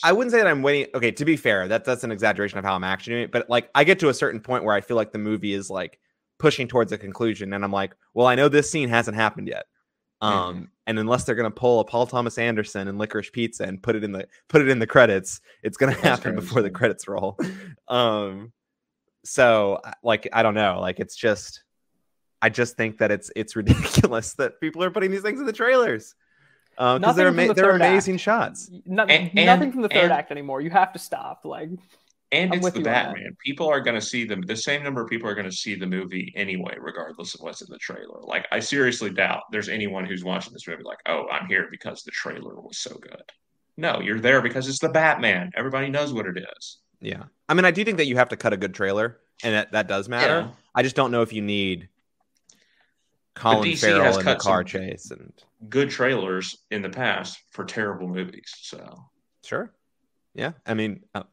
[0.05, 0.91] I wouldn't say that I'm waiting.
[0.95, 3.33] Okay, to be fair, that that's an exaggeration of how I'm actually doing it.
[3.33, 5.71] But like I get to a certain point where I feel like the movie is
[5.71, 5.99] like
[6.39, 9.65] pushing towards a conclusion, and I'm like, well, I know this scene hasn't happened yet.
[10.23, 13.97] Um, and unless they're gonna pull a Paul Thomas Anderson and Licorice Pizza and put
[13.97, 17.07] it in the put it in the credits, it's gonna happen credits, before the credits
[17.09, 17.39] roll.
[17.89, 18.53] um,
[19.25, 21.65] so like I don't know, like it's just,
[22.47, 25.53] I just think that it's it's ridiculous that people are putting these things in the
[25.53, 26.15] trailers.
[26.79, 27.91] Uh, because Nothing they're ama- the they're third act.
[27.91, 28.71] amazing shots.
[28.85, 30.61] No, And- nothing and- from the third and- act anymore.
[30.61, 31.41] You have to stop.
[31.45, 31.71] Like,
[32.31, 33.05] and I'm it's the you on that.
[33.15, 33.37] Batman.
[33.45, 34.43] People are going to see them.
[34.43, 37.63] The same number of people are going to see the movie anyway, regardless of what's
[37.63, 38.21] in the trailer.
[38.23, 42.03] Like I seriously doubt there's anyone who's watching this movie like, oh, I'm here because
[42.05, 43.23] the trailer was so good.
[43.77, 45.51] No, you're there because it's the Batman.
[45.57, 46.79] Everybody knows what it is.
[47.01, 47.25] Yeah.
[47.49, 49.73] I mean, I do think that you have to cut a good trailer, and that,
[49.73, 50.41] that does matter.
[50.47, 50.51] Yeah.
[50.75, 51.89] I just don't know if you need
[53.37, 55.11] Colin DC Farrell has in the cut car chase.
[55.11, 55.33] And
[55.69, 58.53] Good trailers in the past for terrible movies.
[58.63, 59.05] So
[59.45, 59.73] sure.
[60.35, 60.53] Yeah.
[60.67, 61.25] I mean, uh,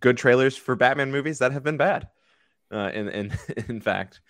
[0.00, 2.08] good trailers for Batman movies that have been bad.
[2.72, 3.32] Uh, in in
[3.68, 4.20] in fact,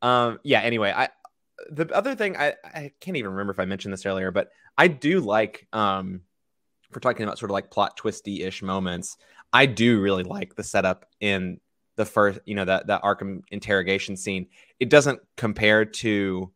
[0.00, 0.60] um, yeah.
[0.60, 1.10] Anyway, I
[1.70, 4.88] the other thing I I can't even remember if I mentioned this earlier, but I
[4.88, 6.22] do like um,
[6.88, 9.18] if we're talking about sort of like plot twisty ish moments.
[9.52, 11.60] I do really like the setup in
[11.96, 14.46] the first, you know, that that Arkham interrogation scene.
[14.80, 16.50] It doesn't compare to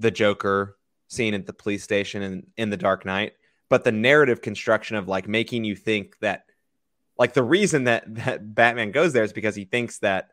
[0.00, 0.76] the Joker
[1.08, 3.34] scene at the police station in in the Dark Knight,
[3.68, 6.44] but the narrative construction of like making you think that
[7.18, 10.30] like the reason that that Batman goes there is because he thinks that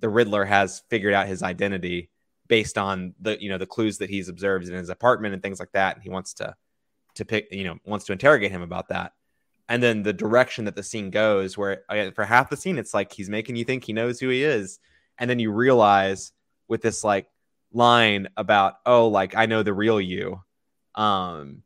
[0.00, 2.10] the Riddler has figured out his identity
[2.48, 5.60] based on the you know the clues that he's observed in his apartment and things
[5.60, 6.56] like that and he wants to
[7.14, 9.12] to pick you know wants to interrogate him about that.
[9.68, 11.82] And then the direction that the scene goes where
[12.14, 14.78] for half the scene it's like he's making you think he knows who he is
[15.18, 16.32] and then you realize
[16.68, 17.26] with this like
[17.72, 20.40] line about oh like i know the real you
[20.94, 21.62] um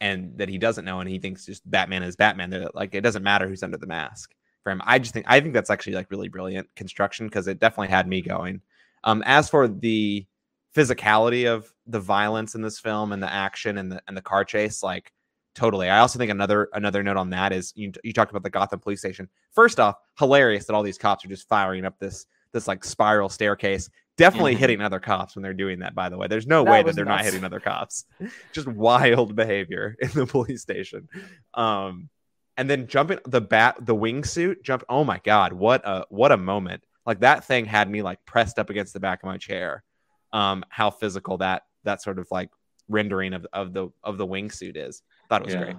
[0.00, 3.02] and that he doesn't know and he thinks just batman is batman They're, like it
[3.02, 4.82] doesn't matter who's under the mask for him.
[4.84, 8.08] I just think i think that's actually like really brilliant construction because it definitely had
[8.08, 8.60] me going.
[9.04, 10.26] Um as for the
[10.74, 14.44] physicality of the violence in this film and the action and the and the car
[14.44, 15.12] chase like
[15.54, 15.88] totally.
[15.88, 18.80] I also think another another note on that is you, you talked about the gotham
[18.80, 19.28] police station.
[19.52, 23.28] First off hilarious that all these cops are just firing up this this like spiral
[23.28, 26.26] staircase definitely hitting other cops when they're doing that by the way.
[26.26, 28.04] There's no That way that they're not hitting other cops.
[28.52, 31.08] Just wild behavior in the police station.
[31.54, 32.08] Um
[32.56, 36.36] and then jumping the bat the wingsuit jump oh my god what a what a
[36.36, 36.82] moment.
[37.04, 39.84] Like that thing had me like pressed up against the back of my chair.
[40.32, 42.50] Um how physical that that sort of like
[42.88, 45.02] rendering of, of the of the wingsuit is.
[45.28, 45.76] Thought it was great.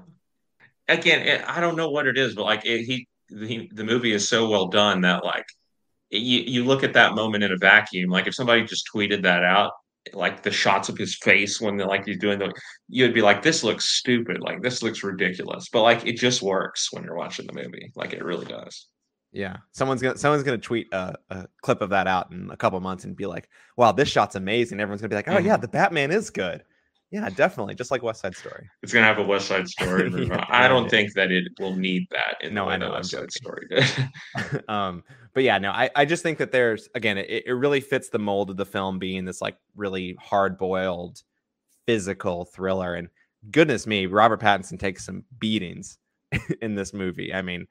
[0.90, 4.14] Again, it, I don't know what it is, but like it, he, the, the movie
[4.14, 5.46] is so well done that like
[6.10, 8.10] you you look at that moment in a vacuum.
[8.10, 9.72] Like if somebody just tweeted that out,
[10.14, 12.54] like the shots of his face when like he's doing the,
[12.88, 14.40] you'd be like, this looks stupid.
[14.40, 15.70] Like this looks ridiculous.
[15.70, 17.92] But like it just works when you're watching the movie.
[17.96, 18.88] Like it really does.
[19.34, 22.80] yeah someone's gonna someone's gonna tweet a, a clip of that out in a couple
[22.80, 25.62] months and be like wow this shot's amazing everyone's gonna be like oh yeah Mhm.
[25.62, 26.64] the batman is good
[27.12, 30.12] yeah definitely just like west side story It's gonna have a West Side Story.
[30.26, 30.90] Yeah, I don't yeah.
[30.90, 32.36] think that it will need that.
[32.42, 33.32] In No, the I know, West Side.
[33.32, 33.68] Story
[34.68, 35.04] um
[35.34, 38.20] but yeah no I, I just think that there's again it, it really fits the
[38.20, 41.22] mold of the film being this like really hard boiled
[41.86, 43.08] physical thriller and
[43.52, 45.98] goodness me robert pattinson takes some beatings
[46.62, 47.66] in this movie i mean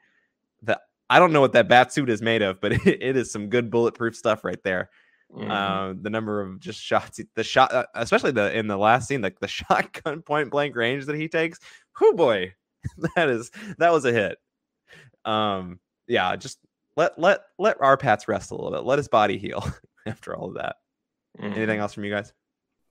[0.62, 0.80] the
[1.10, 3.48] i don't know what that bat suit is made of but it, it is some
[3.50, 4.88] good bulletproof stuff right there
[5.34, 5.50] Mhm.
[5.50, 9.22] uh, the number of just shots, the shot, uh, especially the in the last scene,
[9.22, 11.58] like the shotgun point blank range that he takes.
[12.00, 12.54] Whoo boy,
[13.16, 14.38] that is that was a hit.
[15.24, 16.58] Um, yeah, just
[16.96, 18.84] let let let our Pats rest a little bit.
[18.84, 19.66] Let his body heal
[20.06, 20.76] after all of that.
[21.40, 21.56] Mhm.
[21.56, 22.32] Anything else from you guys?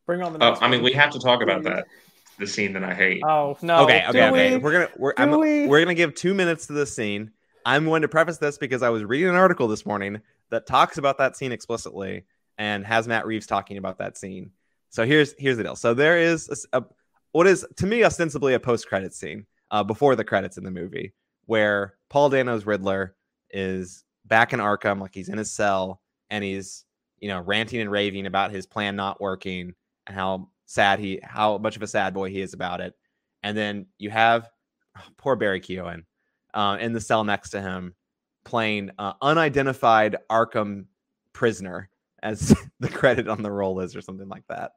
[0.06, 1.86] Bring on the Oh, next I mean, we have to talk about that.
[2.38, 3.22] The scene that I hate.
[3.26, 3.86] Oh no.
[3.86, 4.52] okay, do okay, okay.
[4.56, 4.58] we?
[4.58, 5.68] We're gonna we're I'm, we?
[5.68, 7.32] we're gonna give two minutes to this scene.
[7.66, 10.98] I'm going to preface this because I was reading an article this morning that talks
[10.98, 12.26] about that scene explicitly
[12.58, 14.52] and has Matt Reeves talking about that scene.
[14.90, 15.76] So here's here's the deal.
[15.76, 16.86] So there is a a,
[17.32, 20.72] what is to me ostensibly a post credit scene uh, before the credits in the
[20.72, 21.14] movie
[21.46, 23.16] where Paul Dano's Riddler
[23.52, 26.86] is back in Arkham, like he's in his cell and he's
[27.20, 29.74] you know ranting and raving about his plan not working
[30.08, 32.94] and how sad he how much of a sad boy he is about it.
[33.44, 34.50] And then you have
[34.98, 36.04] oh, poor Barry Keoghan
[36.54, 37.94] uh, in the cell next to him
[38.46, 40.86] playing uh, unidentified Arkham
[41.34, 41.90] prisoner
[42.24, 44.72] as the credit on the roll is or something like that.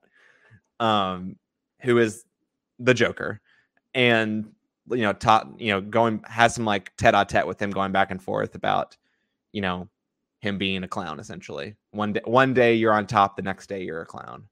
[0.80, 1.36] Um,
[1.80, 2.24] who is
[2.80, 3.40] the Joker,
[3.94, 4.52] and
[4.90, 8.22] you know, taught you know, going has some like tete-a-tete with him going back and
[8.22, 8.96] forth about
[9.52, 9.88] you know
[10.40, 11.76] him being a clown essentially.
[11.90, 14.44] One day, one day you're on top, the next day you're a clown.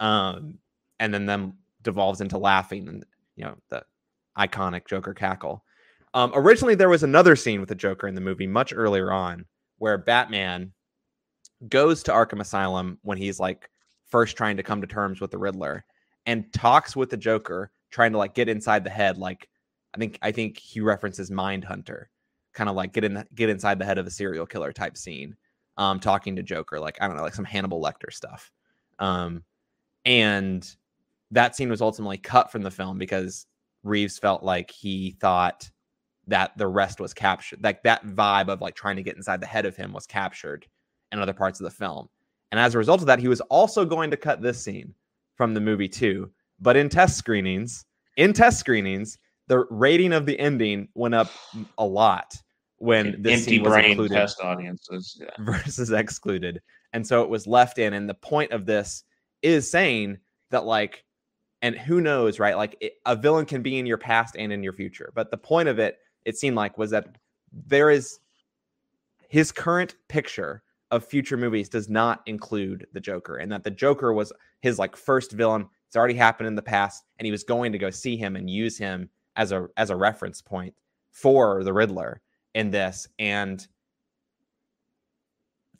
[0.00, 0.58] Um,
[1.00, 3.04] and then them devolves into laughing and
[3.36, 3.84] you know the
[4.38, 5.63] iconic Joker cackle.
[6.14, 9.44] Um, originally, there was another scene with the Joker in the movie much earlier on
[9.78, 10.72] where Batman
[11.68, 13.68] goes to Arkham Asylum when he's like
[14.06, 15.84] first trying to come to terms with the Riddler
[16.24, 19.18] and talks with the Joker, trying to like get inside the head.
[19.18, 19.48] Like
[19.92, 22.04] I think I think he references Mindhunter,
[22.52, 25.36] kind of like get in get inside the head of a serial killer type scene.
[25.76, 28.52] Um, talking to Joker, like I don't know, like some Hannibal Lecter stuff.
[29.00, 29.42] Um,
[30.04, 30.64] and
[31.32, 33.46] that scene was ultimately cut from the film because
[33.82, 35.68] Reeves felt like he thought
[36.26, 39.46] that the rest was captured, like that vibe of like trying to get inside the
[39.46, 40.66] head of him was captured
[41.12, 42.08] in other parts of the film.
[42.50, 44.94] And as a result of that, he was also going to cut this scene
[45.36, 46.30] from the movie too.
[46.60, 47.84] But in test screenings,
[48.16, 49.18] in test screenings,
[49.48, 51.30] the rating of the ending went up
[51.78, 52.34] a lot
[52.78, 55.20] when this Empty scene was brain included test audiences.
[55.20, 55.30] Yeah.
[55.44, 56.60] versus excluded.
[56.92, 57.92] And so it was left in.
[57.92, 59.04] And the point of this
[59.42, 60.18] is saying
[60.50, 61.04] that, like,
[61.62, 62.56] and who knows, right?
[62.56, 65.12] Like, it, a villain can be in your past and in your future.
[65.14, 67.16] But the point of it, it seemed like, was that
[67.52, 68.18] there is
[69.28, 74.12] his current picture of future movies does not include the Joker, and that the Joker
[74.12, 75.68] was his like first villain.
[75.86, 78.48] It's already happened in the past, and he was going to go see him and
[78.48, 80.74] use him as a as a reference point
[81.10, 82.20] for the Riddler
[82.54, 83.08] in this.
[83.18, 83.66] And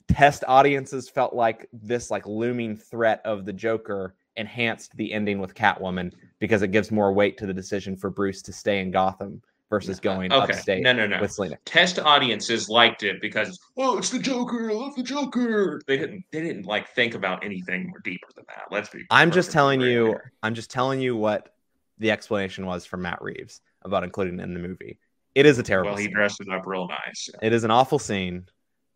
[0.07, 5.55] test audiences felt like this like looming threat of the Joker enhanced the ending with
[5.55, 9.41] Catwoman because it gives more weight to the decision for Bruce to stay in Gotham
[9.69, 10.53] versus going okay.
[10.53, 11.19] upstate No, no, no.
[11.19, 11.57] with Selina.
[11.65, 14.69] Test audiences liked it because oh, it's the Joker.
[14.69, 15.81] I love the Joker.
[15.87, 16.23] They didn't.
[16.31, 18.65] They didn't like think about anything more deeper than that.
[18.71, 19.05] Let's be.
[19.09, 20.05] I'm just telling you.
[20.07, 20.33] here.
[20.43, 21.55] I'm just telling you what
[21.97, 24.99] the explanation was from Matt Reeves about including it in the movie.
[25.33, 25.91] It is a terrible.
[25.91, 27.29] Well, he dressed it up real nice.
[27.41, 28.45] It is an awful scene.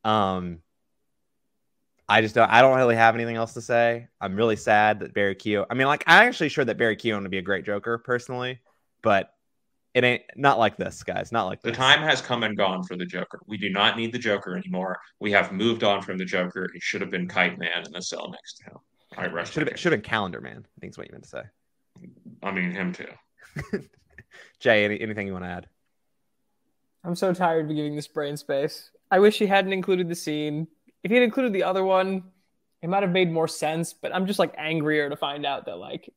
[0.03, 0.59] Um,
[2.07, 2.49] I just don't.
[2.49, 4.07] I don't really have anything else to say.
[4.21, 5.65] I'm really sad that Barry Keoghan.
[5.69, 8.59] I mean, like, I'm actually sure that Barry Keoghan would be a great Joker personally,
[9.01, 9.33] but
[9.93, 11.31] it ain't not like this, guys.
[11.31, 11.77] Not like The this.
[11.77, 13.39] time has come and gone for the Joker.
[13.47, 14.97] We do not need the Joker anymore.
[15.19, 16.65] We have moved on from the Joker.
[16.75, 18.77] It should have been Kite Man in the cell next to him.
[19.17, 20.65] I rest should have been, should have been Calendar Man.
[20.65, 21.43] I think is what you meant to say.
[22.43, 23.07] I mean, him too.
[24.59, 25.67] Jay, any, anything you want to add?
[27.03, 28.91] I'm so tired of giving this brain space.
[29.09, 30.67] I wish he hadn't included the scene.
[31.03, 32.23] If he had included the other one,
[32.81, 33.93] it might have made more sense.
[33.93, 36.13] But I'm just like angrier to find out that like,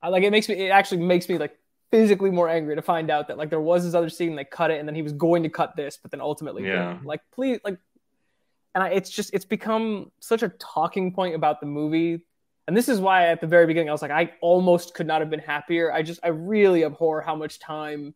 [0.00, 0.54] I like it makes me.
[0.56, 1.58] It actually makes me like
[1.90, 4.70] physically more angry to find out that like there was this other scene they cut
[4.70, 6.92] it and then he was going to cut this, but then ultimately Yeah.
[6.94, 7.06] didn't.
[7.06, 7.78] Like please like,
[8.74, 12.20] and I, it's just it's become such a talking point about the movie.
[12.66, 15.22] And this is why at the very beginning I was like, I almost could not
[15.22, 15.90] have been happier.
[15.90, 18.14] I just I really abhor how much time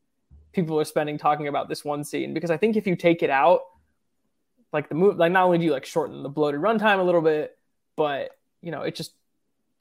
[0.53, 3.31] people are spending talking about this one scene because I think if you take it
[3.31, 3.63] out,
[4.73, 7.23] like the movie like not only do you like shorten the bloated runtime a little
[7.23, 7.57] bit,
[7.97, 9.13] but you know it just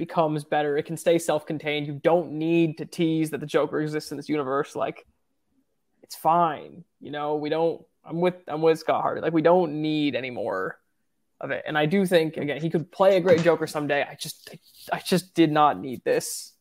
[0.01, 0.77] becomes better.
[0.77, 1.85] It can stay self-contained.
[1.85, 4.75] You don't need to tease that the Joker exists in this universe.
[4.75, 5.05] Like
[6.01, 6.83] it's fine.
[6.99, 7.85] You know, we don't.
[8.03, 9.21] I'm with I'm with Scott Harvey.
[9.21, 10.79] Like we don't need any more
[11.39, 11.63] of it.
[11.67, 14.01] And I do think again he could play a great Joker someday.
[14.01, 14.55] I just
[14.91, 16.53] I, just did not need this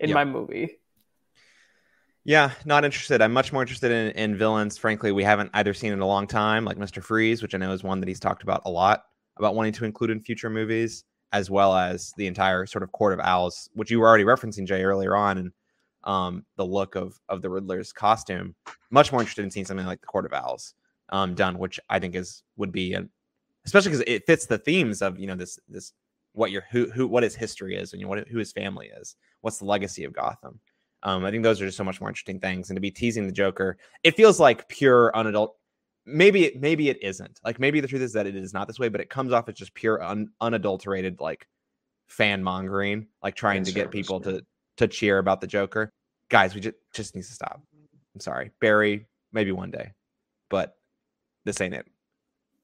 [0.00, 0.16] in Yeah.
[0.16, 0.78] my movie.
[2.24, 3.22] Yeah, not interested.
[3.22, 4.76] I'm much more interested in, in villains.
[4.76, 7.00] Frankly, we haven't either seen in a long time, like Mr.
[7.00, 9.04] Freeze, which I know is one that he's talked about a lot
[9.36, 13.12] about wanting to include in future movies, as well as the entire sort of Court
[13.12, 15.52] of Owls, which you were already referencing, Jay, earlier on, and
[16.04, 18.54] um, the look of of the Riddler's costume.
[18.90, 20.74] Much more interested in seeing something like the Court of Owls
[21.10, 23.06] um, done, which I think is would be, a,
[23.64, 25.92] especially because it fits the themes of you know this this
[26.32, 28.90] what your who who what his history is and you know, what who his family
[29.00, 30.58] is, what's the legacy of Gotham.
[31.04, 32.70] Um, I think those are just so much more interesting things.
[32.70, 35.50] And to be teasing the Joker, it feels like pure unadult.
[36.04, 37.40] Maybe it maybe it isn't.
[37.44, 39.48] Like maybe the truth is that it is not this way, but it comes off
[39.48, 41.46] as just pure un, unadulterated like
[42.08, 44.32] fan mongering, like trying to get people yeah.
[44.32, 44.46] to
[44.78, 45.90] to cheer about the Joker.
[46.28, 47.62] Guys, we just just needs to stop.
[48.14, 49.06] I'm sorry, Barry.
[49.32, 49.92] Maybe one day,
[50.50, 50.76] but
[51.44, 51.86] this ain't it.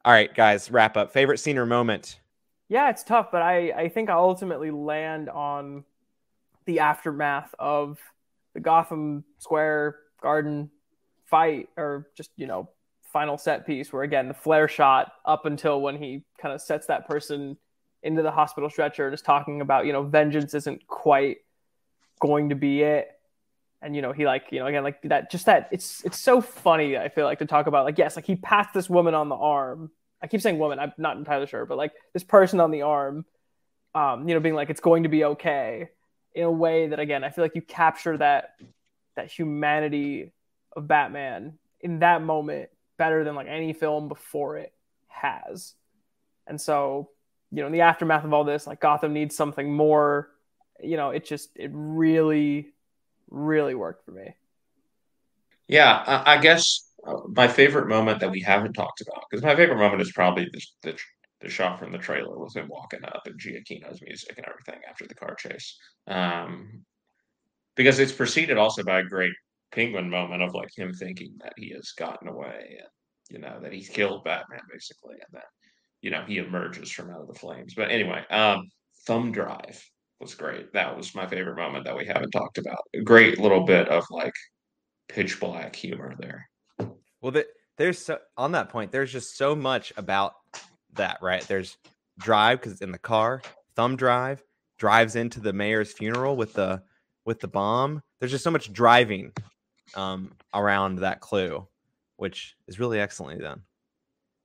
[0.05, 1.13] All right, guys, wrap up.
[1.13, 2.21] Favorite scene or moment?
[2.69, 5.85] Yeah, it's tough, but I, I think I'll ultimately land on
[6.67, 7.99] the aftermath of
[8.55, 10.71] the Gotham Square Garden
[11.27, 12.69] fight, or just, you know,
[13.13, 16.87] final set piece where, again, the flare shot up until when he kind of sets
[16.87, 17.57] that person
[18.03, 21.39] into the hospital stretcher and is talking about, you know, vengeance isn't quite
[22.21, 23.09] going to be it.
[23.81, 26.41] And, you know, he like, you know, again, like that, just that it's, it's so
[26.41, 29.29] funny, I feel like, to talk about, like, yes, like he passed this woman on
[29.29, 29.91] the arm
[30.21, 30.79] I keep saying woman.
[30.79, 33.25] I'm not entirely sure, but like this person on the arm,
[33.95, 35.89] um, you know, being like it's going to be okay
[36.35, 38.55] in a way that again, I feel like you capture that
[39.17, 40.33] that humanity
[40.77, 44.73] of Batman in that moment better than like any film before it
[45.09, 45.75] has.
[46.47, 47.11] And so,
[47.51, 50.31] you know, in the aftermath of all this, like Gotham needs something more.
[50.83, 52.73] You know, it just it really,
[53.31, 54.35] really worked for me.
[55.67, 59.77] Yeah, I, guess uh, my favorite moment that we haven't talked about, because my favorite
[59.77, 60.99] moment is probably the, the
[61.41, 65.07] the shot from the trailer with him walking up and Giacchino's music and everything after
[65.07, 65.79] the car chase.
[66.07, 66.85] Um,
[67.77, 69.33] because it's preceded also by a great
[69.73, 72.89] penguin moment of like him thinking that he has gotten away and
[73.31, 75.47] you know that he's killed Batman basically, and that
[76.01, 77.75] you know he emerges from out of the flames.
[77.75, 78.69] But anyway, um,
[79.07, 79.83] thumb drive
[80.21, 80.73] was great.
[80.73, 82.79] That was my favorite moment that we haven't talked about.
[82.95, 84.33] A great little bit of like
[85.09, 86.49] pitch black humor there.
[87.21, 87.47] Well, the,
[87.77, 88.93] there's so on that point.
[88.93, 90.35] There's just so much about
[90.95, 91.43] that, right?
[91.43, 91.77] There's
[92.19, 93.43] drive because it's in the car.
[93.77, 94.43] Thumb drive
[94.79, 96.83] drives into the mayor's funeral with the
[97.25, 98.03] with the bomb.
[98.19, 99.33] There's just so much driving
[99.95, 101.67] um, around that clue,
[102.17, 103.63] which is really excellently done.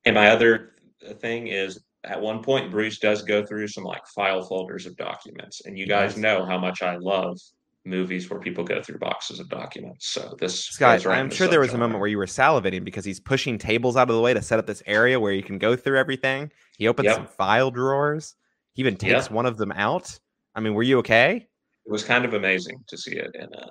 [0.06, 0.72] And my other
[1.20, 5.61] thing is at one point Bruce does go through some like file folders of documents.
[5.65, 6.18] And you guys Yes.
[6.18, 7.38] know how much I love
[7.86, 10.07] movies where people go through boxes of documents.
[10.07, 13.03] So this Scott, right I'm sure there was a moment where you were salivating because
[13.06, 15.57] he's pushing tables out of the way to set up this area where you can
[15.57, 16.52] go through everything.
[16.78, 17.15] He opens Yep.
[17.15, 18.36] some file drawers.
[18.74, 19.32] He even takes Yep.
[19.32, 20.18] one of them out.
[20.56, 21.48] I mean, were you okay?
[21.86, 23.70] it was kind of amazing to see it in a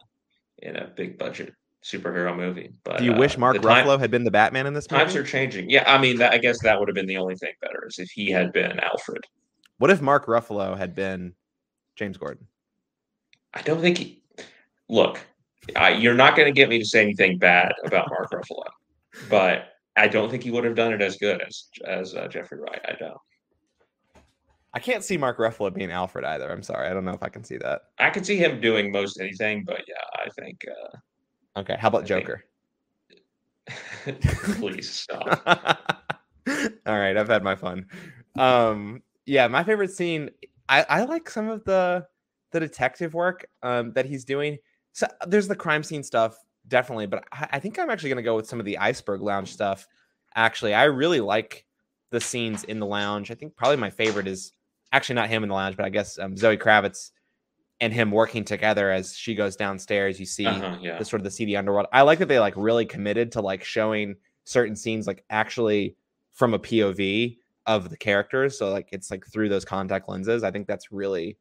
[0.59, 1.55] in a big budget
[1.85, 2.73] superhero movie.
[2.85, 5.05] But Do you uh, wish Mark time- Ruffalo had been the Batman in this movie?
[5.05, 5.69] times are changing.
[5.71, 7.99] Yeah, I mean that I guess that would have been the only thing better is
[7.99, 9.25] if he had been Alfred.
[9.79, 11.35] What if Mark Ruffalo had been
[11.97, 12.47] James Gordon?
[13.55, 14.23] I don't think he
[14.89, 15.19] look,
[15.77, 18.65] I, you're not going to get me to say anything bad about Mark Ruffalo,
[19.29, 22.59] but I don't think he would have done it as good as as uh, Jeffrey
[22.61, 22.81] Wright.
[22.87, 23.19] I don't.
[24.75, 26.51] I can't see Mark Ruffalo being Alfred either.
[26.51, 26.89] I'm sorry.
[26.89, 27.83] I don't know if I can see that.
[27.99, 30.65] I could see him doing most anything, but yeah, I think.
[30.67, 30.97] Uh,
[31.57, 32.45] okay, how about I think- Joker?
[34.59, 35.43] please stop.
[36.87, 37.87] All right, I've had my fun.
[38.37, 40.31] Um, yeah, my favorite scene.
[40.69, 42.07] I, I like some of the
[42.51, 44.59] the detective work um, that he's doing.
[44.93, 46.37] So there's the crime scene stuff,
[46.69, 49.53] definitely, but I, I think I'm actually gonna go with some of the iceberg lounge
[49.53, 49.87] stuff.
[50.35, 51.65] Actually, I really like
[52.11, 53.31] the scenes in the lounge.
[53.31, 54.53] I think probably my favorite is
[54.93, 57.12] actually not him in the lounge, but I guess um, Zoe Kravitz
[57.83, 60.19] and him working together as she goes downstairs.
[60.21, 60.99] You see Uh-huh, yeah.
[60.99, 61.89] the sort of the seedy underworld.
[61.93, 64.15] I like that they like really committed to like showing
[64.45, 65.97] certain scenes like actually
[66.33, 67.37] from a POV
[67.67, 68.57] of the characters.
[68.57, 70.45] So like it's like through those contact lenses.
[70.45, 71.37] I think that's really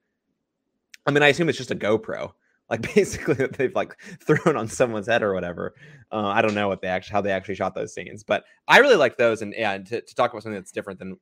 [1.06, 2.32] I mean, I assume it's just a GoPro,
[2.72, 3.96] like basically that they've like
[4.26, 5.76] thrown on someone's head or whatever.
[6.12, 8.80] Uh, I don't know what they actually how they actually shot those scenes, but I
[8.80, 9.44] really like those.
[9.44, 11.18] And yeah, and to, to talk about something that's different than you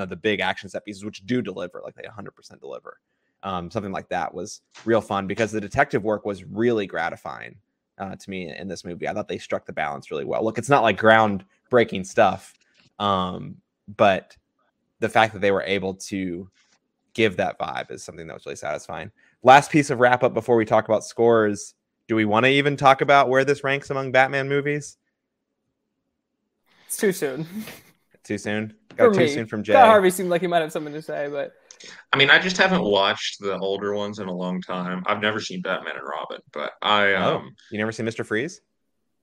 [0.00, 2.98] know the big action set pieces, which do deliver, like they 100% deliver.
[3.44, 7.56] Um, something like that was real fun because the detective work was really gratifying
[7.98, 9.08] uh, to me in this movie.
[9.08, 10.44] I thought they struck the balance really well.
[10.44, 12.54] Look, it's not like groundbreaking stuff,
[12.98, 13.56] um,
[13.96, 14.36] but
[15.00, 16.48] the fact that they were able to
[17.14, 19.10] give that vibe is something that was really satisfying.
[19.42, 21.74] Last piece of wrap up before we talk about scores.
[22.08, 24.96] Do we want to even talk about where this ranks among Batman movies?
[26.86, 27.46] It's too soon.
[28.24, 28.74] Too soon?
[28.96, 29.28] For Got too me.
[29.28, 29.72] soon from Jay.
[29.72, 31.52] Scott Harvey seemed like he might have something to say, but
[32.12, 35.02] I mean, I just haven't watched the older ones in a long time.
[35.06, 38.24] I've never seen Batman and Robin, but I Oh, um you never seen Mr.
[38.24, 38.60] Freeze?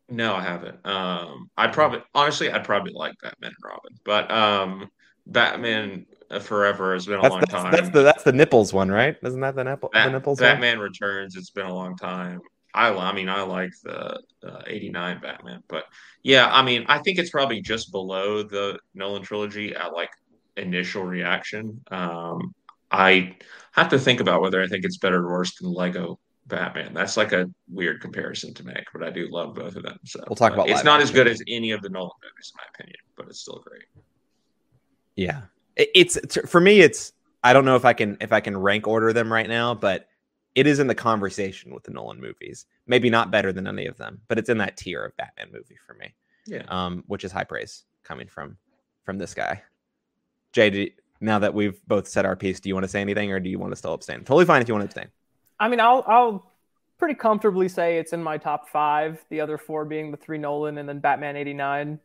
[0.10, 0.84] no, I haven't.
[0.86, 4.90] Um, I probably honestly, I'd probably like Batman and Robin, but um,
[5.28, 6.06] Batman
[6.42, 7.72] Forever has been a That's, long that's, time.
[7.72, 9.16] that's the that's the nipples one, right?
[9.24, 10.50] Isn't that the nipple the Bat- nipples one?
[10.52, 11.36] Batman Returns.
[11.36, 12.40] It's been a long time.
[12.80, 15.84] I, I mean, I like the uh, '89 Batman, but
[16.24, 20.12] yeah, I mean, I think it's probably just below the Nolan trilogy at like
[20.56, 21.82] initial reaction.
[21.92, 22.56] Um,
[22.90, 23.36] I
[23.74, 26.94] have to think about whether I think it's better or worse than Lego Batman.
[26.94, 30.00] That's like a weird comparison to make, but I do love both of them.
[30.06, 32.58] So We'll talk about It's not as good as any of the Nolan movies, in
[32.58, 33.84] my opinion, but it's still great.
[35.18, 35.42] Yeah,
[35.76, 36.80] it's, it's for me.
[36.80, 37.12] It's
[37.44, 40.09] I don't know if I can if I can rank order them right now, but
[40.60, 42.66] it is in the conversation with the Nolan movies.
[42.86, 45.78] Maybe not better than any of them, but it's in that tier of Batman movie
[45.88, 46.14] for me.
[46.46, 46.64] Yeah.
[46.68, 48.58] um, which is high praise coming from
[49.06, 49.62] from this guy.
[50.52, 53.40] Jay, now that we've both said our piece, do you want to say anything, or
[53.40, 54.20] do you want to still abstain?
[54.20, 55.12] Totally fine if you want to abstain.
[55.60, 56.52] I mean, I'll I'll
[56.98, 59.24] pretty comfortably say it's in my top five.
[59.30, 62.00] The other four being the three Nolan and then Batman '89.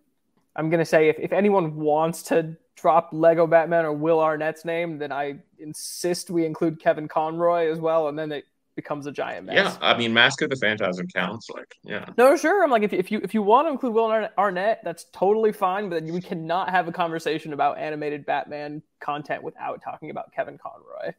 [0.55, 4.99] I'm gonna say if, if anyone wants to drop Lego Batman or Will Arnett's name,
[4.99, 8.45] then I insist we include Kevin Conroy as well, and then it
[8.77, 9.55] becomes a giant mess.
[9.55, 9.77] Yeah.
[9.81, 11.49] I mean, Mask of the Phantasm counts.
[11.49, 12.07] Like, yeah.
[12.17, 12.65] No, sure.
[12.65, 15.07] I'm like, if you, if you if you want to include Will Arnett- Arnett, that's
[15.13, 15.89] totally fine.
[15.89, 21.15] But we cannot have a conversation about animated Batman content without talking about Kevin Conroy.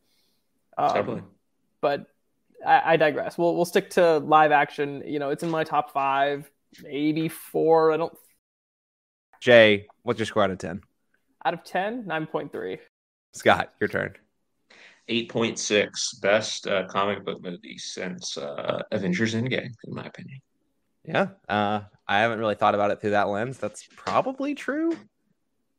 [0.78, 1.24] Um, Totally.
[1.80, 2.08] But
[2.66, 3.38] I, I digress.
[3.38, 5.04] We'll we'll stick to live action.
[5.06, 6.50] You know, it's in my top five,
[6.84, 7.94] maybe four.
[7.94, 8.14] I don't
[9.40, 10.82] Jay, what's your score out of ten?
[11.46, 12.80] Out of 10, 9.3.
[13.34, 14.16] Scott, your turn.
[15.08, 20.40] 8.6 best uh, comic book movie since uh, Avengers Endgame, in my opinion.
[21.04, 23.60] Yeah, uh, I haven't really thought about it through that lens.
[23.60, 24.98] That's probably true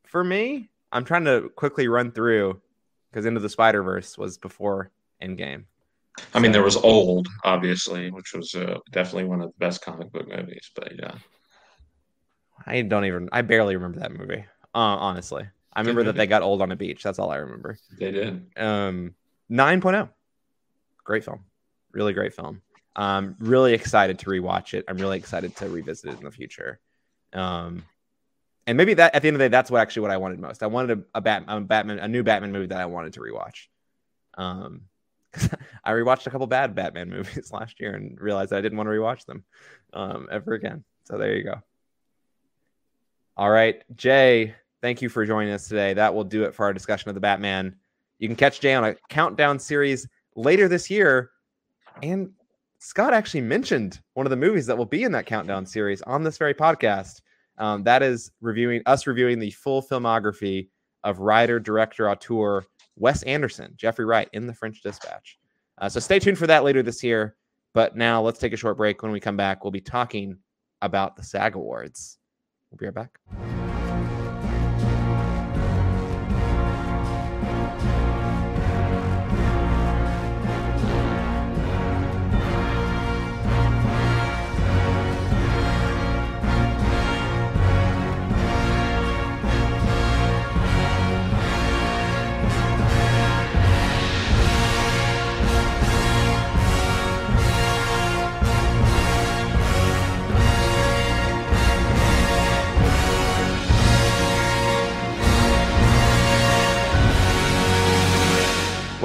[0.06, 0.70] for me.
[0.93, 2.60] I'm trying to quickly run through
[3.10, 5.64] because Into the Spider Verse was before Endgame.
[6.32, 10.12] I mean, there was Old, obviously, which was uh, definitely one of the best comic
[10.12, 10.70] book movies.
[10.76, 11.16] But yeah,
[12.64, 13.28] I don't even.
[13.32, 14.44] I barely remember that movie.
[14.74, 17.03] Uh, honestly, I remember that they got old on a beach.
[17.03, 17.78] That's all I remember.
[17.98, 18.47] they did.
[18.57, 19.15] um
[19.51, 20.09] 9.0
[21.05, 21.44] great film.
[21.93, 22.62] Really great film.
[22.97, 24.85] Um really excited to rewatch it.
[24.89, 26.81] I'm really excited to revisit it in the future.
[27.32, 27.85] Um
[28.66, 30.40] and maybe that at the end of the day that's what actually what i wanted
[30.40, 30.62] most.
[30.62, 33.20] I wanted a, a, Bat, a batman a new batman movie that i wanted to
[33.20, 33.66] rewatch.
[34.36, 34.82] Um
[35.85, 38.93] i rewatched a couple bad batman movies last year and realized i didn't want to
[38.93, 39.44] rewatch them
[39.93, 40.85] um ever again.
[41.05, 41.62] So there you go.
[43.36, 46.73] All right jay thank you for joining us today that will do it for our
[46.73, 47.74] discussion of the batman
[48.19, 51.31] you can catch Jay on a countdown series later this year.
[52.03, 52.31] And
[52.78, 56.23] Scott actually mentioned one of the movies that will be in that countdown series on
[56.23, 57.20] this very podcast.
[57.59, 60.69] Um, that is reviewing us reviewing the full filmography
[61.05, 62.65] of writer, director, auteur
[62.97, 65.39] Wes Anderson, Jeffrey Wright in The French Dispatch.
[65.78, 67.36] Uh, so stay tuned for that later this year.
[67.74, 69.03] But now let's take a short break.
[69.03, 70.39] When we come back, we'll be talking
[70.81, 72.19] about the SAG Awards.
[72.70, 73.55] We'll be right back.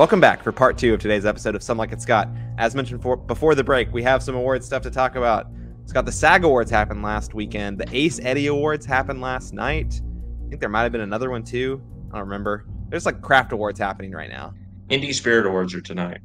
[0.02, 2.28] Welcome back for part two of today's episode of Some Like It Scott.
[2.58, 5.46] As mentioned for, before the break, we have some award stuff to talk about.
[5.86, 7.78] Scott, the SAG Awards happened last weekend.
[7.78, 10.02] The Ace Eddie Awards happened last night.
[10.44, 11.80] I think there might have been another one too.
[12.10, 12.66] I don't remember.
[12.90, 14.56] There's like craft awards happening right now.
[14.90, 16.22] Indie Spirit Awards are tonight.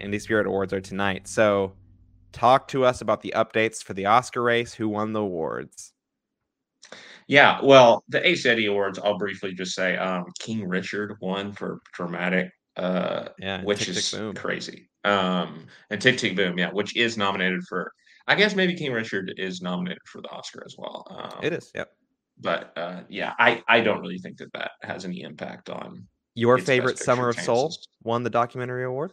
[0.00, 1.26] Indie Spirit Awards are tonight.
[1.26, 1.72] So,
[2.30, 4.72] talk to us about the updates for the Oscar race.
[4.74, 5.92] Who won the awards?
[7.26, 11.80] Yeah, well, the Ace Eddie Awards, I'll briefly just say um, King Richard won for
[11.92, 14.34] dramatic, uh, Yeah, which Tick, Tick, is Boom.
[14.34, 14.88] crazy.
[15.04, 17.92] Um, and Tick Tick Boom, yeah, which is nominated for,
[18.26, 21.06] I guess maybe King Richard is nominated for the Oscar as well.
[21.10, 21.70] Um, It is.
[21.74, 21.90] Yep.
[22.40, 26.06] But uh, yeah, I, I don't really think that that has any impact on.
[26.34, 27.74] Your favorite Summer of Soul
[28.04, 29.10] won the documentary award.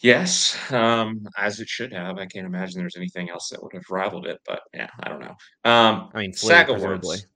[0.00, 2.18] Yes, um, as it should have.
[2.18, 5.20] I can't imagine there's anything else that would have rivaled it, but yeah, I don't
[5.20, 5.34] know.
[5.64, 7.16] Um, I mean, Flee, SAG presumably.
[7.16, 7.26] Awards.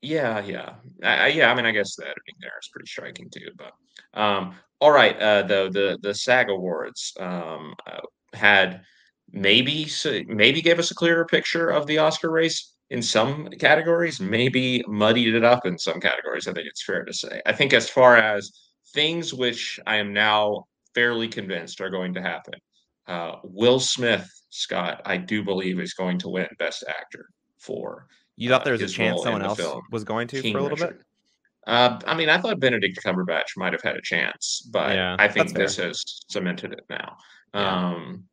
[0.00, 1.50] Yeah, yeah, I, I- yeah.
[1.50, 3.48] I mean, I guess the editing there is pretty striking too.
[3.56, 3.72] But
[4.14, 8.00] um, all right, uh, though the the SAG Awards um, uh,
[8.32, 8.82] had
[9.32, 9.88] maybe
[10.26, 15.34] maybe gave us a clearer picture of the Oscar race in some categories, maybe muddied
[15.34, 16.48] it up in some categories.
[16.48, 17.40] I think it's fair to say.
[17.44, 18.50] I think as far as
[18.94, 20.64] things which I am now
[20.94, 22.54] fairly convinced are going to happen,
[23.06, 27.26] uh, Will Smith, Scott, I do believe is going to win Best Actor
[27.58, 28.06] for
[28.36, 29.60] You thought uh, there was a chance someone else
[29.90, 31.00] was going to King for a little bit.
[31.68, 35.28] Uh, I mean, I thought Benedict Cumberbatch might have had a chance, but Yeah, I
[35.28, 37.16] think this has cemented it now.
[37.52, 37.88] Yeah.
[37.90, 38.24] Um,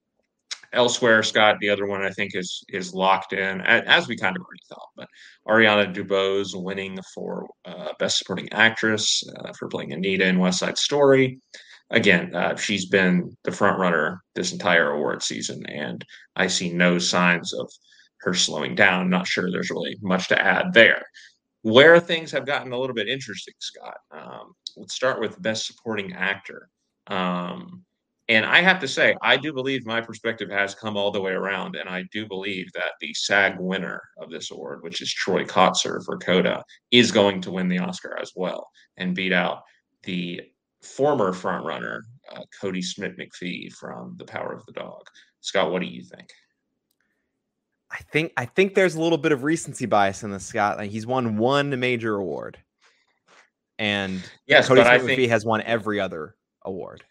[0.72, 4.42] elsewhere, Scott, the other one I think is is locked in, as we kind of
[4.42, 4.90] already thought.
[4.96, 5.08] But
[5.48, 10.78] Ariana DeBose winning for uh, Best Supporting Actress uh, for playing Anita in West Side
[10.78, 11.40] Story.
[11.92, 16.04] Again, uh, she's been the front runner this entire award season, and
[16.38, 17.70] I see no signs of
[18.22, 19.10] her slowing down.
[19.10, 21.04] Not sure there's really much to add there.
[21.66, 23.98] Where things have gotten a little bit interesting, Scott.
[24.12, 26.70] Um, let's start with Best Supporting Actor.
[27.08, 27.84] Um,
[28.30, 31.32] and I have to say, I do believe my perspective has come all the way
[31.32, 35.44] around, and I do believe that the SAG winner of this award, which is Troy
[35.44, 39.64] Kotsur for Coda, is going to win the Oscar as well and beat out
[40.04, 40.42] the
[40.84, 42.02] former frontrunner
[42.32, 45.02] uh, Kodi Smit-McPhee from The Power of the Dog.
[45.42, 46.30] Scott, what do you think?
[47.96, 50.78] I think I think there's a little bit of recency bias in this, Scott.
[50.78, 52.58] Like he's won one major award,
[53.80, 57.06] and Yes, Kodi but I Smith think has won every other award.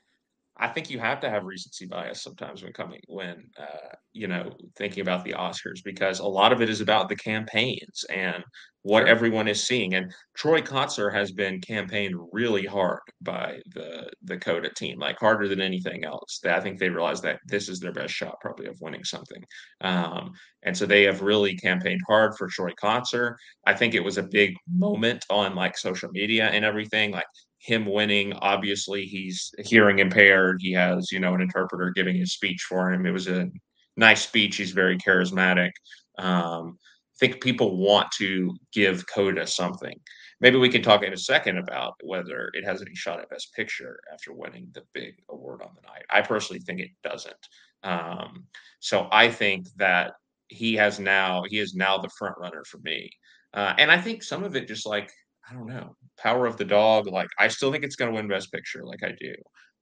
[0.65, 4.51] I think you have to have recency bias sometimes when coming when uh, you know
[4.77, 8.43] thinking about the Oscars because a lot of it is about the campaigns and
[8.83, 9.09] what Sure.
[9.09, 9.95] everyone is seeing.
[9.95, 15.49] And Troy Kotsur has been campaigned really hard by the the Coda team, like harder
[15.49, 16.41] than anything else.
[16.45, 19.43] I think they realize that this is their best shot, probably, of winning something.
[19.83, 20.33] Um,
[20.63, 23.35] and so they have really campaigned hard for Troy Kotsur.
[23.67, 27.11] I think it was a big moment on like social media and everything.
[27.13, 27.27] Like
[27.65, 30.59] him winning, obviously he's hearing impaired.
[30.61, 33.07] He has, you know, an interpreter giving his speech for him.
[33.07, 33.51] It was a
[33.97, 34.57] nice speech.
[34.57, 35.71] He's very charismatic.
[36.19, 39.99] Um, I think people want to give Coda something.
[40.41, 43.55] Maybe we can talk in a second about whether it has any shot at Best
[43.55, 46.05] Picture after winning the big award on the night.
[46.11, 47.35] I personally think it doesn't.
[47.83, 48.45] Um,
[48.81, 50.13] so I think that
[50.49, 53.11] he has now he is now the front runner for me.
[53.55, 55.11] Uh, and I think some of it just like
[55.51, 57.07] I don't know, Power of the Dog.
[57.07, 59.35] Like I still think it's going to win Best Picture, like I do,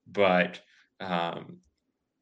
[0.07, 0.61] but
[1.01, 1.59] um,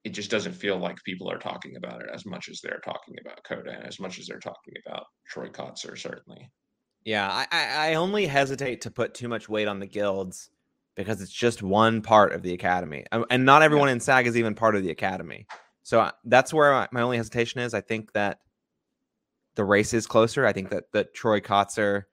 [0.05, 3.15] it just doesn't feel like people are talking about it as much as they're talking
[3.21, 5.99] about Coda and as much as they're talking about Troy Kotsur.
[5.99, 6.51] Certainly,
[7.05, 10.51] Yeah, I, I only hesitate to put too much weight on the guilds
[10.97, 14.55] because it's just one part of the academy, and not everyone in SAG is even
[14.55, 15.47] part of the academy.
[15.83, 17.75] So that's where my, my only hesitation is.
[17.75, 18.41] I think that
[19.55, 20.47] the race is closer.
[20.47, 22.05] I think that that Troy Kotsur,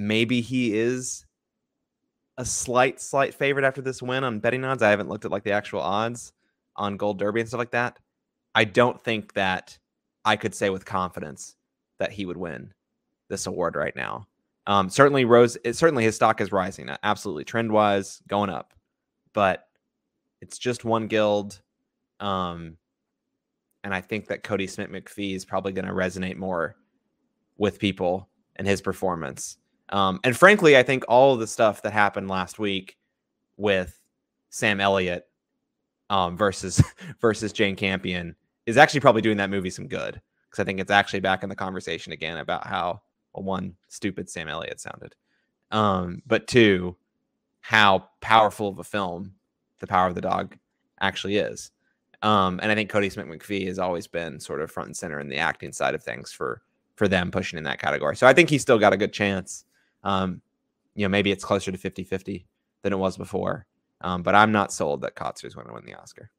[0.00, 1.26] maybe he is
[2.38, 4.82] a slight slight favorite after this win on betting odds.
[4.82, 6.32] I haven't looked at like the actual odds
[6.76, 7.98] on Gold Derby and stuff like that.
[8.54, 9.78] I don't think that
[10.24, 11.56] I could say with confidence
[11.98, 12.72] that he would win
[13.28, 14.26] this award right now.
[14.66, 15.56] Um, certainly, Rose.
[15.64, 16.88] It, certainly, his stock is rising.
[16.88, 18.72] uh, Absolutely, trend wise, going up.
[19.32, 19.66] But
[20.40, 21.60] it's just one guild,
[22.18, 22.76] um,
[23.84, 26.76] and I think that Kodi Smit-McPhee is probably going to resonate more
[27.58, 29.56] with people and his performance.
[29.90, 32.96] Um, and frankly, I think all of the stuff that happened last week
[33.56, 34.00] with
[34.50, 35.26] Sam Elliott
[36.08, 36.82] um, versus
[37.20, 38.34] versus Jane Campion
[38.66, 41.48] is actually probably doing that movie some good because I think it's actually back in
[41.48, 43.02] the conversation again about how
[43.34, 45.14] well, one stupid Sam Elliott sounded,
[45.70, 46.96] um, but two,
[47.60, 49.34] how powerful of a film
[49.78, 50.56] The Power of the Dog
[51.00, 51.70] actually is.
[52.22, 55.28] Um, and I think Kodi Smit-McPhee has always been sort of front and center in
[55.28, 56.62] the acting side of things for
[56.96, 58.14] for them pushing in that category.
[58.14, 59.64] So I think he's still got a good chance.
[60.02, 60.40] Um,
[60.94, 62.44] you know, maybe it's closer to 50-50
[62.82, 63.66] than it was before.
[64.00, 66.30] Um, but I'm not sold that Kotsur is going to win the Oscar.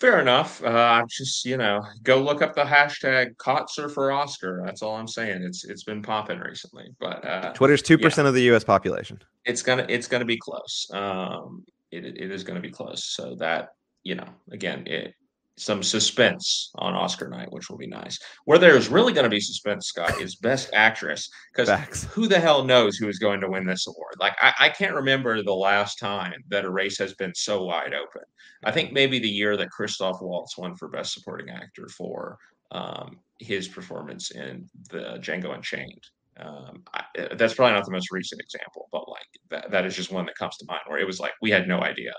[0.00, 0.64] Fair enough.
[0.64, 4.62] Uh, just you know, go look up the hashtag Kotsur for Oscar.
[4.64, 5.42] That's all I'm saying.
[5.42, 8.64] It's it's been popping recently, but uh, Twitter's two percent of the U.S.
[8.64, 9.20] population.
[9.44, 10.88] It's gonna it's gonna be close.
[10.94, 13.04] Um, it it is gonna be close.
[13.04, 15.14] So that you know, again, it
[15.56, 18.18] some suspense on Oscar night, which will be nice.
[18.44, 22.64] Where there's really going to be suspense, Scott, is Best Actress because who the hell
[22.64, 24.14] knows who is going to win this award?
[24.18, 27.92] Like I, I, can't remember the last time that a race has been so wide
[27.92, 28.22] open.
[28.64, 32.38] I think maybe the year that Christoph Waltz won for Best Supporting Actor for
[32.72, 36.04] um, his performance in the Django Unchained.
[36.38, 37.04] Um, I,
[37.34, 40.36] that's probably not the most recent example, but like that, that is just one that
[40.36, 42.12] comes to mind where it was like we had no idea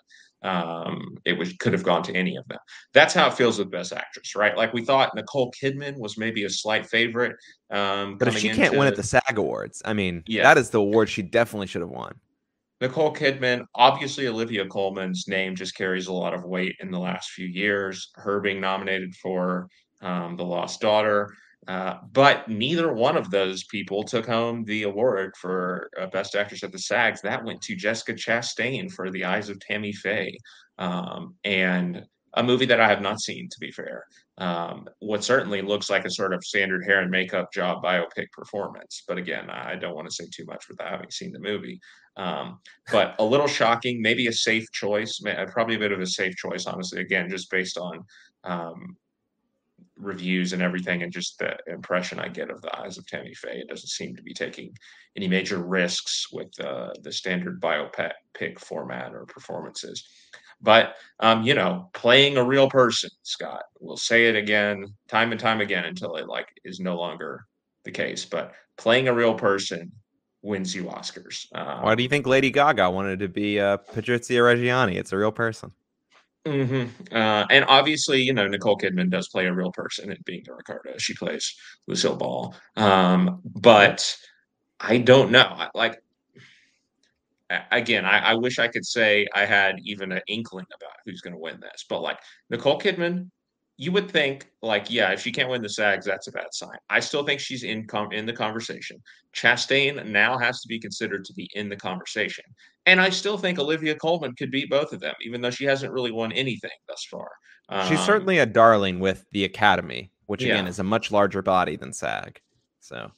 [0.44, 2.58] um, it was could have gone to any of them.
[2.94, 4.58] That's how it feels with Best Actress, right?
[4.58, 7.36] Like we thought Nicole Kidman was maybe a slight favorite.
[7.70, 10.44] Um, but if she can't into, win at the SAG Awards, I mean, yeah.
[10.44, 12.16] that is the award she definitely should have won.
[12.80, 17.30] Nicole Kidman, obviously Olivia Colman's name just carries a lot of weight in the last
[17.30, 18.10] few years.
[18.16, 19.68] Her being nominated for
[20.02, 21.32] um, The Lost Daughter.
[21.68, 26.64] Uh, but neither one of those people took home the award for uh, Best Actress
[26.64, 27.22] at the SAGs.
[27.22, 30.38] That went to Jessica Chastain for The Eyes of Tammy Faye,
[30.80, 32.04] um, and
[32.36, 34.06] a movie that I have not seen, to be fair.
[34.38, 39.04] Um, what certainly looks like a sort of standard hair and makeup job biopic performance.
[39.08, 41.80] But again, I don't want to say too much without having seen the movie.
[42.18, 42.60] Um,
[42.92, 45.22] but a little shocking, maybe a safe choice,
[45.52, 47.02] probably a bit of a safe choice, honestly.
[47.02, 48.04] Again, just based on
[48.46, 48.98] um,
[50.02, 53.60] reviews and everything, and just the impression I get of the eyes of Tammy Faye.
[53.60, 54.74] It doesn't seem to be taking
[55.16, 60.08] any major risks with uh, the standard biopic format or performances.
[60.62, 63.64] But um, you know, playing a real person, Scott.
[63.80, 67.46] We'll say it again, time and time again, until it like is no longer
[67.84, 68.26] the case.
[68.26, 69.92] But playing a real person
[70.44, 71.46] wins you Oscars.
[71.56, 74.96] Um, Why do you think Lady Gaga wanted to be uh, Patrizia Reggiani?
[74.96, 75.72] It's a real person.
[76.46, 77.16] Mm-hmm.
[77.16, 80.54] Uh, and obviously, you know, Nicole Kidman does play a real person in Being the
[80.54, 80.98] Ricardo.
[80.98, 81.56] She plays
[81.88, 82.56] Lucille Ball.
[82.76, 84.18] Um, but
[84.80, 85.68] I don't know.
[85.76, 86.02] Like,
[87.72, 91.34] again, I, I, wish I could say I had even an inkling about who's going
[91.34, 91.86] to win this.
[91.88, 92.20] But like
[92.50, 93.30] Nicole Kidman,
[93.82, 96.78] you would think like, yeah, if she can't win the SAGs, that's a bad sign.
[96.92, 99.02] I still think she's in com- in the conversation.
[99.34, 102.46] Chastain now has to be considered to be in the conversation.
[102.86, 105.92] And I still think Olivia Colman could beat both of them, even though she hasn't
[105.92, 107.28] really won anything thus far.
[107.70, 110.70] Um, She's certainly a darling with the Academy, which again yeah.
[110.70, 112.40] is a much larger body than SAG.
[112.82, 113.10] So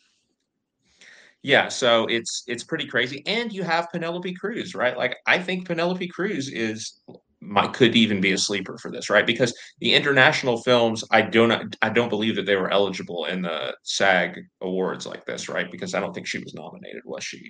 [1.41, 3.22] yeah, so it's it's pretty crazy.
[3.26, 4.98] And you have Penelope Cruz, right?
[4.98, 7.02] Like I think Penelope Cruz is
[7.43, 9.25] might could even be a sleeper for this, right?
[9.25, 13.75] Because the international films, I don't I don't believe that they were eligible in the
[13.83, 15.69] SAG awards like this, right?
[15.71, 17.49] Because I don't think she was nominated, was she?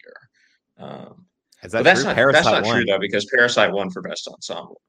[0.79, 1.25] Or um,
[1.63, 2.75] is that that's not that's not won.
[2.75, 4.81] true though, because Parasite won for best ensemble.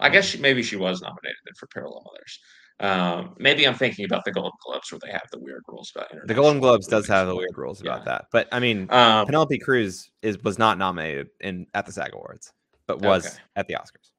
[0.00, 2.40] I guess she, maybe she was nominated for Parallel Mothers.
[2.80, 6.08] Um, maybe I'm thinking about the Golden Globes where they have the weird rules about
[6.26, 8.04] the Golden Globes does have the weird rules about yeah.
[8.04, 8.24] that.
[8.32, 12.52] But I mean, um, Penelope Cruz is was not nominated in at the SAG Awards,
[12.86, 13.36] but was okay.
[13.56, 14.10] at the Oscars.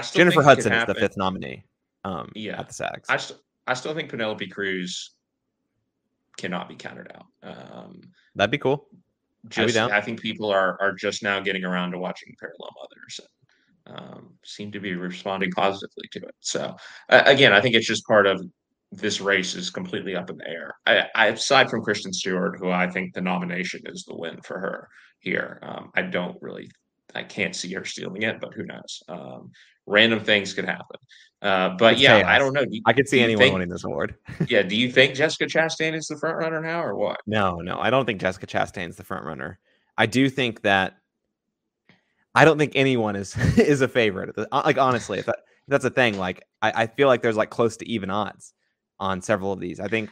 [0.00, 1.64] Jennifer Hudson is the fifth nominee.
[2.04, 3.08] Um, yeah, at the SAGs.
[3.08, 5.12] I, st- I still think Penelope Cruz
[6.36, 7.26] cannot be counted out.
[7.42, 8.00] Um,
[8.34, 8.88] That'd be cool
[9.48, 13.20] just I think people are are just now getting around to watching Parallel Mothers
[13.86, 16.34] and um, seem to be responding positively to it.
[16.40, 16.76] So
[17.08, 18.44] uh, again, I think it's just part of
[18.92, 20.74] this race is completely up in the air.
[20.86, 24.60] I, I, aside from Kristen Stewart, who I think the nomination is the win for
[24.60, 24.88] her
[25.18, 26.70] here, um, I don't really,
[27.14, 29.02] I can't see her stealing it, but who knows?
[29.08, 29.50] Um,
[29.86, 30.96] random things could happen.
[31.40, 32.30] Uh, but it's yeah, chaos.
[32.30, 32.64] I don't know.
[32.64, 34.14] Do, I could see anyone think, winning this award.
[34.48, 34.62] yeah.
[34.62, 37.20] Do you think Jessica Chastain is the front runner now, or what?
[37.26, 39.58] No, no, I don't think Jessica Chastain is the front runner.
[39.98, 40.98] I do think that
[42.34, 44.34] I don't think anyone is is a favorite.
[44.36, 47.36] Uh, like honestly, if, that, if that's a thing, like I, I, feel like there's
[47.36, 48.54] like close to even odds
[49.00, 49.80] on several of these.
[49.80, 50.10] I think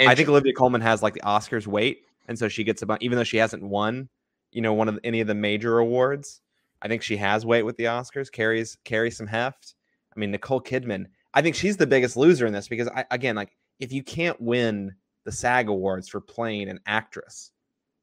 [0.00, 3.16] I think Olivia Colman has like the Oscars weight, and so she gets about even
[3.16, 4.08] though she hasn't won,
[4.54, 6.40] you know, one of any of the major awards.
[6.80, 9.74] I think she has weight with the Oscars, carries carries some heft.
[10.14, 13.34] I mean, Nicole Kidman, I think she's the biggest loser in this because I again,
[13.34, 14.94] like if you can't win
[15.24, 17.50] the SAG awards for playing an actress,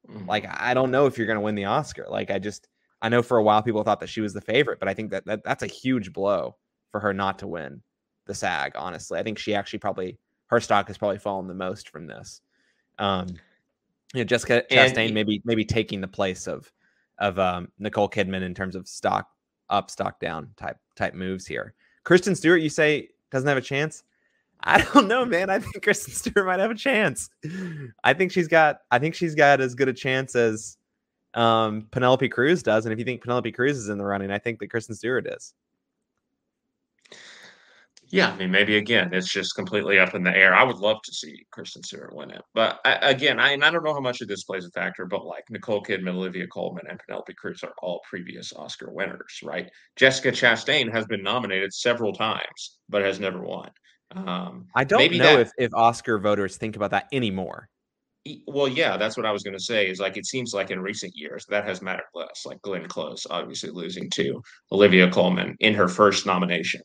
[0.08, 0.28] mm-hmm.
[0.28, 2.06] like I don't know if you're going to win the Oscar.
[2.08, 2.68] Like I just
[3.00, 5.10] I know for a while people thought that she was the favorite, but I think
[5.10, 6.56] that, that that's a huge blow
[6.90, 7.82] for her not to win
[8.26, 8.72] the SAG.
[8.76, 10.18] Honestly, I think she actually probably
[10.48, 12.42] her stock has probably fallen the most from this.
[12.98, 13.28] Um,
[14.12, 16.70] you know, Jessica Chastain maybe maybe taking the place of
[17.18, 19.28] of um, Nicole Kidman in terms of stock
[19.70, 21.74] up, stock down type type moves here.
[22.04, 24.04] Kristen Stewart, you say doesn't have a chance.
[24.64, 25.50] I don't know, man.
[25.50, 27.30] I think Kristen Stewart might have a chance.
[28.04, 28.80] I think she's got.
[28.90, 30.76] I think she's got as good a chance as
[31.34, 34.38] um, Penelope Cruz does, and if you think Penelope Cruz is in the running, I
[34.38, 35.54] think that Kristen Stewart is.
[38.12, 40.54] Yeah, I mean, maybe again, it's just completely up in the air.
[40.54, 43.70] I would love to see Kristen Stewart win it, but I, again, I and I
[43.70, 45.06] don't know how much of this plays a factor.
[45.06, 49.70] But like Nicole Kidman, Olivia Colman, and Penelope Cruz are all previous Oscar winners, right?
[49.96, 53.70] Jessica Chastain has been nominated several times, but has never won.
[54.14, 57.70] Um, I don't know that, if if Oscar voters think about that anymore.
[58.46, 59.88] Well, yeah, that's what I was going to say.
[59.88, 62.44] Is like it seems like in recent years that has mattered less.
[62.44, 66.82] Like Glenn Close, obviously losing to Olivia Colman in her first nomination.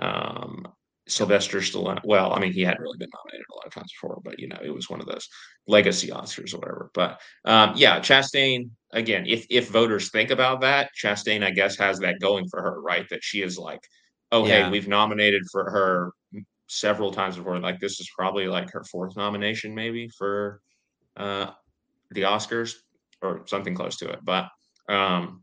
[0.00, 0.66] Um,
[1.10, 2.00] Sylvester Stallone.
[2.04, 4.48] Well, I mean, he hadn't really been nominated a lot of times before, but you
[4.48, 5.28] know, it was one of those
[5.66, 6.90] legacy Oscars or whatever.
[6.94, 8.70] But um, yeah, Chastain.
[8.92, 12.80] Again, if if voters think about that, Chastain, I guess, has that going for her,
[12.80, 13.08] right?
[13.10, 13.80] That she is like,
[14.32, 14.64] oh, yeah.
[14.64, 16.12] hey, we've nominated for her
[16.68, 17.58] several times before.
[17.58, 20.60] Like this is probably like her fourth nomination, maybe for
[21.16, 21.50] uh,
[22.10, 22.74] the Oscars
[23.22, 24.20] or something close to it.
[24.24, 24.48] But
[24.88, 25.42] um,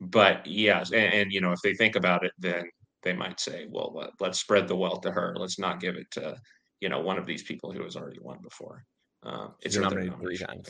[0.00, 2.64] but yes, and, and you know, if they think about it, then
[3.06, 5.36] they might say, well, let, us spread the wealth to her.
[5.38, 6.36] Let's not give it to,
[6.80, 8.84] you know, one of these people who has already won before.
[9.22, 10.68] Uh, it's another three times.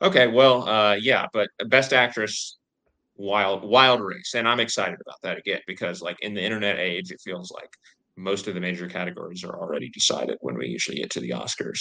[0.00, 0.26] Okay.
[0.26, 2.56] okay well, uh, yeah, but best actress,
[3.16, 7.10] wild, wild race, and I'm excited about that again because, like, in the internet age,
[7.10, 7.70] it feels like
[8.16, 11.80] most of the major categories are already decided when we usually get to the Oscars.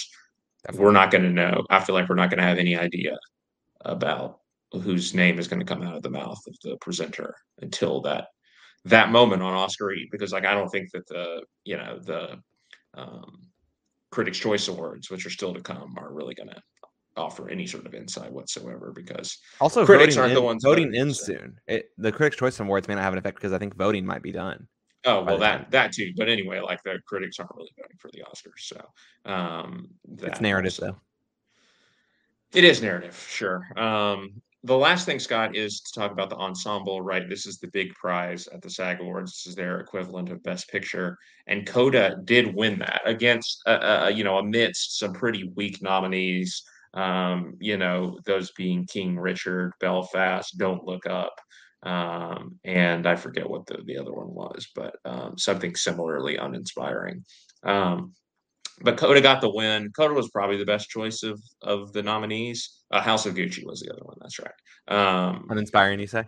[0.63, 0.83] Definitely.
[0.83, 1.63] We're not going to know.
[1.69, 3.15] I feel like we're not going to have any idea
[3.81, 4.39] about
[4.71, 8.27] whose name is going to come out of the mouth of the presenter until that
[8.89, 12.39] that moment on Oscar E because like I don't think that the you know the
[12.93, 13.47] um,
[14.11, 16.61] Critics' Choice Awards, which are still to come, are really going to
[17.15, 21.13] offer any sort of insight whatsoever because also critics aren't in, the ones voting in
[21.13, 21.25] so.
[21.25, 21.59] soon.
[21.67, 24.21] It, the Critics' Choice Awards may not have an effect because I think voting might
[24.21, 24.67] be done.
[25.05, 25.67] Oh well, that time.
[25.71, 26.11] that too.
[26.17, 29.87] But anyway, like the critics aren't really voting for the Oscars, so um,
[30.21, 30.85] it's narrative also.
[30.85, 30.97] though.
[32.53, 33.67] It is narrative, sure.
[33.77, 37.27] Um, the last thing, Scott, is to talk about the ensemble, right?
[37.27, 39.31] This is the big prize at the SAG Awards.
[39.31, 41.17] This is their equivalent of Best Picture,
[41.47, 46.63] and Coda did win that against, uh, uh, you know, amidst some pretty weak nominees.
[46.93, 51.33] Um, you know, those being King Richard, Belfast, Don't Look Up,
[51.83, 57.23] um, and I forget what the, the other one was, but um, something similarly uninspiring.
[57.63, 58.13] Um,
[58.81, 59.91] but Coda got the win.
[59.95, 62.83] Coda was probably the best choice of of the nominees.
[62.91, 64.17] Uh, House of Gucci was the other one.
[64.21, 64.51] That's right.
[64.87, 66.25] Um, Uninspiring, you say?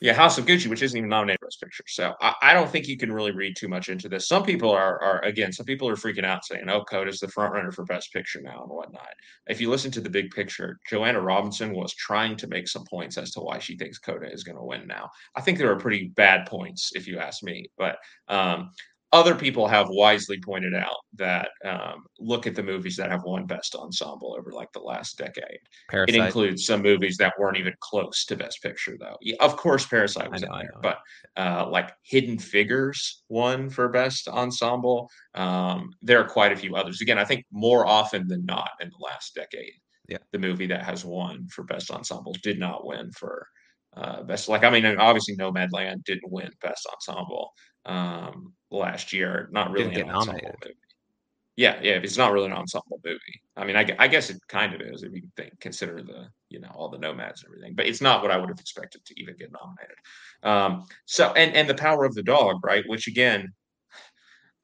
[0.00, 1.82] Yeah, House of Gucci, which isn't even nominated for Best Picture.
[1.88, 4.28] So I, I, don't think you can really read too much into this.
[4.28, 7.52] Some people are, are again, some people are freaking out saying, "Oh, Coda's the front
[7.52, 9.08] runner for Best Picture now" and whatnot.
[9.48, 13.18] If you listen to the big picture, Joanna Robinson was trying to make some points
[13.18, 15.10] as to why she thinks Coda is going to win now.
[15.34, 17.66] I think there are pretty bad points, if you ask me.
[17.76, 17.98] But
[18.28, 18.70] um,
[19.12, 23.46] other people have wisely pointed out that um, look at the movies that have won
[23.46, 25.60] best ensemble over like the last decade.
[25.88, 26.14] Parasite.
[26.14, 29.16] It includes some movies that weren't even close to best picture, though.
[29.22, 30.98] Yeah, of course, Parasite was know, in there, but
[31.36, 35.10] uh, like Hidden Figures won for best ensemble.
[35.34, 37.00] Um, there are quite a few others.
[37.00, 39.72] Again, I think more often than not in the last decade,
[40.08, 40.18] yeah.
[40.32, 43.46] the movie that has won for best ensemble did not win for
[43.96, 44.50] uh, best.
[44.50, 47.52] Like, I mean, obviously, Nomadland didn't win best ensemble
[47.86, 49.48] um, last year.
[49.52, 50.74] Not really an ensemble movie.
[51.56, 53.40] Yeah, yeah, it's not really an ensemble movie.
[53.56, 56.60] I mean, I, I, guess it kind of is if you think consider the you
[56.60, 59.20] know all the nomads and everything, but it's not what I would have expected to
[59.20, 59.96] even get nominated.
[60.44, 62.84] Um, so and and the power of the dog, right?
[62.86, 63.52] Which again,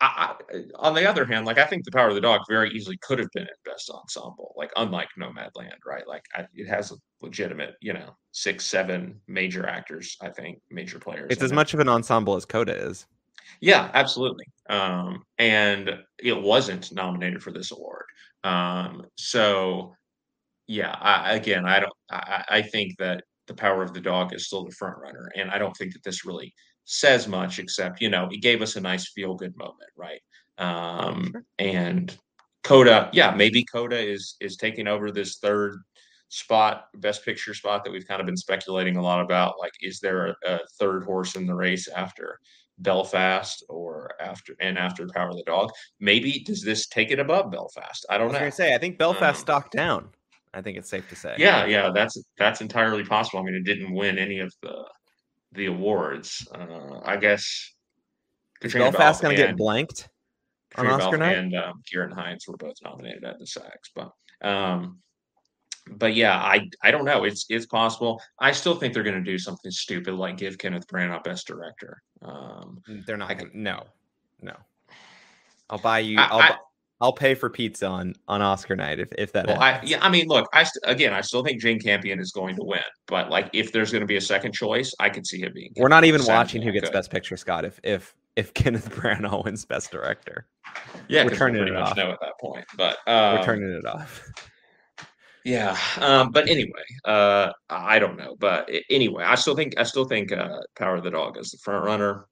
[0.01, 0.35] I,
[0.77, 3.19] on the other hand, like I think the power of the dog very easily could
[3.19, 6.07] have been in best ensemble, like unlike Nomadland, right?
[6.07, 10.17] Like I, it has a legitimate, you know, six, seven major actors.
[10.21, 11.29] I think major players.
[11.31, 11.55] It's as it.
[11.55, 13.07] much of an ensemble as Coda is.
[13.61, 14.47] Yeah, absolutely.
[14.69, 18.05] Um, and it wasn't nominated for this award.
[18.43, 19.95] Um, so,
[20.67, 21.93] yeah, I, again, I don't.
[22.11, 25.51] I, I think that the power of the dog is still the front runner, and
[25.51, 26.53] I don't think that this really
[26.85, 30.21] says much except you know it gave us a nice feel good moment, right?
[30.59, 31.45] Um, sure.
[31.59, 32.17] And
[32.63, 35.81] Coda, yeah, maybe Coda is is taking over this third
[36.29, 39.55] spot, best picture spot that we've kind of been speculating a lot about.
[39.59, 42.39] Like, is there a, a third horse in the race after
[42.79, 45.71] Belfast or after and after Power of the Dog.
[46.01, 48.05] Maybe does this take it above Belfast?
[48.11, 48.47] I don't I know.
[48.47, 50.09] I say I think Belfast um, stocked down.
[50.53, 51.35] I think it's safe to say.
[51.39, 53.41] Yeah, yeah, that's that's entirely possible.
[53.41, 54.85] I mean, it didn't win any of the
[55.55, 56.47] the awards.
[56.55, 57.73] Uh, I guess.
[58.63, 60.09] Caitríona Belfast going to get blanked
[60.77, 61.39] on Oscar night?
[61.39, 64.13] And um, Ciarán Hinds were both nominated at the SAGs, but
[64.47, 64.99] um,
[65.89, 67.25] but yeah, I I don't know.
[67.25, 68.21] It's it's possible.
[68.39, 72.03] I still think they're going to do something stupid like give Kenneth Branagh Best Director.
[72.23, 73.37] Um, they're not.
[73.37, 73.85] Gonna, no,
[74.41, 74.57] no.
[75.71, 76.19] I'll buy you.
[76.19, 76.57] I, will
[77.05, 79.47] I'll pay for pizza on on Oscar night if if that.
[79.47, 79.91] Well, I happens.
[79.91, 82.65] yeah, I mean, look, I st- again, I still think Jane Campion is going to
[82.65, 85.53] win, but like if there's going to be a second choice, I could see him
[85.55, 85.71] being.
[85.77, 86.95] We're not even watching who gets Good.
[86.95, 87.67] Best Picture, Scott.
[87.67, 90.47] If if if Kenneth Branagh wins Best Director,
[91.09, 91.95] Yeah, we're turning pretty it off.
[91.95, 92.65] know at that point.
[92.75, 94.27] But um, we're turning it off.
[95.45, 96.71] Yeah, um, but anyway,
[97.05, 100.97] uh, I I don't know, but anyway, I still think I still think uh, Power
[100.97, 102.27] of the Dog is the front runner.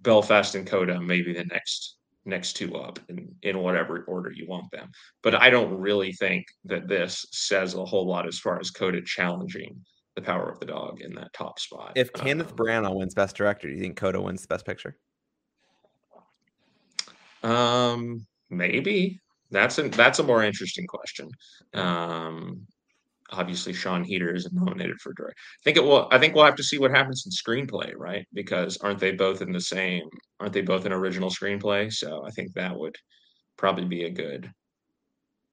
[0.00, 4.70] Belfast and Coda maybe the next next two up in in whatever order you want
[4.70, 4.90] them.
[5.22, 9.02] But I don't really think that this says a whole lot as far as Coda
[9.02, 9.84] challenging
[10.14, 11.92] the Power of the Dog in that top spot.
[11.96, 14.96] If Kenneth Um, Branagh wins Best Director, do you think Coda wins the Best Picture?
[17.42, 19.20] Um, maybe
[19.50, 21.30] that's a that's a more interesting question.
[21.74, 22.66] Um,
[23.32, 25.38] obviously Sian Heder is nominated for direct.
[25.38, 26.08] I think it will.
[26.10, 28.26] I think we'll have to see what happens in screenplay, right?
[28.32, 30.04] Because aren't they both in the same?
[30.40, 31.92] Aren't they both an original screenplay?
[31.92, 32.96] So I think that would
[33.56, 34.50] probably be a good.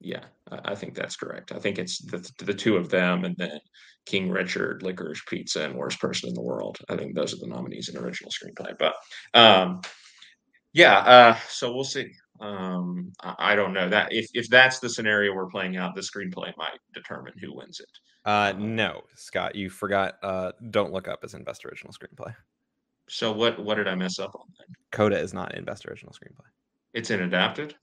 [0.00, 1.52] Yeah, I, I think that's correct.
[1.52, 3.58] I think it's the the two of them, and then
[4.06, 6.78] King Richard, Licorice Pizza, and Worst Person in the World.
[6.88, 8.76] I think those are the nominees in original screenplay.
[8.78, 8.94] But
[9.38, 9.80] um,
[10.72, 12.10] yeah, uh, so we'll see.
[12.40, 16.00] Um, I, I don't know that if if that's the scenario we're playing out, the
[16.00, 17.90] screenplay might determine who wins it.
[18.24, 20.16] Uh, no, Scott, you forgot.
[20.22, 22.34] Uh, Don't Look Up as in Best Original Screenplay.
[23.08, 24.74] So what what did I mess up on then?
[24.92, 26.46] Coda is not in Best Original Screenplay.
[26.94, 27.74] It's an adapted.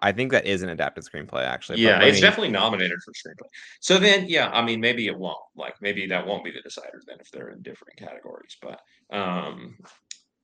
[0.00, 1.80] I think that is an adapted screenplay, actually.
[1.80, 3.48] Yeah, it's me- definitely nominated for screenplay.
[3.80, 5.36] So then, yeah, I mean, maybe it won't.
[5.56, 8.56] Like, maybe that won't be the decider then if they're in different categories.
[8.62, 8.80] But,
[9.14, 9.76] um,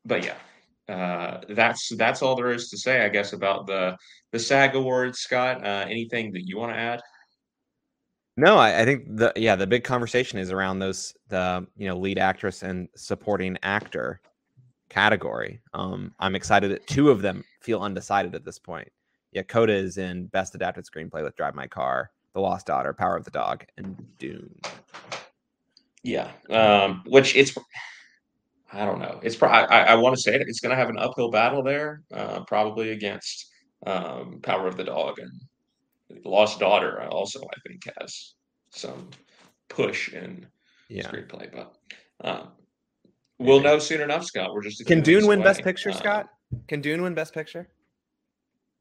[0.04, 0.34] but yeah,
[0.90, 3.96] uh, that's that's all there is to say, I guess, about the
[4.32, 5.20] the SAG Awards.
[5.20, 7.00] Scott, uh, anything that you want to add?
[8.36, 11.96] No, I, I think the yeah the big conversation is around those the you know
[11.96, 14.20] lead actress and supporting actor
[14.88, 15.60] category.
[15.74, 18.90] Um, I'm excited that two of them feel undecided at this point.
[19.32, 23.16] Yeah, Coda is in Best Adapted Screenplay with Drive My Car, The Lost Daughter, Power
[23.16, 24.58] of the Dog, and Dune.
[26.02, 27.54] Yeah, um, which it's
[28.72, 29.18] I don't know.
[29.22, 30.42] It's probably I, I want to say it.
[30.42, 33.46] It's going to have an uphill battle there, uh, probably against
[33.86, 37.02] um, Power of the Dog and Lost Daughter.
[37.08, 38.34] Also, I think has
[38.72, 39.10] some
[39.68, 40.46] push in
[40.88, 41.08] Yeah.
[41.10, 41.74] screenplay, but
[42.22, 42.48] um,
[43.38, 44.52] we'll know soon enough, Scott.
[44.54, 45.62] We're just Can Dune win Best.
[45.62, 46.26] Picture, Uh, Scott?
[46.68, 47.68] Can Dune win Best Picture?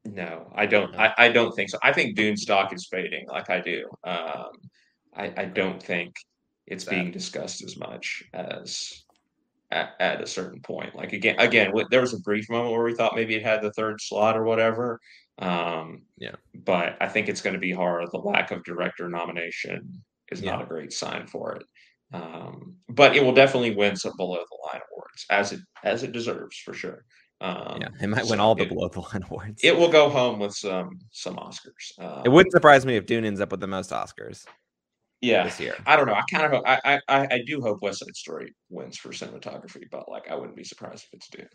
[0.04, 0.94] No, I don't.
[0.96, 1.78] I, I don't think so.
[1.82, 3.84] I think Dune stock is fading, like I do.
[4.04, 4.50] Um,
[5.14, 6.14] I, I don't think
[6.66, 9.04] it's being discussed as much as
[9.70, 10.94] at, at a certain point.
[10.96, 13.72] Like again, again, there was a brief moment where we thought maybe it had the
[13.72, 15.00] third slot or whatever.
[15.38, 16.34] Um, Yeah.
[16.54, 18.08] but I think it's going to be hard.
[18.12, 21.62] The lack of director nomination is not a great sign for it.
[22.12, 26.10] Um, but it will definitely win some below the line awards as it as it
[26.12, 27.04] deserves for sure.
[27.40, 29.60] Um, yeah, it might win all the it- below the line awards.
[29.62, 31.96] it will go home with some some Oscars.
[31.98, 34.44] Um, It wouldn't surprise me if Dune ends up with the most Oscars
[35.20, 35.44] yeah.
[35.44, 35.74] this year.
[35.86, 36.14] I don't know.
[36.14, 39.82] I kind of I, I I I do hope West Side Story wins for cinematography,
[39.90, 41.48] but like I wouldn't be surprised if it's Dune.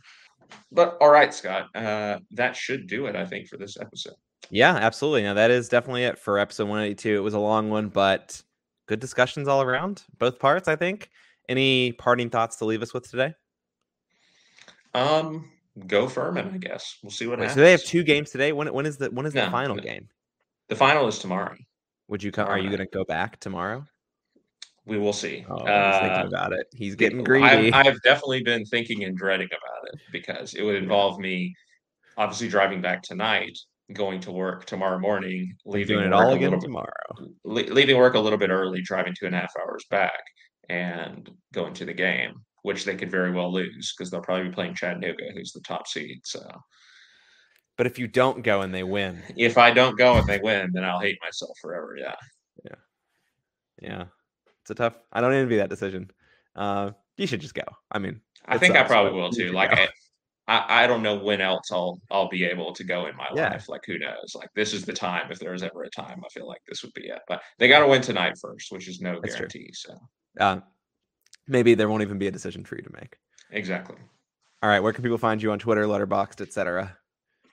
[0.71, 3.15] But all right, Scott, uh, that should do it.
[3.15, 4.15] I think for this episode.
[4.51, 5.23] Yeah, absolutely.
[5.23, 7.17] Now that is definitely it for episode 182.
[7.17, 8.41] It was a long one, but
[8.87, 11.09] good discussions all around, both parts, I think.
[11.47, 13.33] Any parting thoughts to leave us with today?
[14.95, 15.51] Um,
[15.87, 16.97] go Furman, I guess.
[17.03, 17.55] We'll see what Wait, happens.
[17.55, 18.51] so they have two games today.
[18.51, 19.83] When when is the when is the final no.
[19.83, 20.07] game?
[20.69, 21.55] The final is tomorrow.
[22.07, 22.47] Would you come?
[22.47, 23.85] Are you going to go back tomorrow?
[24.85, 25.43] We will see.
[25.49, 26.67] Oh, he's Uh, thinking about it.
[26.75, 27.73] He's I've- getting greedy.
[27.73, 31.55] I've, definitely been thinking and dreading about it because it would involve me
[32.17, 33.57] obviously driving back tonight,
[33.93, 36.91] going to work tomorrow morning, leaving it all again bit- tomorrow.
[37.43, 40.21] le- leaving work a little bit early, driving two and a half hours back,
[40.69, 44.53] and going to the game, which they could very well lose because they'll probably be
[44.53, 46.19] playing Chattanooga, who's the top seed.
[46.23, 46.47] So
[47.77, 50.71] But if you don't go and they win, if I don't go and they win,
[50.73, 51.97] then I'll hate myself forever.
[51.99, 52.15] Yeah.
[52.63, 52.75] yeah,
[53.81, 54.05] Yeah.
[54.61, 54.93] it's a tough.
[55.11, 56.09] I don't envy that decision.
[56.55, 57.63] Uh, you should just go.
[57.91, 59.51] I mean, I think I probably will too.
[59.51, 59.71] Like.
[59.73, 59.89] I,
[60.47, 63.49] I, I don't know when else I'll I'll be able to go in my Yeah.
[63.49, 63.67] life.
[63.67, 64.35] Like who knows?
[64.35, 65.31] Like this is the time.
[65.31, 67.17] If there was ever a time, I feel like this would be it.
[67.27, 69.47] But they got to win tonight first, which is no That's true.
[69.47, 69.71] guarantee.
[69.73, 69.95] So
[70.39, 70.59] uh,
[71.47, 73.17] maybe there won't even be a decision for you to make.
[73.49, 73.97] exactly.
[74.61, 76.95] All right, where can people find you on Twitter, Letterboxd, etc.?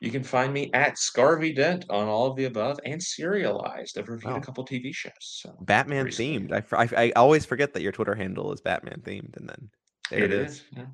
[0.03, 3.97] You can find me at Scarvy Dent on all of the above and serialized.
[3.99, 4.39] I've reviewed Wow.
[4.39, 5.13] a couple TV shows.
[5.21, 6.53] So Batman themed.
[6.53, 9.71] I, I I always forget that your Twitter handle is Batman themed, and then
[10.11, 10.65] there it is.
[10.77, 10.87] yeah.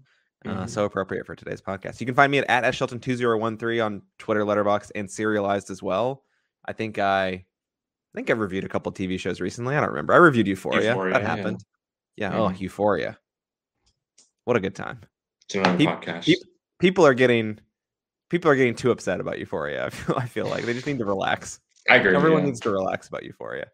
[0.47, 0.69] Uh, Mhm.
[0.71, 2.01] so appropriate for today's podcast.
[2.01, 6.23] You can find me at, at shelton2013 on Twitter, Letterboxd, and serialized as well.
[6.67, 7.45] I think I, I
[8.15, 9.75] think I reviewed a couple TV shows recently.
[9.75, 10.13] I don't remember.
[10.13, 10.91] I reviewed Euphoria.
[10.91, 11.29] Euphoria, that yeah.
[11.37, 11.65] happened.
[12.17, 12.39] Yeah.
[12.39, 12.61] Oh, Mhm.
[12.61, 13.19] Euphoria.
[14.45, 15.01] What a good time.
[15.47, 16.25] It's another Peop- podcast.
[16.27, 16.43] peop-
[16.79, 17.59] People are getting
[18.29, 19.87] people are getting too upset about Euphoria.
[19.87, 21.61] I feel, I feel like they just need to relax.
[21.89, 22.15] I agree.
[22.15, 23.67] Everyone needs to relax about Euphoria.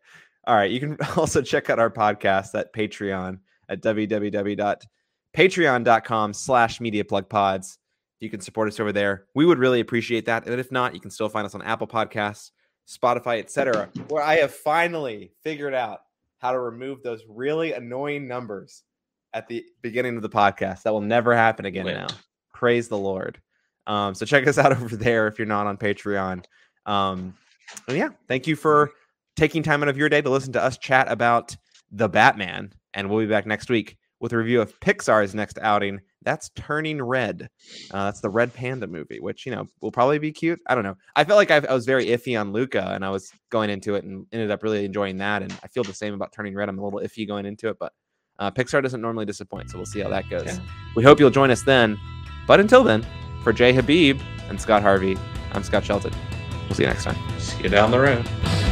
[0.47, 0.71] All right.
[0.71, 7.79] You can also check out our podcast at Patreon at www.patreon.com slash media plug pods.
[8.21, 9.27] You can support us over there.
[9.35, 10.47] We would really appreciate that.
[10.47, 12.53] And if not, you can still find us on Apple Podcasts,
[12.89, 16.03] Spotify, etc., where I have finally figured out
[16.39, 18.85] how to remove those really annoying numbers
[19.33, 20.83] at the beginning of the podcast.
[20.83, 22.07] That will never happen again now.
[22.53, 23.41] Praise the Lord.
[23.87, 26.45] Um, so check us out over there if you're not on Patreon.
[26.87, 27.35] Um,
[27.89, 28.91] yeah, thank you for
[29.37, 31.57] taking time out of your day to listen to us chat about
[31.91, 32.73] the Batman.
[32.93, 36.01] And we'll be back next week with a review of Pixar's next outing.
[36.23, 37.51] That's Turning Red.
[37.91, 40.61] Uh, that's the Red Panda movie, which you know will probably be cute.
[40.67, 40.97] I don't know.
[41.17, 43.95] I felt like I, I was very iffy on Luca, and I was going into
[43.97, 45.43] it and ended up really enjoying that.
[45.43, 46.69] And I feel the same about Turning Red.
[46.69, 47.93] I'm a little iffy going into it, but
[48.39, 50.47] uh, Pixar doesn't normally disappoint, so we'll see how that goes.
[50.47, 50.59] Yeah.
[50.97, 51.99] We hope you'll join us then.
[52.47, 53.07] But until then,
[53.45, 55.17] for Jay Habib and Scott Harvey,
[55.53, 56.13] I'm Scott Shelton.
[56.67, 57.17] We'll see you next time.
[57.39, 58.64] See you down the road.